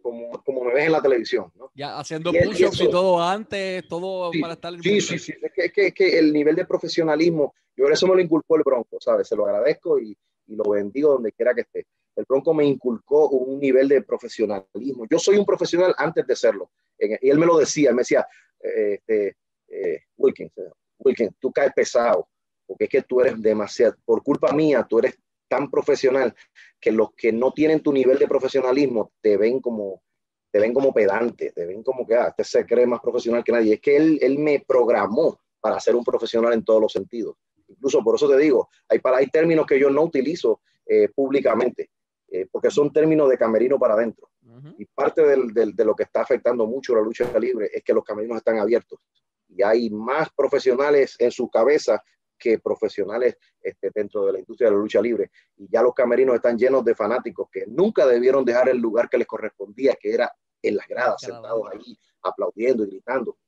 como, 0.03 0.31
como 0.45 0.65
me 0.65 0.75
ves 0.75 0.85
en 0.85 0.93
la 0.93 1.01
televisión. 1.01 1.51
¿no? 1.55 1.71
Ya 1.75 1.99
haciendo 1.99 2.31
push-ups 2.31 2.83
y, 2.83 2.91
todo 2.91 3.23
antes, 3.23 3.89
todo 3.89 4.31
sí, 4.33 4.41
para 4.43 4.53
estar 4.53 4.75
en 4.75 4.83
Sí, 4.83 5.01
sí, 5.01 5.19
sí. 5.19 5.33
Es 5.41 5.51
que, 5.51 5.65
es 5.65 5.73
que, 5.73 5.87
es 5.87 5.95
que 5.95 6.19
el 6.19 6.31
nivel 6.35 6.55
de 6.55 6.67
profesionalismo, 6.67 7.55
yo 7.75 7.87
eso 7.87 8.07
me 8.07 8.15
lo 8.15 8.21
inculcó 8.21 8.57
el 8.57 8.65
Bronco, 8.65 8.99
¿sabes? 9.01 9.29
Se 9.29 9.35
lo 9.35 9.47
agradezco 9.47 9.99
y, 9.99 10.15
y 10.47 10.57
lo 10.57 10.65
bendigo 10.69 11.13
donde 11.13 11.33
quiera 11.33 11.55
que 11.55 11.63
esté. 11.63 11.87
El 12.17 12.25
Bronco 12.27 12.55
me 12.55 12.65
inculcó 12.65 13.29
un 13.29 13.61
nivel 13.61 13.89
de 13.89 14.03
profesionalismo. 14.03 15.07
Yo 15.09 15.19
soy 15.19 15.37
un 15.37 15.45
profesional 15.45 15.95
antes 15.99 16.27
de 16.27 16.35
serlo. 16.35 16.71
Y 16.99 17.29
él 17.29 17.39
me 17.39 17.47
lo 17.47 17.59
decía, 17.59 17.93
me 17.93 17.99
decía, 17.99 18.27
eh, 18.61 19.01
eh, 19.07 20.01
Wilkins, 20.17 20.53
Wilkins, 20.99 21.35
tú 21.39 21.53
caes 21.53 21.73
pesado, 21.75 22.29
porque 22.67 22.85
es 22.85 22.91
que 22.91 23.03
tú 23.03 23.21
eres 23.21 23.41
demasiado, 23.41 23.97
por 24.05 24.23
culpa 24.23 24.53
mía, 24.53 24.87
tú 24.89 24.99
eres 24.99 25.19
tan 25.47 25.71
profesional 25.71 26.35
que 26.81 26.91
los 26.91 27.13
que 27.15 27.33
no 27.33 27.53
tienen 27.53 27.81
tu 27.81 27.93
nivel 27.93 28.19
de 28.19 28.27
profesionalismo 28.27 29.13
te 29.21 29.37
ven 29.37 29.61
como 29.61 30.03
te 30.51 30.61
ven 30.61 30.73
como 30.73 30.95
pedante, 30.95 31.53
te 31.53 31.67
ven 31.67 31.83
como 31.83 32.07
que 32.07 32.15
ah, 32.15 32.29
este 32.29 32.45
se 32.45 32.65
cree 32.65 32.87
más 32.87 33.01
profesional 33.01 33.45
que 33.45 33.53
nadie. 33.53 33.75
Es 33.75 33.81
que 33.81 33.97
él, 33.97 34.19
él 34.23 34.39
me 34.39 34.65
programó 34.67 35.39
para 35.61 35.79
ser 35.81 35.95
un 35.95 36.05
profesional 36.05 36.55
en 36.55 36.65
todos 36.65 36.81
los 36.81 36.93
sentidos. 36.93 37.37
Incluso 37.69 38.03
por 38.03 38.15
eso 38.15 38.29
te 38.29 38.39
digo, 38.39 38.71
hay, 38.89 39.01
para, 39.01 39.19
hay 39.19 39.27
términos 39.27 39.67
que 39.67 39.79
yo 39.79 39.91
no 39.91 40.03
utilizo 40.03 40.61
eh, 40.87 41.09
públicamente, 41.09 41.91
eh, 42.41 42.49
porque 42.51 42.71
son 42.71 42.93
términos 42.93 43.29
de 43.29 43.39
camerino 43.39 43.79
para 43.79 43.95
adentro. 43.95 44.29
Uh 44.43 44.61
-huh. 44.61 44.75
Y 44.79 44.85
parte 44.87 45.23
del, 45.23 45.53
del, 45.55 45.75
de 45.75 45.85
lo 45.85 45.95
que 45.95 46.03
está 46.03 46.21
afectando 46.21 46.67
mucho 46.67 46.95
la 46.95 47.01
lucha 47.01 47.27
libre 47.39 47.71
es 47.73 47.83
que 47.83 47.95
los 47.95 48.05
camerinos 48.05 48.39
están 48.39 48.59
abiertos 48.59 49.01
y 49.49 49.63
hay 49.63 49.91
más 49.91 50.29
profesionales 50.37 51.17
en 51.19 51.31
su 51.31 51.49
cabeza 51.49 52.03
que 52.39 52.59
profesionales 52.59 53.39
este, 53.61 53.91
dentro 53.95 54.27
de 54.27 54.33
la 54.33 54.39
industria 54.39 54.69
de 54.69 54.77
la 54.77 54.83
lucha 54.83 55.01
libre. 55.01 55.31
Y 55.57 55.69
ya 55.71 55.83
los 55.83 55.95
camerinos 55.95 56.35
están 56.35 56.59
llenos 56.59 56.85
de 56.85 56.95
fanáticos 56.95 57.49
que 57.51 57.65
nunca 57.67 58.07
debieron 58.07 58.45
dejar 58.45 58.69
el 58.69 58.79
lugar 58.79 59.09
que 59.09 59.19
les 59.19 59.27
correspondía, 59.27 59.97
que 59.99 60.13
era 60.13 60.31
en 60.63 60.77
las 60.77 60.87
gradas, 60.87 61.17
claro. 61.21 61.35
sentados 61.35 61.69
ahí, 61.73 61.99
aplaudiendo 62.23 62.85
y 62.85 62.89
gritando. 62.89 63.39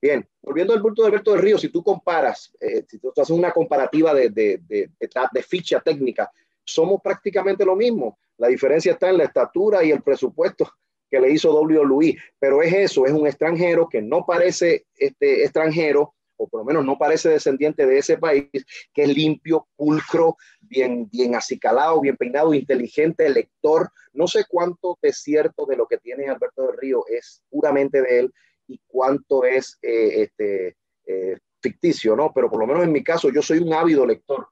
Bien, 0.00 0.28
volviendo 0.42 0.74
al 0.74 0.82
punto 0.82 1.02
de 1.02 1.08
Alberto 1.08 1.32
del 1.32 1.40
Río, 1.40 1.56
si 1.56 1.70
tú 1.70 1.82
comparas, 1.82 2.52
eh, 2.60 2.84
si 2.86 2.98
tú 2.98 3.12
haces 3.16 3.30
una 3.30 3.50
comparativa 3.50 4.12
de, 4.12 4.28
de, 4.28 4.60
de, 4.68 4.90
de, 5.00 5.42
ficha 5.42 5.80
técnica, 5.80 6.30
somos 6.64 7.00
prácticamente 7.02 7.64
lo 7.64 7.74
mismo. 7.74 8.18
La 8.38 8.48
diferencia 8.48 8.92
está 8.92 9.08
en 9.10 9.18
la 9.18 9.24
estatura 9.24 9.84
y 9.84 9.90
el 9.90 10.02
presupuesto 10.02 10.70
que 11.10 11.20
le 11.20 11.30
hizo 11.30 11.54
WWE, 11.60 12.16
pero 12.38 12.62
es 12.62 12.72
eso, 12.72 13.06
es 13.06 13.12
un 13.12 13.26
extranjero 13.26 13.88
que 13.88 14.02
no 14.02 14.24
parece 14.26 14.86
este, 14.96 15.44
extranjero, 15.44 16.14
o 16.36 16.48
por 16.48 16.60
lo 16.60 16.64
menos 16.64 16.84
no 16.84 16.98
parece 16.98 17.30
descendiente 17.30 17.86
de 17.86 17.98
ese 17.98 18.18
país, 18.18 18.48
que 18.92 19.02
es 19.02 19.08
limpio, 19.08 19.68
pulcro, 19.76 20.36
bien, 20.60 21.08
bien 21.10 21.34
acicalado, 21.34 22.00
bien 22.00 22.16
peinado, 22.16 22.52
inteligente, 22.52 23.30
lector. 23.30 23.90
No 24.12 24.26
sé 24.26 24.44
cuánto 24.48 24.98
de 25.00 25.12
cierto 25.12 25.64
de 25.64 25.76
lo 25.76 25.86
que 25.86 25.98
tiene 25.98 26.28
Alberto 26.28 26.66
del 26.66 26.76
Río 26.76 27.04
es 27.08 27.42
puramente 27.48 28.02
de 28.02 28.18
él 28.20 28.34
y 28.66 28.80
cuánto 28.86 29.44
es 29.44 29.78
eh, 29.80 30.22
este, 30.22 30.76
eh, 31.06 31.38
ficticio, 31.62 32.16
¿no? 32.16 32.32
Pero 32.34 32.50
por 32.50 32.60
lo 32.60 32.66
menos 32.66 32.84
en 32.84 32.92
mi 32.92 33.02
caso, 33.02 33.30
yo 33.30 33.40
soy 33.40 33.58
un 33.58 33.72
ávido 33.72 34.04
lector. 34.04 34.48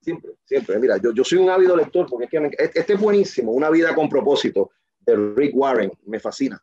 Siempre, 0.00 0.32
siempre. 0.44 0.78
Mira, 0.78 0.96
yo, 0.98 1.12
yo 1.12 1.24
soy 1.24 1.38
un 1.38 1.50
ávido 1.50 1.76
lector 1.76 2.06
porque 2.08 2.24
es 2.24 2.30
que 2.30 2.40
me, 2.40 2.50
este 2.58 2.92
es 2.92 3.00
buenísimo, 3.00 3.52
Una 3.52 3.70
vida 3.70 3.94
con 3.94 4.08
propósito 4.08 4.70
de 5.00 5.16
Rick 5.34 5.54
Warren, 5.54 5.92
me 6.06 6.20
fascina. 6.20 6.62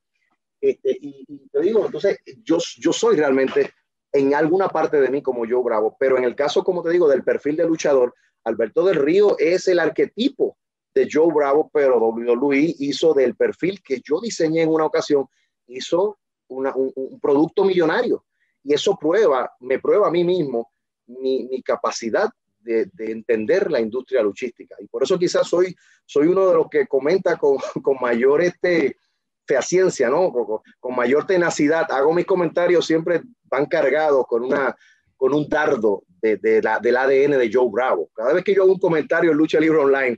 Este, 0.62 0.98
y, 1.00 1.26
y, 1.28 1.50
te 1.50 1.62
digo, 1.62 1.86
entonces, 1.86 2.19
yo, 2.43 2.58
yo 2.78 2.93
soy 2.93 3.17
realmente 3.17 3.71
en 4.12 4.34
alguna 4.34 4.69
parte 4.69 5.02
de 5.02 5.10
mí 5.10 5.21
como 5.21 5.45
yo 5.45 5.62
bravo, 5.62 5.95
pero 6.00 6.17
en 6.17 6.24
el 6.24 6.36
caso, 6.36 6.63
como 6.63 6.82
te 6.82 6.89
digo, 6.89 7.08
del 7.08 7.24
perfil 7.24 7.58
de 7.58 7.67
luchador, 7.67 8.13
Alberto 8.45 8.86
del 8.86 8.95
Río 8.95 9.38
es 9.38 9.67
el 9.67 9.80
arquetipo 9.80 10.58
de 10.93 11.10
Joe 11.12 11.34
Bravo, 11.34 11.69
pero 11.74 12.00
WWE 12.00 12.76
hizo 12.80 13.13
del 13.13 13.36
perfil 13.36 13.82
que 13.84 14.02
yo 14.02 14.21
diseñé 14.21 14.62
en 14.62 14.69
una 14.69 14.86
ocasión, 14.86 15.28
hizo 15.67 16.17
una, 16.48 16.74
un, 16.76 16.91
un, 16.95 17.19
producto 17.19 17.65
millonario. 17.65 18.24
Y 18.63 18.74
eso 18.74 18.98
prueba, 18.98 19.52
me 19.60 19.80
prueba 19.80 20.08
a 20.08 20.12
mí 20.12 20.24
mismo 20.24 20.71
mi, 21.08 21.43
mi 21.45 21.62
capacidad 21.62 22.30
de, 22.65 22.89
de, 22.93 23.12
entender 23.12 23.71
la 23.71 23.80
industria 23.80 24.21
luchística. 24.21 24.75
Y 24.80 24.88
por 24.88 25.04
eso 25.04 25.17
quizás 25.17 25.47
soy, 25.47 25.75
soy 26.06 26.28
uno 26.28 26.47
de 26.49 26.56
los 26.56 26.69
que 26.69 26.88
comenta 26.88 27.38
con, 27.38 27.58
con 27.84 27.97
mayor 28.01 28.41
este, 28.41 28.97
fehaciencia, 29.45 30.10
¿no? 30.10 30.32
Con, 30.32 30.95
mayor 30.95 31.25
tenacidad. 31.25 31.91
Hago 31.91 32.13
mis 32.13 32.25
comentarios 32.25 32.86
siempre 32.86 33.21
van 33.43 33.65
cargados 33.65 34.25
con, 34.28 34.43
una, 34.43 34.75
con 35.15 35.34
un 35.34 35.47
dardo 35.47 36.04
de, 36.21 36.38
de 36.38 36.62
la, 36.62 36.80
del 36.80 36.97
ADN 36.97 37.38
de 37.38 37.49
Joe 37.51 37.69
Bravo. 37.71 38.10
Cada 38.13 38.34
vez 38.34 38.43
que 38.43 38.54
yo 38.54 38.63
hago 38.63 38.73
un 38.73 38.79
comentario 38.79 39.31
en 39.31 39.37
Lucha 39.37 39.60
Libre 39.60 39.79
Online, 39.79 40.17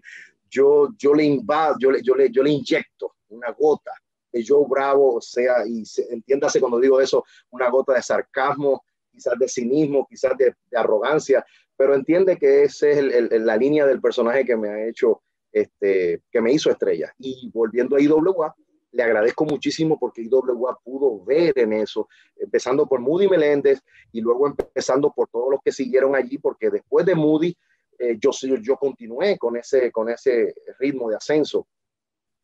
yo, 0.50 0.90
yo 0.98 1.14
le 1.14 1.24
invado, 1.24 1.76
yo 1.80 1.92
le, 1.92 2.02
yo, 2.02 2.16
le, 2.16 2.32
yo 2.32 2.44
le 2.44 2.52
inyecto 2.52 3.16
una 3.30 3.52
gota 3.52 3.92
de 4.32 4.44
Joe 4.46 4.66
Bravo, 4.68 5.16
o 5.16 5.22
sea, 5.22 5.66
y 5.68 5.86
se, 5.86 6.08
entiéndase 6.12 6.60
cuando 6.60 6.80
digo 6.80 7.02
eso, 7.02 7.26
una 7.50 7.70
gota 7.70 7.94
de 7.94 8.02
sarcasmo, 8.02 8.84
quizás 9.12 9.38
de 9.38 9.48
cinismo, 9.48 10.08
quizás 10.08 10.38
de 10.38 10.54
arrogancia, 10.76 11.46
pero 11.78 11.94
entiende 11.94 12.38
que 12.38 12.64
esa 12.64 12.90
es 12.90 13.32
la 13.32 13.56
línea 13.56 13.86
del 13.86 14.02
personaje 14.02 14.44
que 14.44 14.58
me 14.58 14.68
ha 14.68 14.88
hecho, 14.88 15.22
este, 15.52 16.24
que 16.32 16.42
me 16.42 16.52
hizo 16.52 16.72
estrella. 16.72 17.14
Y 17.20 17.50
volviendo 17.54 17.96
a 17.96 18.02
IWA, 18.02 18.56
le 18.92 19.04
agradezco 19.04 19.46
muchísimo 19.46 20.00
porque 20.00 20.24
IWA 20.24 20.80
pudo 20.84 21.24
ver 21.24 21.54
en 21.56 21.74
eso, 21.74 22.10
empezando 22.36 22.88
por 22.88 23.00
Moody 23.00 23.30
Meléndez 23.30 23.80
y 24.12 24.22
luego 24.22 24.48
empezando 24.48 25.14
por 25.16 25.30
todos 25.30 25.52
los 25.52 25.62
que 25.64 25.72
siguieron 25.72 26.16
allí, 26.16 26.40
porque 26.40 26.72
después 26.72 27.06
de 27.06 27.14
Moody, 27.14 27.56
eh, 28.00 28.18
yo, 28.20 28.32
yo 28.60 28.76
continué 28.78 29.38
con 29.38 29.56
ese, 29.56 29.92
con 29.92 30.10
ese 30.10 30.56
ritmo 30.80 31.10
de 31.10 31.18
ascenso. 31.18 31.68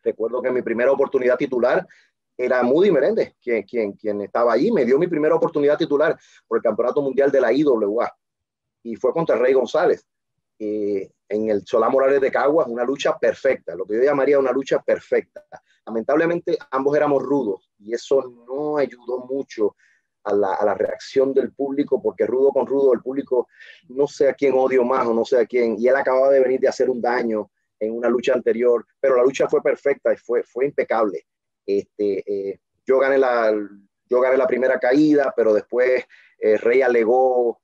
Recuerdo 0.04 0.44
que 0.44 0.52
mi 0.52 0.62
primera 0.62 0.92
oportunidad 0.92 1.38
titular 1.38 1.88
era 2.38 2.62
Moody 2.62 2.92
Meréndez, 2.92 3.34
quien, 3.42 3.64
quien, 3.64 3.94
quien 3.94 4.22
estaba 4.22 4.54
allí, 4.54 4.72
me 4.72 4.86
dio 4.86 5.00
mi 5.00 5.08
primera 5.08 5.34
oportunidad 5.34 5.78
titular 5.78 6.20
por 6.48 6.60
el 6.60 6.64
Campeonato 6.64 7.02
Mundial 7.02 7.32
de 7.32 7.42
la 7.42 7.52
IWA 7.52 8.14
y 8.84 8.96
fue 8.96 9.14
contra 9.14 9.36
Rey 9.36 9.54
González 9.54 10.06
eh, 10.60 11.12
en 11.28 11.50
el 11.50 11.66
Solá 11.66 11.90
Morales 11.90 12.22
de 12.22 12.32
Caguas, 12.32 12.68
una 12.68 12.84
lucha 12.84 13.18
perfecta, 13.18 13.76
lo 13.76 13.86
que 13.86 13.96
yo 13.96 14.04
llamaría 14.04 14.38
una 14.38 14.52
lucha 14.52 14.82
perfecta. 14.82 15.44
Lamentablemente 15.86 16.58
ambos 16.72 16.96
éramos 16.96 17.24
rudos 17.24 17.72
y 17.80 17.94
eso 17.94 18.22
no 18.48 18.78
ayudó 18.78 19.26
mucho 19.26 19.76
a 20.26 20.34
la, 20.34 20.54
a 20.54 20.66
la, 20.66 20.74
reacción 20.74 21.34
del 21.34 21.52
público, 21.52 22.02
porque 22.02 22.26
rudo 22.26 22.52
con 22.52 22.66
rudo 22.66 22.94
el 22.94 23.02
público 23.02 23.50
no 23.90 24.08
sé 24.08 24.30
a 24.30 24.34
quién 24.34 24.54
odio 24.56 24.84
más 24.86 25.06
o 25.06 25.14
no 25.14 25.26
sé 25.26 25.40
a 25.40 25.46
quién, 25.46 25.76
y 25.78 25.88
él 25.88 25.96
acababa 25.96 26.30
de 26.30 26.40
venir 26.40 26.62
de 26.62 26.70
hacer 26.70 26.90
un 26.90 27.02
daño 27.02 27.50
en 27.80 27.94
una 27.94 28.10
lucha 28.10 28.34
anterior, 28.34 28.86
pero 29.00 29.18
la 29.18 29.24
lucha 29.24 29.48
fue 29.48 29.62
perfecta 29.62 30.14
y 30.14 30.18
fue, 30.18 30.44
fue 30.44 30.66
impecable. 30.66 31.26
Este, 31.66 32.24
eh, 32.26 32.60
yo, 32.86 33.00
gané 33.00 33.18
la, 33.18 33.54
yo 34.10 34.22
gané 34.22 34.38
la 34.38 34.48
primera 34.48 34.80
caída, 34.80 35.34
pero 35.36 35.54
después 35.54 36.06
eh, 36.40 36.58
Rey 36.58 36.82
alegó, 36.82 37.62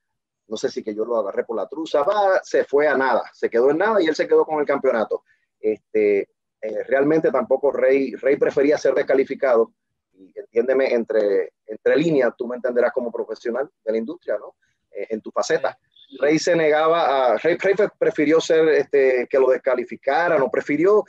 no 0.49 0.57
sé 0.57 0.69
si 0.69 0.83
que 0.83 0.93
yo 0.93 1.05
lo 1.05 1.17
agarré 1.17 1.43
por 1.43 1.55
la 1.55 1.67
truza, 1.67 2.03
va, 2.03 2.41
se 2.43 2.63
fue 2.65 2.87
a 2.87 2.97
nada, 2.97 3.23
se 3.33 3.49
quedó 3.49 3.71
en 3.71 3.77
nada 3.77 4.01
y 4.01 4.07
él 4.07 4.15
se 4.15 4.27
quedó 4.27 4.45
con 4.45 4.59
el 4.59 4.65
campeonato. 4.65 5.23
Este, 5.59 6.29
eh, 6.61 6.83
realmente 6.87 7.31
tampoco 7.31 7.71
Rey, 7.71 8.15
Rey 8.15 8.37
prefería 8.37 8.77
ser 8.77 8.93
descalificado. 8.93 9.73
Y 10.13 10.33
entiéndeme, 10.37 10.93
entre, 10.93 11.53
entre 11.65 11.95
líneas, 11.95 12.33
tú 12.37 12.45
me 12.45 12.57
entenderás 12.57 12.91
como 12.91 13.11
profesional 13.11 13.69
de 13.85 13.91
la 13.91 13.97
industria, 13.97 14.37
¿no? 14.37 14.55
en 14.91 15.21
tu 15.21 15.31
faceta. 15.31 15.77
Rey 16.19 16.39
se 16.39 16.55
negaba 16.55 17.33
a. 17.33 17.37
Rey, 17.37 17.57
prefirió 17.97 18.41
ser 18.41 18.67
este, 18.69 19.27
que 19.29 19.39
lo 19.39 19.51
descalificaran 19.51 20.41
o 20.41 20.49
prefirió 20.49 21.05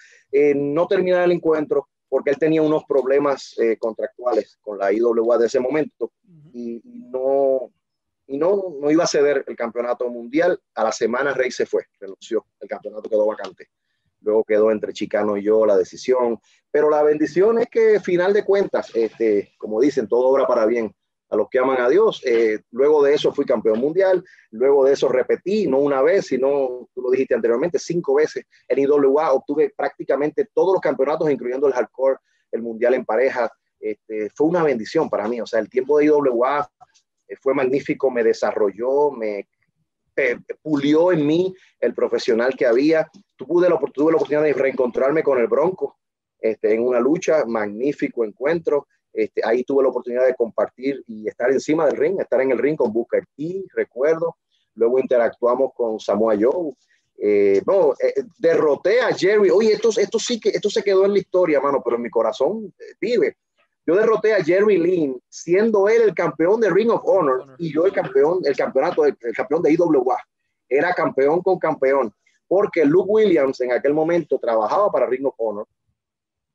no 0.55 0.86
terminar 0.86 1.24
el 1.24 1.32
encuentro 1.32 1.88
porque 2.11 2.30
él 2.30 2.38
tenía 2.38 2.61
unos 2.61 2.84
problemas 2.84 3.57
eh, 3.59 3.78
contractuales 3.78 4.59
con 4.61 4.76
la 4.76 4.93
IWA 4.93 5.38
de 5.38 5.47
ese 5.47 5.61
momento 5.61 6.12
y, 6.53 6.82
no, 6.84 7.70
y 8.30 8.38
no, 8.38 8.76
no 8.80 8.90
iba 8.92 9.02
a 9.02 9.08
ceder 9.08 9.44
el 9.48 9.56
campeonato 9.56 10.08
mundial. 10.08 10.60
A 10.76 10.84
la 10.84 10.92
semana 10.92 11.34
Rey 11.34 11.50
se 11.50 11.66
fue, 11.66 11.86
renunció, 11.98 12.46
el 12.60 12.68
campeonato 12.68 13.10
quedó 13.10 13.26
vacante. 13.26 13.70
Luego 14.20 14.44
quedó 14.44 14.70
entre 14.70 14.92
Chicano 14.92 15.36
y 15.36 15.42
yo 15.42 15.66
la 15.66 15.76
decisión. 15.76 16.38
Pero 16.70 16.88
la 16.90 17.02
bendición 17.02 17.58
es 17.58 17.68
que, 17.68 17.98
final 17.98 18.32
de 18.32 18.44
cuentas, 18.44 18.92
este, 18.94 19.52
como 19.58 19.80
dicen, 19.80 20.06
todo 20.06 20.28
obra 20.28 20.46
para 20.46 20.64
bien 20.64 20.94
a 21.28 21.36
los 21.36 21.48
que 21.48 21.58
aman 21.58 21.80
a 21.80 21.88
Dios. 21.88 22.22
Eh, 22.24 22.60
luego 22.70 23.02
de 23.02 23.14
eso 23.14 23.32
fui 23.32 23.44
campeón 23.44 23.80
mundial, 23.80 24.24
luego 24.52 24.84
de 24.84 24.92
eso 24.92 25.08
repetí, 25.08 25.66
no 25.66 25.78
una 25.78 26.00
vez, 26.00 26.26
sino, 26.26 26.88
tú 26.94 27.02
lo 27.02 27.10
dijiste 27.10 27.34
anteriormente, 27.34 27.80
cinco 27.80 28.14
veces 28.14 28.44
en 28.68 28.78
IWA, 28.78 29.32
obtuve 29.32 29.72
prácticamente 29.76 30.48
todos 30.54 30.74
los 30.74 30.80
campeonatos, 30.80 31.28
incluyendo 31.28 31.66
el 31.66 31.72
hardcore, 31.72 32.18
el 32.52 32.62
mundial 32.62 32.94
en 32.94 33.04
pareja. 33.04 33.50
Este, 33.80 34.30
fue 34.30 34.46
una 34.46 34.62
bendición 34.62 35.10
para 35.10 35.26
mí, 35.26 35.40
o 35.40 35.46
sea, 35.46 35.58
el 35.58 35.68
tiempo 35.68 35.98
de 35.98 36.04
IWA 36.04 36.70
fue 37.40 37.54
magnífico, 37.54 38.10
me 38.10 38.24
desarrolló, 38.24 39.10
me 39.10 39.48
pulió 40.62 41.12
en 41.12 41.26
mí 41.26 41.54
el 41.78 41.94
profesional 41.94 42.54
que 42.56 42.66
había. 42.66 43.08
Tuve 43.36 43.68
la, 43.68 43.78
tuve 43.92 44.12
la 44.12 44.16
oportunidad 44.16 44.42
de 44.42 44.52
reencontrarme 44.52 45.22
con 45.22 45.38
el 45.38 45.46
Bronco 45.46 45.98
este, 46.40 46.74
en 46.74 46.82
una 46.82 47.00
lucha, 47.00 47.44
magnífico 47.46 48.24
encuentro. 48.24 48.86
Este, 49.12 49.40
ahí 49.44 49.64
tuve 49.64 49.82
la 49.82 49.88
oportunidad 49.88 50.26
de 50.26 50.34
compartir 50.34 51.02
y 51.06 51.28
estar 51.28 51.50
encima 51.50 51.86
del 51.86 51.96
ring, 51.96 52.20
estar 52.20 52.40
en 52.40 52.52
el 52.52 52.58
ring 52.58 52.76
con 52.76 52.92
Booker 52.92 53.24
T, 53.36 53.64
recuerdo. 53.74 54.36
Luego 54.74 54.98
interactuamos 54.98 55.72
con 55.74 55.98
Samoa 55.98 56.36
Joe. 56.40 56.72
Eh, 57.22 57.60
no, 57.66 57.92
eh, 57.92 58.14
derroté 58.38 59.00
a 59.00 59.12
Jerry. 59.12 59.50
Oye, 59.50 59.72
esto, 59.72 59.90
esto 59.96 60.18
sí 60.18 60.40
que 60.40 60.50
esto 60.50 60.70
se 60.70 60.82
quedó 60.82 61.04
en 61.04 61.12
la 61.12 61.18
historia, 61.18 61.60
mano, 61.60 61.82
pero 61.84 61.96
en 61.96 62.02
mi 62.02 62.10
corazón 62.10 62.72
eh, 62.78 62.94
vive. 63.00 63.36
Yo 63.86 63.96
derroté 63.96 64.34
a 64.34 64.44
Jerry 64.44 64.78
Lynn, 64.78 65.20
siendo 65.28 65.88
él 65.88 66.02
el 66.02 66.14
campeón 66.14 66.60
de 66.60 66.70
Ring 66.70 66.90
of 66.90 67.02
Honor 67.04 67.54
y 67.58 67.72
yo 67.72 67.86
el 67.86 67.92
campeón, 67.92 68.40
el 68.44 68.56
campeonato, 68.56 69.04
el, 69.04 69.16
campeón 69.34 69.62
de 69.62 69.72
IWA. 69.72 70.18
Era 70.68 70.92
campeón 70.92 71.42
con 71.42 71.58
campeón, 71.58 72.14
porque 72.46 72.84
Luke 72.84 73.10
Williams 73.10 73.60
en 73.60 73.72
aquel 73.72 73.94
momento 73.94 74.38
trabajaba 74.38 74.90
para 74.90 75.06
Ring 75.06 75.26
of 75.26 75.34
Honor 75.38 75.66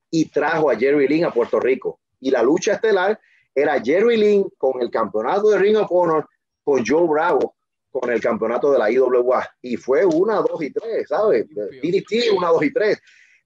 y 0.09 0.29
trajo 0.29 0.69
a 0.69 0.75
Jerry 0.75 1.07
Lynn 1.07 1.25
a 1.25 1.33
Puerto 1.33 1.59
Rico 1.59 1.99
y 2.19 2.31
la 2.31 2.41
lucha 2.41 2.73
estelar 2.73 3.19
era 3.53 3.81
Jerry 3.81 4.17
Lynn 4.17 4.49
con 4.57 4.81
el 4.81 4.89
campeonato 4.89 5.49
de 5.49 5.57
Ring 5.57 5.77
of 5.77 5.91
Honor 5.91 6.27
con 6.63 6.85
Joe 6.85 7.07
Bravo 7.07 7.55
con 7.99 8.09
el 8.09 8.19
campeonato 8.19 8.71
de 8.71 8.79
la 8.79 8.91
IWA 8.91 9.49
y 9.61 9.77
fue 9.77 10.05
una, 10.05 10.35
dos 10.41 10.61
y 10.61 10.71
tres, 10.71 11.07
¿sabes? 11.07 11.47
DDT, 11.47 12.35
una, 12.35 12.49
dos 12.49 12.63
y 12.63 12.73
tres. 12.73 13.01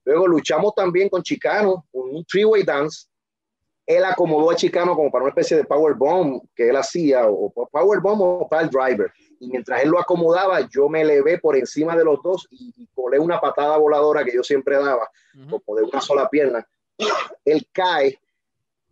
Luego 0.05 0.27
luchamos 0.27 0.73
también 0.73 1.07
con 1.07 1.21
Chicano, 1.21 1.85
un 1.91 2.25
three-way 2.25 2.63
dance. 2.63 3.08
Él 3.89 4.05
acomodó 4.05 4.51
a 4.51 4.55
Chicano 4.55 4.95
como 4.95 5.09
para 5.09 5.23
una 5.23 5.31
especie 5.31 5.57
de 5.57 5.63
power 5.63 5.95
bomb 5.95 6.43
que 6.55 6.69
él 6.69 6.75
hacía, 6.75 7.27
o 7.27 7.51
power 7.71 7.99
bomb 7.99 8.21
o 8.21 8.47
pile 8.47 8.69
driver. 8.69 9.11
Y 9.39 9.47
mientras 9.47 9.81
él 9.81 9.89
lo 9.89 9.99
acomodaba, 9.99 10.61
yo 10.69 10.87
me 10.89 11.01
elevé 11.01 11.39
por 11.39 11.55
encima 11.55 11.95
de 11.95 12.03
los 12.03 12.21
dos 12.21 12.47
y, 12.51 12.87
colé 12.93 13.17
una 13.17 13.41
patada 13.41 13.77
voladora 13.77 14.23
que 14.23 14.33
yo 14.35 14.43
siempre 14.43 14.75
daba, 14.75 15.09
como 15.49 15.75
de 15.75 15.83
una 15.83 16.01
sola 16.01 16.29
pierna. 16.29 16.67
Él 17.43 17.67
cae 17.71 18.19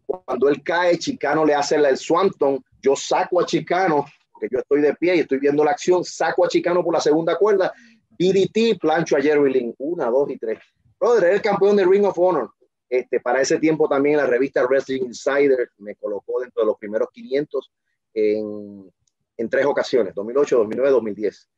cuando 0.08 0.48
él 0.50 0.64
cae, 0.64 0.98
Chicano 0.98 1.46
le 1.46 1.54
hace 1.54 1.76
el 1.76 1.98
Swanton, 1.98 2.64
yo 2.82 2.96
saco 2.96 3.42
a 3.42 3.46
Chicano, 3.46 4.06
porque 4.32 4.48
yo 4.50 4.60
estoy 4.60 4.82
de 4.82 4.96
pie 4.96 5.18
y 5.18 5.20
estoy 5.20 5.38
viendo 5.38 5.64
la 5.64 5.72
acción, 5.72 6.04
saco 6.04 6.46
a 6.46 6.48
Chicano 6.48 6.84
por 6.84 6.94
la 6.94 7.02
segunda 7.02 7.38
cuerda, 7.38 7.74
DDT, 8.18 8.80
plancho 8.80 9.18
a 9.18 9.22
Jerry 9.22 9.54
Lynn, 9.54 9.76
una, 9.78 10.10
dos 10.10 10.30
y 10.32 10.38
tres. 10.38 10.60
Brother, 11.00 11.26
era 11.26 11.36
el 11.36 11.42
campeón 11.42 11.76
de 11.76 11.86
Ring 11.86 12.06
of 12.06 12.18
Honor. 12.18 12.50
Este, 12.90 13.20
para 13.20 13.42
ese 13.42 13.60
tiempo 13.60 13.90
también 13.90 14.18
la 14.18 14.26
revista 14.26 14.66
Wrestling 14.66 15.04
Insider 15.04 15.72
me 15.78 15.96
colocó 15.96 16.40
dentro 16.40 16.62
de 16.62 16.68
los 16.68 16.78
primeros 16.78 17.10
500 17.12 17.72
en, 18.14 18.92
en 19.38 19.50
tres 19.50 19.66
ocasiones, 19.66 20.16
2008, 20.16 20.58
2009, 20.58 20.92
2010. 20.92 21.50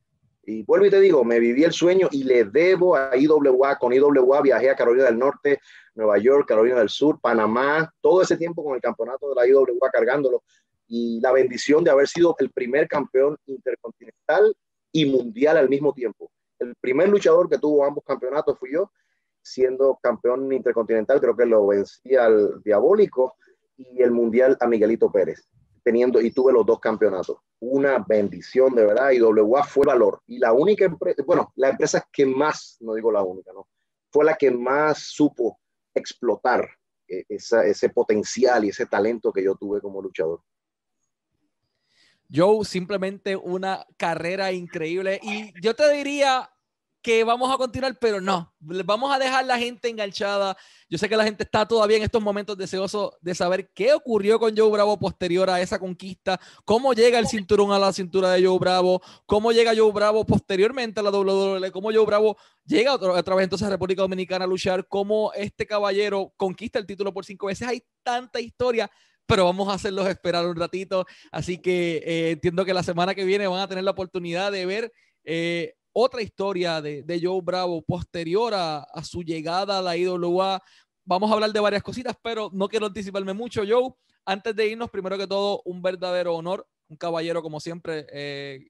Y 0.46 0.62
vuelvo 0.62 0.86
y 0.86 0.90
te 0.90 1.00
digo, 1.00 1.22
me 1.24 1.38
viví 1.38 1.64
el 1.64 1.72
sueño 1.72 2.08
y 2.10 2.24
le 2.24 2.44
debo 2.44 2.96
a 2.96 3.16
IWA. 3.16 3.78
Con 3.78 3.92
IWA 3.92 4.42
viajé 4.42 4.70
a 4.70 4.74
Carolina 4.74 5.04
del 5.04 5.18
Norte, 5.18 5.60
Nueva 5.94 6.18
York, 6.18 6.48
Carolina 6.48 6.78
del 6.78 6.88
Sur, 6.88 7.20
Panamá, 7.20 7.92
todo 8.00 8.22
ese 8.22 8.36
tiempo 8.36 8.64
con 8.64 8.74
el 8.74 8.80
campeonato 8.80 9.28
de 9.28 9.34
la 9.34 9.46
IWA 9.46 9.90
cargándolo. 9.92 10.42
Y 10.88 11.20
la 11.20 11.32
bendición 11.32 11.84
de 11.84 11.90
haber 11.90 12.08
sido 12.08 12.34
el 12.38 12.50
primer 12.50 12.88
campeón 12.88 13.36
intercontinental 13.46 14.56
y 14.92 15.06
mundial 15.06 15.56
al 15.56 15.68
mismo 15.68 15.92
tiempo. 15.92 16.30
El 16.58 16.74
primer 16.80 17.08
luchador 17.08 17.48
que 17.48 17.58
tuvo 17.58 17.84
ambos 17.84 18.02
campeonatos 18.04 18.58
fui 18.58 18.72
yo, 18.72 18.90
siendo 19.42 19.98
campeón 20.02 20.52
intercontinental, 20.52 21.20
creo 21.20 21.36
que 21.36 21.46
lo 21.46 21.66
vencí 21.66 22.14
al 22.16 22.62
Diabólico 22.62 23.34
y 23.76 24.02
el 24.02 24.10
mundial 24.10 24.56
a 24.60 24.66
Miguelito 24.66 25.10
Pérez 25.10 25.48
teniendo 25.82 26.20
y 26.20 26.30
tuve 26.30 26.52
los 26.52 26.66
dos 26.66 26.80
campeonatos. 26.80 27.38
Una 27.60 27.98
bendición 28.06 28.74
de 28.74 28.86
verdad 28.86 29.10
y 29.10 29.20
WA 29.20 29.64
fue 29.64 29.86
valor. 29.86 30.22
Y 30.26 30.38
la 30.38 30.52
única 30.52 30.84
empresa, 30.84 31.22
bueno, 31.26 31.52
la 31.56 31.70
empresa 31.70 32.06
que 32.12 32.26
más, 32.26 32.76
no 32.80 32.94
digo 32.94 33.10
la 33.12 33.22
única, 33.22 33.52
¿no? 33.52 33.68
Fue 34.10 34.24
la 34.24 34.36
que 34.36 34.50
más 34.50 34.98
supo 34.98 35.58
explotar 35.94 36.68
eh, 37.08 37.24
ese 37.28 37.88
potencial 37.90 38.64
y 38.64 38.68
ese 38.70 38.86
talento 38.86 39.32
que 39.32 39.44
yo 39.44 39.54
tuve 39.54 39.80
como 39.80 40.02
luchador. 40.02 40.40
Joe, 42.32 42.64
simplemente 42.64 43.36
una 43.36 43.84
carrera 43.96 44.52
increíble. 44.52 45.18
Y 45.22 45.52
yo 45.60 45.74
te 45.74 45.90
diría, 45.90 46.48
que 47.02 47.24
vamos 47.24 47.52
a 47.52 47.56
continuar, 47.56 47.96
pero 47.98 48.20
no, 48.20 48.52
vamos 48.60 49.14
a 49.14 49.18
dejar 49.18 49.44
la 49.46 49.58
gente 49.58 49.88
enganchada. 49.88 50.56
Yo 50.88 50.98
sé 50.98 51.08
que 51.08 51.16
la 51.16 51.24
gente 51.24 51.44
está 51.44 51.66
todavía 51.66 51.96
en 51.96 52.02
estos 52.02 52.22
momentos 52.22 52.58
deseoso 52.58 53.16
de 53.20 53.34
saber 53.34 53.70
qué 53.72 53.94
ocurrió 53.94 54.38
con 54.38 54.54
Joe 54.56 54.70
Bravo 54.70 54.98
posterior 54.98 55.48
a 55.48 55.60
esa 55.60 55.78
conquista, 55.78 56.38
cómo 56.64 56.92
llega 56.92 57.18
el 57.18 57.26
cinturón 57.26 57.72
a 57.72 57.78
la 57.78 57.92
cintura 57.92 58.32
de 58.32 58.44
Joe 58.44 58.58
Bravo, 58.58 59.00
cómo 59.24 59.52
llega 59.52 59.72
Joe 59.74 59.92
Bravo 59.92 60.26
posteriormente 60.26 61.00
a 61.00 61.02
la 61.02 61.10
WWE, 61.10 61.70
cómo 61.70 61.90
Joe 61.90 62.04
Bravo 62.04 62.36
llega 62.66 62.94
otra, 62.94 63.34
vez 63.34 63.44
entonces 63.44 63.66
a 63.66 63.70
República 63.70 64.02
Dominicana 64.02 64.44
a 64.44 64.48
luchar, 64.48 64.86
cómo 64.86 65.32
este 65.34 65.66
caballero 65.66 66.32
conquista 66.36 66.78
el 66.78 66.86
título 66.86 67.14
por 67.14 67.24
cinco 67.24 67.46
veces. 67.46 67.66
Hay 67.66 67.82
tanta 68.02 68.40
historia 68.40 68.90
pero 69.26 69.44
vamos 69.44 69.68
a 69.68 69.74
hacerlos 69.74 70.08
esperar 70.08 70.44
un 70.44 70.56
ratito. 70.56 71.06
Así 71.30 71.58
que 71.58 72.02
eh, 72.04 72.30
entiendo 72.32 72.64
que 72.64 72.74
la 72.74 72.82
semana 72.82 73.14
que 73.14 73.24
viene 73.24 73.46
van 73.46 73.60
a 73.60 73.68
tener 73.68 73.84
la 73.84 73.92
oportunidad 73.92 74.50
de 74.50 74.66
ver 74.66 74.92
eh, 75.22 75.76
otra 75.92 76.22
historia 76.22 76.80
de, 76.80 77.02
de 77.02 77.20
Joe 77.22 77.40
Bravo 77.42 77.82
posterior 77.82 78.52
a, 78.54 78.86
su 79.02 79.22
llegada 79.22 79.78
a 79.78 79.82
la 79.82 79.96
IWA. 79.96 80.62
Vamos 81.04 81.30
a 81.30 81.34
hablar 81.34 81.52
de 81.52 81.60
varias 81.60 81.82
cositas, 81.82 82.16
pero 82.22 82.50
no 82.52 82.68
quiero 82.68 82.86
anticiparme 82.86 83.32
mucho, 83.32 83.62
Joe. 83.66 83.92
Antes 84.24 84.54
de 84.54 84.68
irnos, 84.68 84.90
primero 84.90 85.18
que 85.18 85.26
todo, 85.26 85.62
un 85.64 85.82
verdadero 85.82 86.34
honor, 86.34 86.66
un 86.88 86.96
caballero 86.96 87.42
como 87.42 87.58
siempre, 87.58 88.06
eh, 88.12 88.66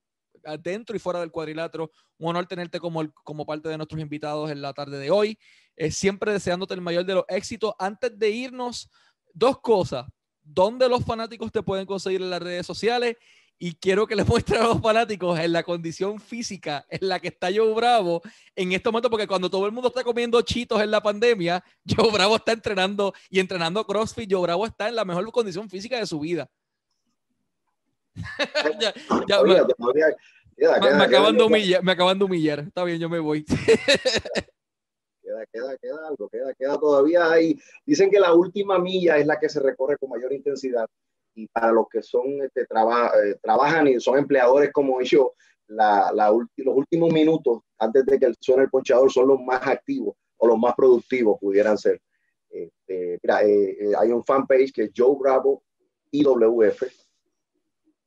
dentro 0.60 0.96
y 0.96 0.98
fuera 0.98 1.20
del 1.20 1.30
cuadrilátero. 1.30 1.90
Un 2.18 2.30
honor 2.30 2.46
tenerte 2.46 2.80
como, 2.80 3.46
parte 3.46 3.68
de 3.68 3.76
nuestros 3.76 4.00
invitados 4.00 4.50
en 4.50 4.62
la 4.62 4.72
tarde 4.72 4.98
de 4.98 5.10
hoy. 5.10 5.38
Eh, 5.76 5.90
siempre 5.90 6.32
deseándote 6.32 6.74
el 6.74 6.80
mayor 6.80 7.04
de 7.04 7.14
los 7.14 7.24
éxitos. 7.28 7.74
Antes 7.78 8.18
de 8.18 8.30
irnos, 8.30 8.90
dos 9.32 9.60
cosas. 9.60 10.06
¿Dónde 10.42 10.88
los 10.88 11.04
fanáticos 11.04 11.52
te 11.52 11.62
pueden 11.62 11.86
conseguir 11.86 12.22
en 12.22 12.30
las 12.30 12.42
redes 12.42 12.66
sociales? 12.66 13.16
Y 13.62 13.74
quiero 13.74 14.06
que 14.06 14.16
le 14.16 14.24
muestre 14.24 14.56
a 14.58 14.64
los 14.64 14.80
fanáticos 14.80 15.38
en 15.38 15.52
la 15.52 15.62
condición 15.62 16.18
física 16.18 16.86
en 16.88 17.08
la 17.08 17.20
que 17.20 17.28
está 17.28 17.48
Joe 17.54 17.72
Bravo 17.74 18.22
en 18.56 18.72
este 18.72 18.88
momento, 18.88 19.10
porque 19.10 19.28
cuando 19.28 19.50
todo 19.50 19.66
el 19.66 19.72
mundo 19.72 19.88
está 19.88 20.02
comiendo 20.02 20.40
chitos 20.42 20.82
en 20.82 20.90
la 20.90 21.02
pandemia, 21.02 21.62
Joe 21.96 22.10
Bravo 22.10 22.36
está 22.36 22.52
entrenando 22.52 23.12
y 23.28 23.38
entrenando 23.38 23.84
CrossFit, 23.84 24.32
Joe 24.32 24.42
Bravo 24.42 24.66
está 24.66 24.88
en 24.88 24.96
la 24.96 25.04
mejor 25.04 25.30
condición 25.30 25.68
física 25.68 25.98
de 25.98 26.06
su 26.06 26.18
vida. 26.18 26.48
me, 28.16 28.24
acaban 31.04 31.36
de 31.36 31.44
humillar, 31.44 31.82
me 31.82 31.92
acaban 31.92 32.18
de 32.18 32.24
humillar. 32.24 32.60
Está 32.60 32.84
bien, 32.84 32.98
yo 32.98 33.08
me 33.08 33.18
voy. 33.18 33.44
queda, 33.44 33.66
queda, 35.52 35.76
queda 35.78 36.08
algo, 36.08 36.28
queda, 36.28 36.54
queda 36.54 36.78
todavía 36.78 37.30
ahí. 37.30 37.58
Dicen 37.84 38.10
que 38.10 38.20
la 38.20 38.32
última 38.32 38.78
milla 38.78 39.18
es 39.18 39.26
la 39.26 39.38
que 39.38 39.50
se 39.50 39.60
recorre 39.60 39.98
con 39.98 40.10
mayor 40.10 40.32
intensidad 40.32 40.88
y 41.34 41.46
para 41.48 41.72
los 41.72 41.88
que 41.88 42.02
son 42.02 42.42
este, 42.42 42.62
eh, 42.62 43.36
trabajan 43.42 43.88
y 43.88 44.00
son 44.00 44.18
empleadores 44.18 44.72
como 44.72 45.00
yo, 45.02 45.34
la, 45.68 46.10
la 46.12 46.30
los 46.30 46.76
últimos 46.76 47.12
minutos 47.12 47.60
antes 47.78 48.04
de 48.04 48.18
que 48.18 48.34
suene 48.40 48.64
el 48.64 48.70
ponchador 48.70 49.10
son 49.10 49.28
los 49.28 49.40
más 49.40 49.66
activos 49.66 50.16
o 50.38 50.46
los 50.46 50.58
más 50.58 50.74
productivos 50.74 51.38
pudieran 51.38 51.78
ser. 51.78 52.00
Este, 52.48 53.20
mira, 53.22 53.42
eh, 53.44 53.76
eh, 53.80 53.92
hay 53.96 54.10
un 54.10 54.24
fanpage 54.24 54.72
que 54.72 54.84
es 54.84 54.90
Joe 54.96 55.16
Bravo 55.18 55.62
IWF 56.10 56.82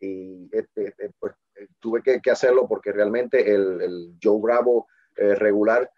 y 0.02 0.50
este, 0.52 0.88
este 0.88 1.12
pues, 1.18 1.34
tuve 1.80 2.02
que, 2.02 2.20
que, 2.20 2.32
hacerlo 2.32 2.68
porque 2.68 2.92
realmente 2.92 3.50
el, 3.50 3.82
el 3.82 4.14
Joe 4.22 4.42
Bravo 4.42 4.88
regular 5.16 5.90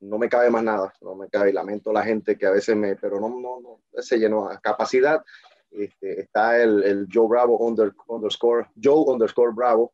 no 0.00 0.18
me 0.18 0.28
cabe 0.28 0.50
más 0.50 0.64
nada, 0.64 0.92
no 1.02 1.14
me 1.14 1.28
cabe, 1.28 1.52
lamento 1.52 1.92
la 1.92 2.02
gente 2.02 2.36
que 2.36 2.46
a 2.46 2.50
veces 2.50 2.74
me, 2.74 2.96
pero 2.96 3.20
no, 3.20 3.28
no, 3.28 3.60
no 3.60 4.02
se 4.02 4.18
llenó 4.18 4.48
a 4.48 4.58
capacidad 4.58 5.22
este, 5.70 6.20
está 6.20 6.60
el, 6.62 6.82
el, 6.82 7.08
Joe 7.12 7.28
Bravo 7.28 7.58
underscore, 7.58 8.68
Joe 8.82 9.04
underscore 9.06 9.52
Bravo 9.54 9.92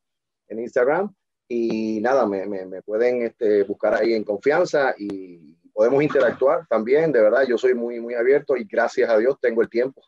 en 0.49 0.61
Instagram. 0.61 1.15
Y 1.49 2.01
nada, 2.01 2.27
me, 2.27 2.45
me, 2.47 2.83
pueden 2.83 3.23
este, 3.23 3.63
buscar 3.63 3.95
ahí 3.95 4.15
en 4.15 4.25
confianza 4.25 4.95
y 4.99 5.55
podemos 5.73 6.03
interactuar 6.03 6.67
también. 6.67 7.13
De 7.13 7.21
verdad, 7.21 7.45
yo 7.47 7.57
soy 7.57 7.75
muy, 7.75 8.01
muy 8.01 8.15
abierto 8.15 8.57
y 8.57 8.65
gracias 8.65 9.09
a 9.09 9.19
Dios 9.19 9.37
tengo 9.41 9.63
el 9.63 9.71
tiempo 9.71 10.03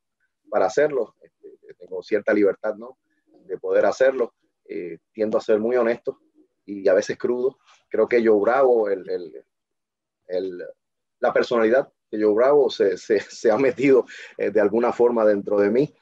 para 0.50 0.66
hacerlo. 0.66 1.14
Este, 1.22 1.74
tengo 1.74 2.02
cierta 2.02 2.32
libertad, 2.32 2.74
¿no? 2.74 2.98
De 3.46 3.56
poder 3.56 3.86
hacerlo. 3.86 4.34
Eh, 4.70 4.98
tiendo 5.12 5.38
a 5.38 5.40
ser 5.40 5.58
muy 5.58 5.76
honesto 5.76 6.20
y 6.66 6.86
a 6.88 6.94
veces 6.94 7.16
crudo. 7.16 7.58
Creo 7.88 8.06
que 8.06 8.24
Joe 8.24 8.38
Bravo, 8.38 8.90
el, 8.90 9.08
el, 9.08 9.44
el, 10.26 10.62
la 11.20 11.32
personalidad 11.32 11.90
que 12.10 12.22
Joe 12.22 12.34
Bravo 12.34 12.70
se, 12.70 12.96
se, 12.96 13.20
se 13.20 13.50
ha 13.50 13.58
metido 13.58 14.06
eh, 14.36 14.50
de 14.50 14.60
alguna 14.60 14.92
forma 14.92 15.24
dentro 15.24 15.58
de 15.60 15.70
mí. 15.70 15.94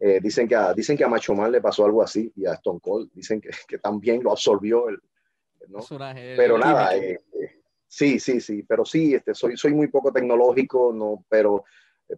Eh, 0.00 0.20
dicen, 0.22 0.46
que 0.46 0.54
a, 0.54 0.72
dicen 0.72 0.96
que 0.96 1.04
a 1.04 1.08
Macho 1.08 1.34
Man 1.34 1.50
le 1.50 1.60
pasó 1.60 1.84
algo 1.84 2.02
así 2.02 2.32
y 2.36 2.46
a 2.46 2.54
Stone 2.54 2.78
Cold 2.80 3.10
dicen 3.12 3.40
que, 3.40 3.50
que 3.66 3.78
también 3.78 4.22
lo 4.22 4.30
absorbió. 4.30 4.88
El, 4.88 5.00
¿no? 5.68 5.80
Pero 6.36 6.56
nada, 6.56 6.96
eh, 6.96 7.18
sí, 7.86 8.20
sí, 8.20 8.40
sí, 8.40 8.62
pero 8.62 8.84
sí, 8.84 9.14
este, 9.14 9.34
soy, 9.34 9.56
soy 9.56 9.74
muy 9.74 9.88
poco 9.88 10.12
tecnológico, 10.12 10.92
no, 10.92 11.24
pero 11.28 11.64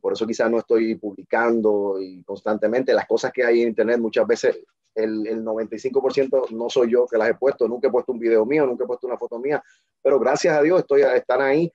por 0.01 0.13
eso 0.13 0.27
quizás 0.27 0.49
no 0.51 0.59
estoy 0.59 0.95
publicando 0.97 1.97
y 2.01 2.23
constantemente 2.23 2.95
las 2.95 3.07
cosas 3.07 3.33
que 3.33 3.45
hay 3.45 3.63
en 3.63 3.69
Internet 3.69 3.99
muchas 3.99 4.25
veces 4.25 4.61
el, 4.95 5.27
el 5.27 5.45
95% 5.45 6.51
no 6.51 6.69
soy 6.69 6.93
yo 6.93 7.07
que 7.07 7.19
las 7.19 7.31
he 7.31 7.35
puesto, 7.35 7.67
nunca 7.67 7.89
he 7.89 7.91
puesto 7.91 8.13
un 8.13 8.19
video 8.19 8.45
mío, 8.45 8.67
nunca 8.67 8.85
he 8.85 8.87
puesto 8.87 9.07
una 9.07 9.19
foto 9.19 9.39
mía, 9.39 9.63
pero 10.03 10.19
gracias 10.19 10.57
a 10.57 10.63
Dios 10.63 10.81
estoy, 10.81 11.03
están 11.03 11.43
ahí 11.43 11.73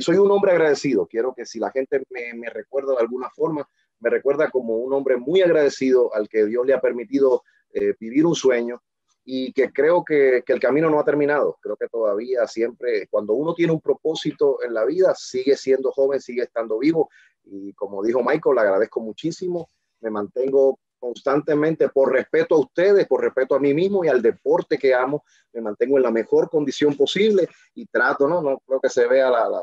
soy 0.00 0.16
un 0.16 0.30
hombre 0.30 0.52
agradecido. 0.52 1.06
Quiero 1.06 1.34
que 1.34 1.46
si 1.46 1.58
la 1.58 1.70
gente 1.70 2.02
me, 2.10 2.34
me 2.34 2.50
recuerda 2.50 2.92
de 2.92 3.00
alguna 3.00 3.28
forma, 3.30 3.68
me 4.00 4.10
recuerda 4.10 4.50
como 4.50 4.76
un 4.76 4.92
hombre 4.92 5.16
muy 5.16 5.42
agradecido 5.42 6.14
al 6.14 6.28
que 6.28 6.46
Dios 6.46 6.66
le 6.66 6.74
ha 6.74 6.80
permitido 6.80 7.42
eh, 7.72 7.94
vivir 7.98 8.26
un 8.26 8.34
sueño 8.34 8.82
y 9.24 9.52
que 9.52 9.70
creo 9.70 10.04
que, 10.04 10.42
que, 10.46 10.54
el 10.54 10.60
camino 10.60 10.88
no 10.88 10.98
ha 10.98 11.04
terminado. 11.04 11.58
Creo 11.60 11.76
que 11.76 11.88
todavía 11.88 12.46
siempre, 12.46 13.06
cuando 13.08 13.34
uno 13.34 13.54
tiene 13.54 13.72
un 13.72 13.80
propósito 13.80 14.62
en 14.62 14.72
la 14.72 14.86
vida, 14.86 15.14
sigue 15.14 15.54
siendo 15.56 15.92
joven, 15.92 16.20
sigue 16.20 16.42
estando 16.42 16.78
vivo. 16.78 17.10
Y 17.44 17.74
como 17.74 18.02
dijo 18.02 18.22
Michael, 18.22 18.54
le 18.54 18.60
agradezco 18.62 19.00
muchísimo. 19.00 19.68
Me 20.00 20.10
mantengo 20.10 20.78
constantemente 20.98 21.88
por 21.88 22.12
respeto 22.12 22.54
a 22.54 22.58
ustedes, 22.58 23.06
por 23.06 23.22
respeto 23.22 23.54
a 23.54 23.60
mí 23.60 23.72
mismo 23.74 24.04
y 24.04 24.08
al 24.08 24.20
deporte 24.20 24.78
que 24.78 24.94
amo, 24.94 25.24
me 25.52 25.60
mantengo 25.60 25.96
en 25.96 26.02
la 26.02 26.10
mejor 26.10 26.50
condición 26.50 26.96
posible 26.96 27.48
y 27.74 27.86
trato, 27.86 28.28
no, 28.28 28.42
no 28.42 28.58
creo 28.66 28.80
que 28.80 28.88
se 28.88 29.06
vea 29.06 29.30
la, 29.30 29.48
la, 29.48 29.62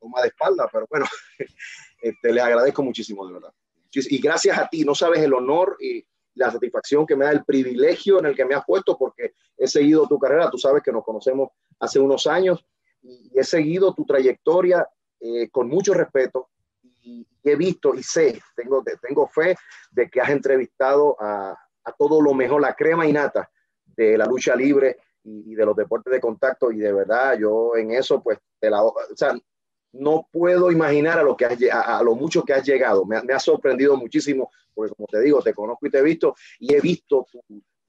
toma 0.00 0.22
de 0.22 0.28
espalda, 0.28 0.68
pero 0.72 0.86
bueno, 0.90 1.06
este, 2.02 2.32
les 2.32 2.42
agradezco 2.42 2.82
muchísimo, 2.82 3.26
de 3.26 3.34
verdad. 3.34 3.52
Y 3.94 4.18
gracias 4.18 4.58
a 4.58 4.68
ti, 4.68 4.84
no 4.84 4.94
sabes 4.94 5.20
el 5.20 5.32
honor 5.32 5.76
y 5.80 6.04
la 6.34 6.50
satisfacción 6.50 7.06
que 7.06 7.14
me 7.16 7.24
da, 7.24 7.30
el 7.30 7.44
privilegio 7.44 8.18
en 8.18 8.26
el 8.26 8.34
que 8.34 8.44
me 8.44 8.54
has 8.54 8.64
puesto, 8.64 8.98
porque 8.98 9.34
he 9.56 9.68
seguido 9.68 10.06
tu 10.08 10.18
carrera, 10.18 10.50
tú 10.50 10.58
sabes 10.58 10.82
que 10.82 10.92
nos 10.92 11.04
conocemos 11.04 11.50
hace 11.78 12.00
unos 12.00 12.26
años 12.26 12.64
y 13.02 13.30
he 13.38 13.44
seguido 13.44 13.94
tu 13.94 14.04
trayectoria 14.04 14.88
eh, 15.20 15.48
con 15.50 15.68
mucho 15.68 15.94
respeto, 15.94 16.50
y, 17.04 17.26
he 17.42 17.56
visto 17.56 17.94
y 17.94 18.02
sé, 18.02 18.40
tengo, 18.56 18.82
tengo 19.02 19.28
fe 19.28 19.54
de 19.90 20.08
que 20.08 20.20
has 20.20 20.30
entrevistado 20.30 21.16
a, 21.20 21.50
a 21.84 21.92
todo 21.92 22.20
lo 22.20 22.32
mejor, 22.32 22.62
la 22.62 22.74
crema 22.74 23.06
y 23.06 23.12
nata 23.12 23.50
de 23.84 24.16
la 24.16 24.24
lucha 24.24 24.56
libre 24.56 24.96
y, 25.22 25.54
de 25.54 25.66
los 25.66 25.76
deportes 25.76 26.12
de 26.12 26.20
contacto 26.20 26.72
y 26.72 26.78
de 26.78 26.92
verdad 26.92 27.38
yo 27.38 27.76
en 27.76 27.92
eso 27.92 28.22
pues 28.22 28.38
te 28.58 28.70
la, 28.70 28.82
o 28.82 28.94
sea, 29.14 29.34
no 29.92 30.28
puedo 30.32 30.70
imaginar 30.70 31.18
a 31.18 31.22
lo, 31.22 31.36
que 31.36 31.44
has, 31.44 31.58
a, 31.70 31.98
a 31.98 32.02
lo 32.02 32.14
mucho 32.14 32.42
que 32.42 32.52
has 32.52 32.66
llegado. 32.66 33.04
Me, 33.04 33.22
me, 33.22 33.32
ha 33.32 33.38
sorprendido 33.38 33.96
muchísimo 33.96 34.50
porque 34.74 34.94
como 34.94 35.06
te 35.06 35.20
digo, 35.20 35.40
te 35.40 35.54
conozco 35.54 35.86
y 35.86 35.90
te 35.90 35.98
he 35.98 36.02
visto 36.02 36.34
y 36.58 36.74
he 36.74 36.80
visto, 36.80 37.26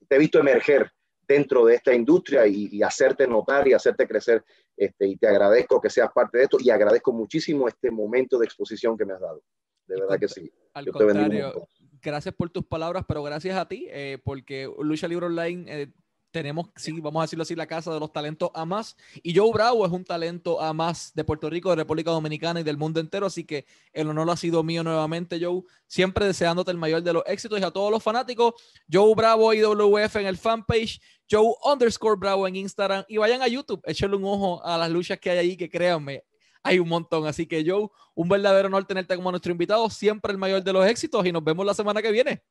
te 0.08 0.16
he 0.16 0.18
visto 0.18 0.38
emerger 0.38 0.90
dentro 1.26 1.64
de 1.64 1.74
esta 1.74 1.94
industria 1.94 2.46
y, 2.46 2.68
y, 2.70 2.82
hacerte 2.82 3.26
notar 3.26 3.66
y 3.68 3.72
hacerte 3.72 4.06
crecer. 4.06 4.44
Este, 4.76 5.06
y 5.06 5.16
te 5.16 5.26
agradezco 5.26 5.80
que 5.80 5.90
seas 5.90 6.10
parte 6.12 6.38
de 6.38 6.44
esto 6.44 6.58
y 6.60 6.70
agradezco 6.70 7.12
muchísimo 7.12 7.66
este 7.66 7.90
momento 7.90 8.38
de 8.38 8.44
exposición 8.44 8.96
que 8.96 9.04
me 9.04 9.14
has 9.14 9.20
dado. 9.20 9.42
De 9.86 10.00
verdad 10.00 10.18
que 10.18 10.28
sí. 10.28 10.50
Al 10.74 10.84
Yo 10.84 10.92
contrario, 10.92 11.68
gracias 12.02 12.34
por 12.34 12.50
tus 12.50 12.64
palabras, 12.66 13.04
pero 13.06 13.22
gracias 13.22 13.56
a 13.56 13.66
ti, 13.66 13.86
eh, 13.90 14.18
porque 14.24 14.70
Lucha 14.78 15.08
Libre 15.08 15.26
Online 15.26 15.82
eh, 15.82 15.92
tenemos, 16.36 16.68
sí, 16.76 16.92
vamos 17.00 17.20
a 17.20 17.24
decirlo 17.24 17.44
así, 17.44 17.54
la 17.54 17.66
casa 17.66 17.94
de 17.94 17.98
los 17.98 18.12
talentos 18.12 18.50
a 18.52 18.66
más. 18.66 18.94
Y 19.22 19.34
Joe 19.34 19.50
Bravo 19.54 19.86
es 19.86 19.90
un 19.90 20.04
talento 20.04 20.60
a 20.60 20.74
más 20.74 21.14
de 21.14 21.24
Puerto 21.24 21.48
Rico, 21.48 21.70
de 21.70 21.76
República 21.76 22.10
Dominicana 22.10 22.60
y 22.60 22.62
del 22.62 22.76
mundo 22.76 23.00
entero. 23.00 23.24
Así 23.24 23.44
que 23.44 23.64
el 23.90 24.10
honor 24.10 24.28
ha 24.28 24.36
sido 24.36 24.62
mío 24.62 24.84
nuevamente, 24.84 25.42
Joe. 25.42 25.62
Siempre 25.86 26.26
deseándote 26.26 26.70
el 26.70 26.76
mayor 26.76 27.02
de 27.02 27.14
los 27.14 27.22
éxitos 27.24 27.58
y 27.58 27.62
a 27.62 27.70
todos 27.70 27.90
los 27.90 28.02
fanáticos. 28.02 28.52
Joe 28.92 29.14
Bravo 29.14 29.54
IWF 29.54 30.16
en 30.16 30.26
el 30.26 30.36
fanpage, 30.36 31.00
Joe 31.30 31.54
underscore 31.64 32.16
Bravo 32.18 32.46
en 32.46 32.56
Instagram. 32.56 33.06
Y 33.08 33.16
vayan 33.16 33.40
a 33.40 33.48
YouTube, 33.48 33.80
échenle 33.86 34.18
un 34.18 34.24
ojo 34.24 34.62
a 34.62 34.76
las 34.76 34.90
luchas 34.90 35.18
que 35.18 35.30
hay 35.30 35.38
ahí, 35.38 35.56
que 35.56 35.70
créanme, 35.70 36.22
hay 36.62 36.78
un 36.78 36.88
montón. 36.90 37.26
Así 37.26 37.46
que 37.46 37.64
Joe, 37.66 37.88
un 38.14 38.28
verdadero 38.28 38.68
honor 38.68 38.84
tenerte 38.84 39.16
como 39.16 39.30
nuestro 39.30 39.52
invitado. 39.52 39.88
Siempre 39.88 40.32
el 40.32 40.38
mayor 40.38 40.62
de 40.62 40.74
los 40.74 40.86
éxitos 40.86 41.24
y 41.24 41.32
nos 41.32 41.42
vemos 41.42 41.64
la 41.64 41.72
semana 41.72 42.02
que 42.02 42.12
viene. 42.12 42.42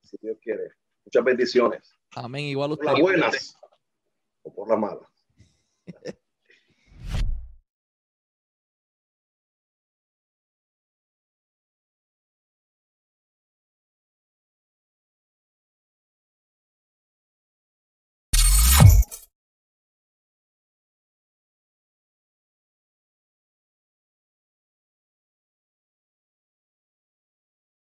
Si 0.00 0.16
Dios 0.20 0.36
quiere. 0.42 0.72
Muchas 1.04 1.22
bendiciones. 1.22 2.01
Amén. 2.14 2.44
Igual 2.46 2.72
usted. 2.72 2.86
Por 2.86 2.92
las 2.92 3.02
buenas 3.02 3.56
o 4.42 4.54
por 4.54 4.68
las 4.68 4.78
malas. 4.78 5.08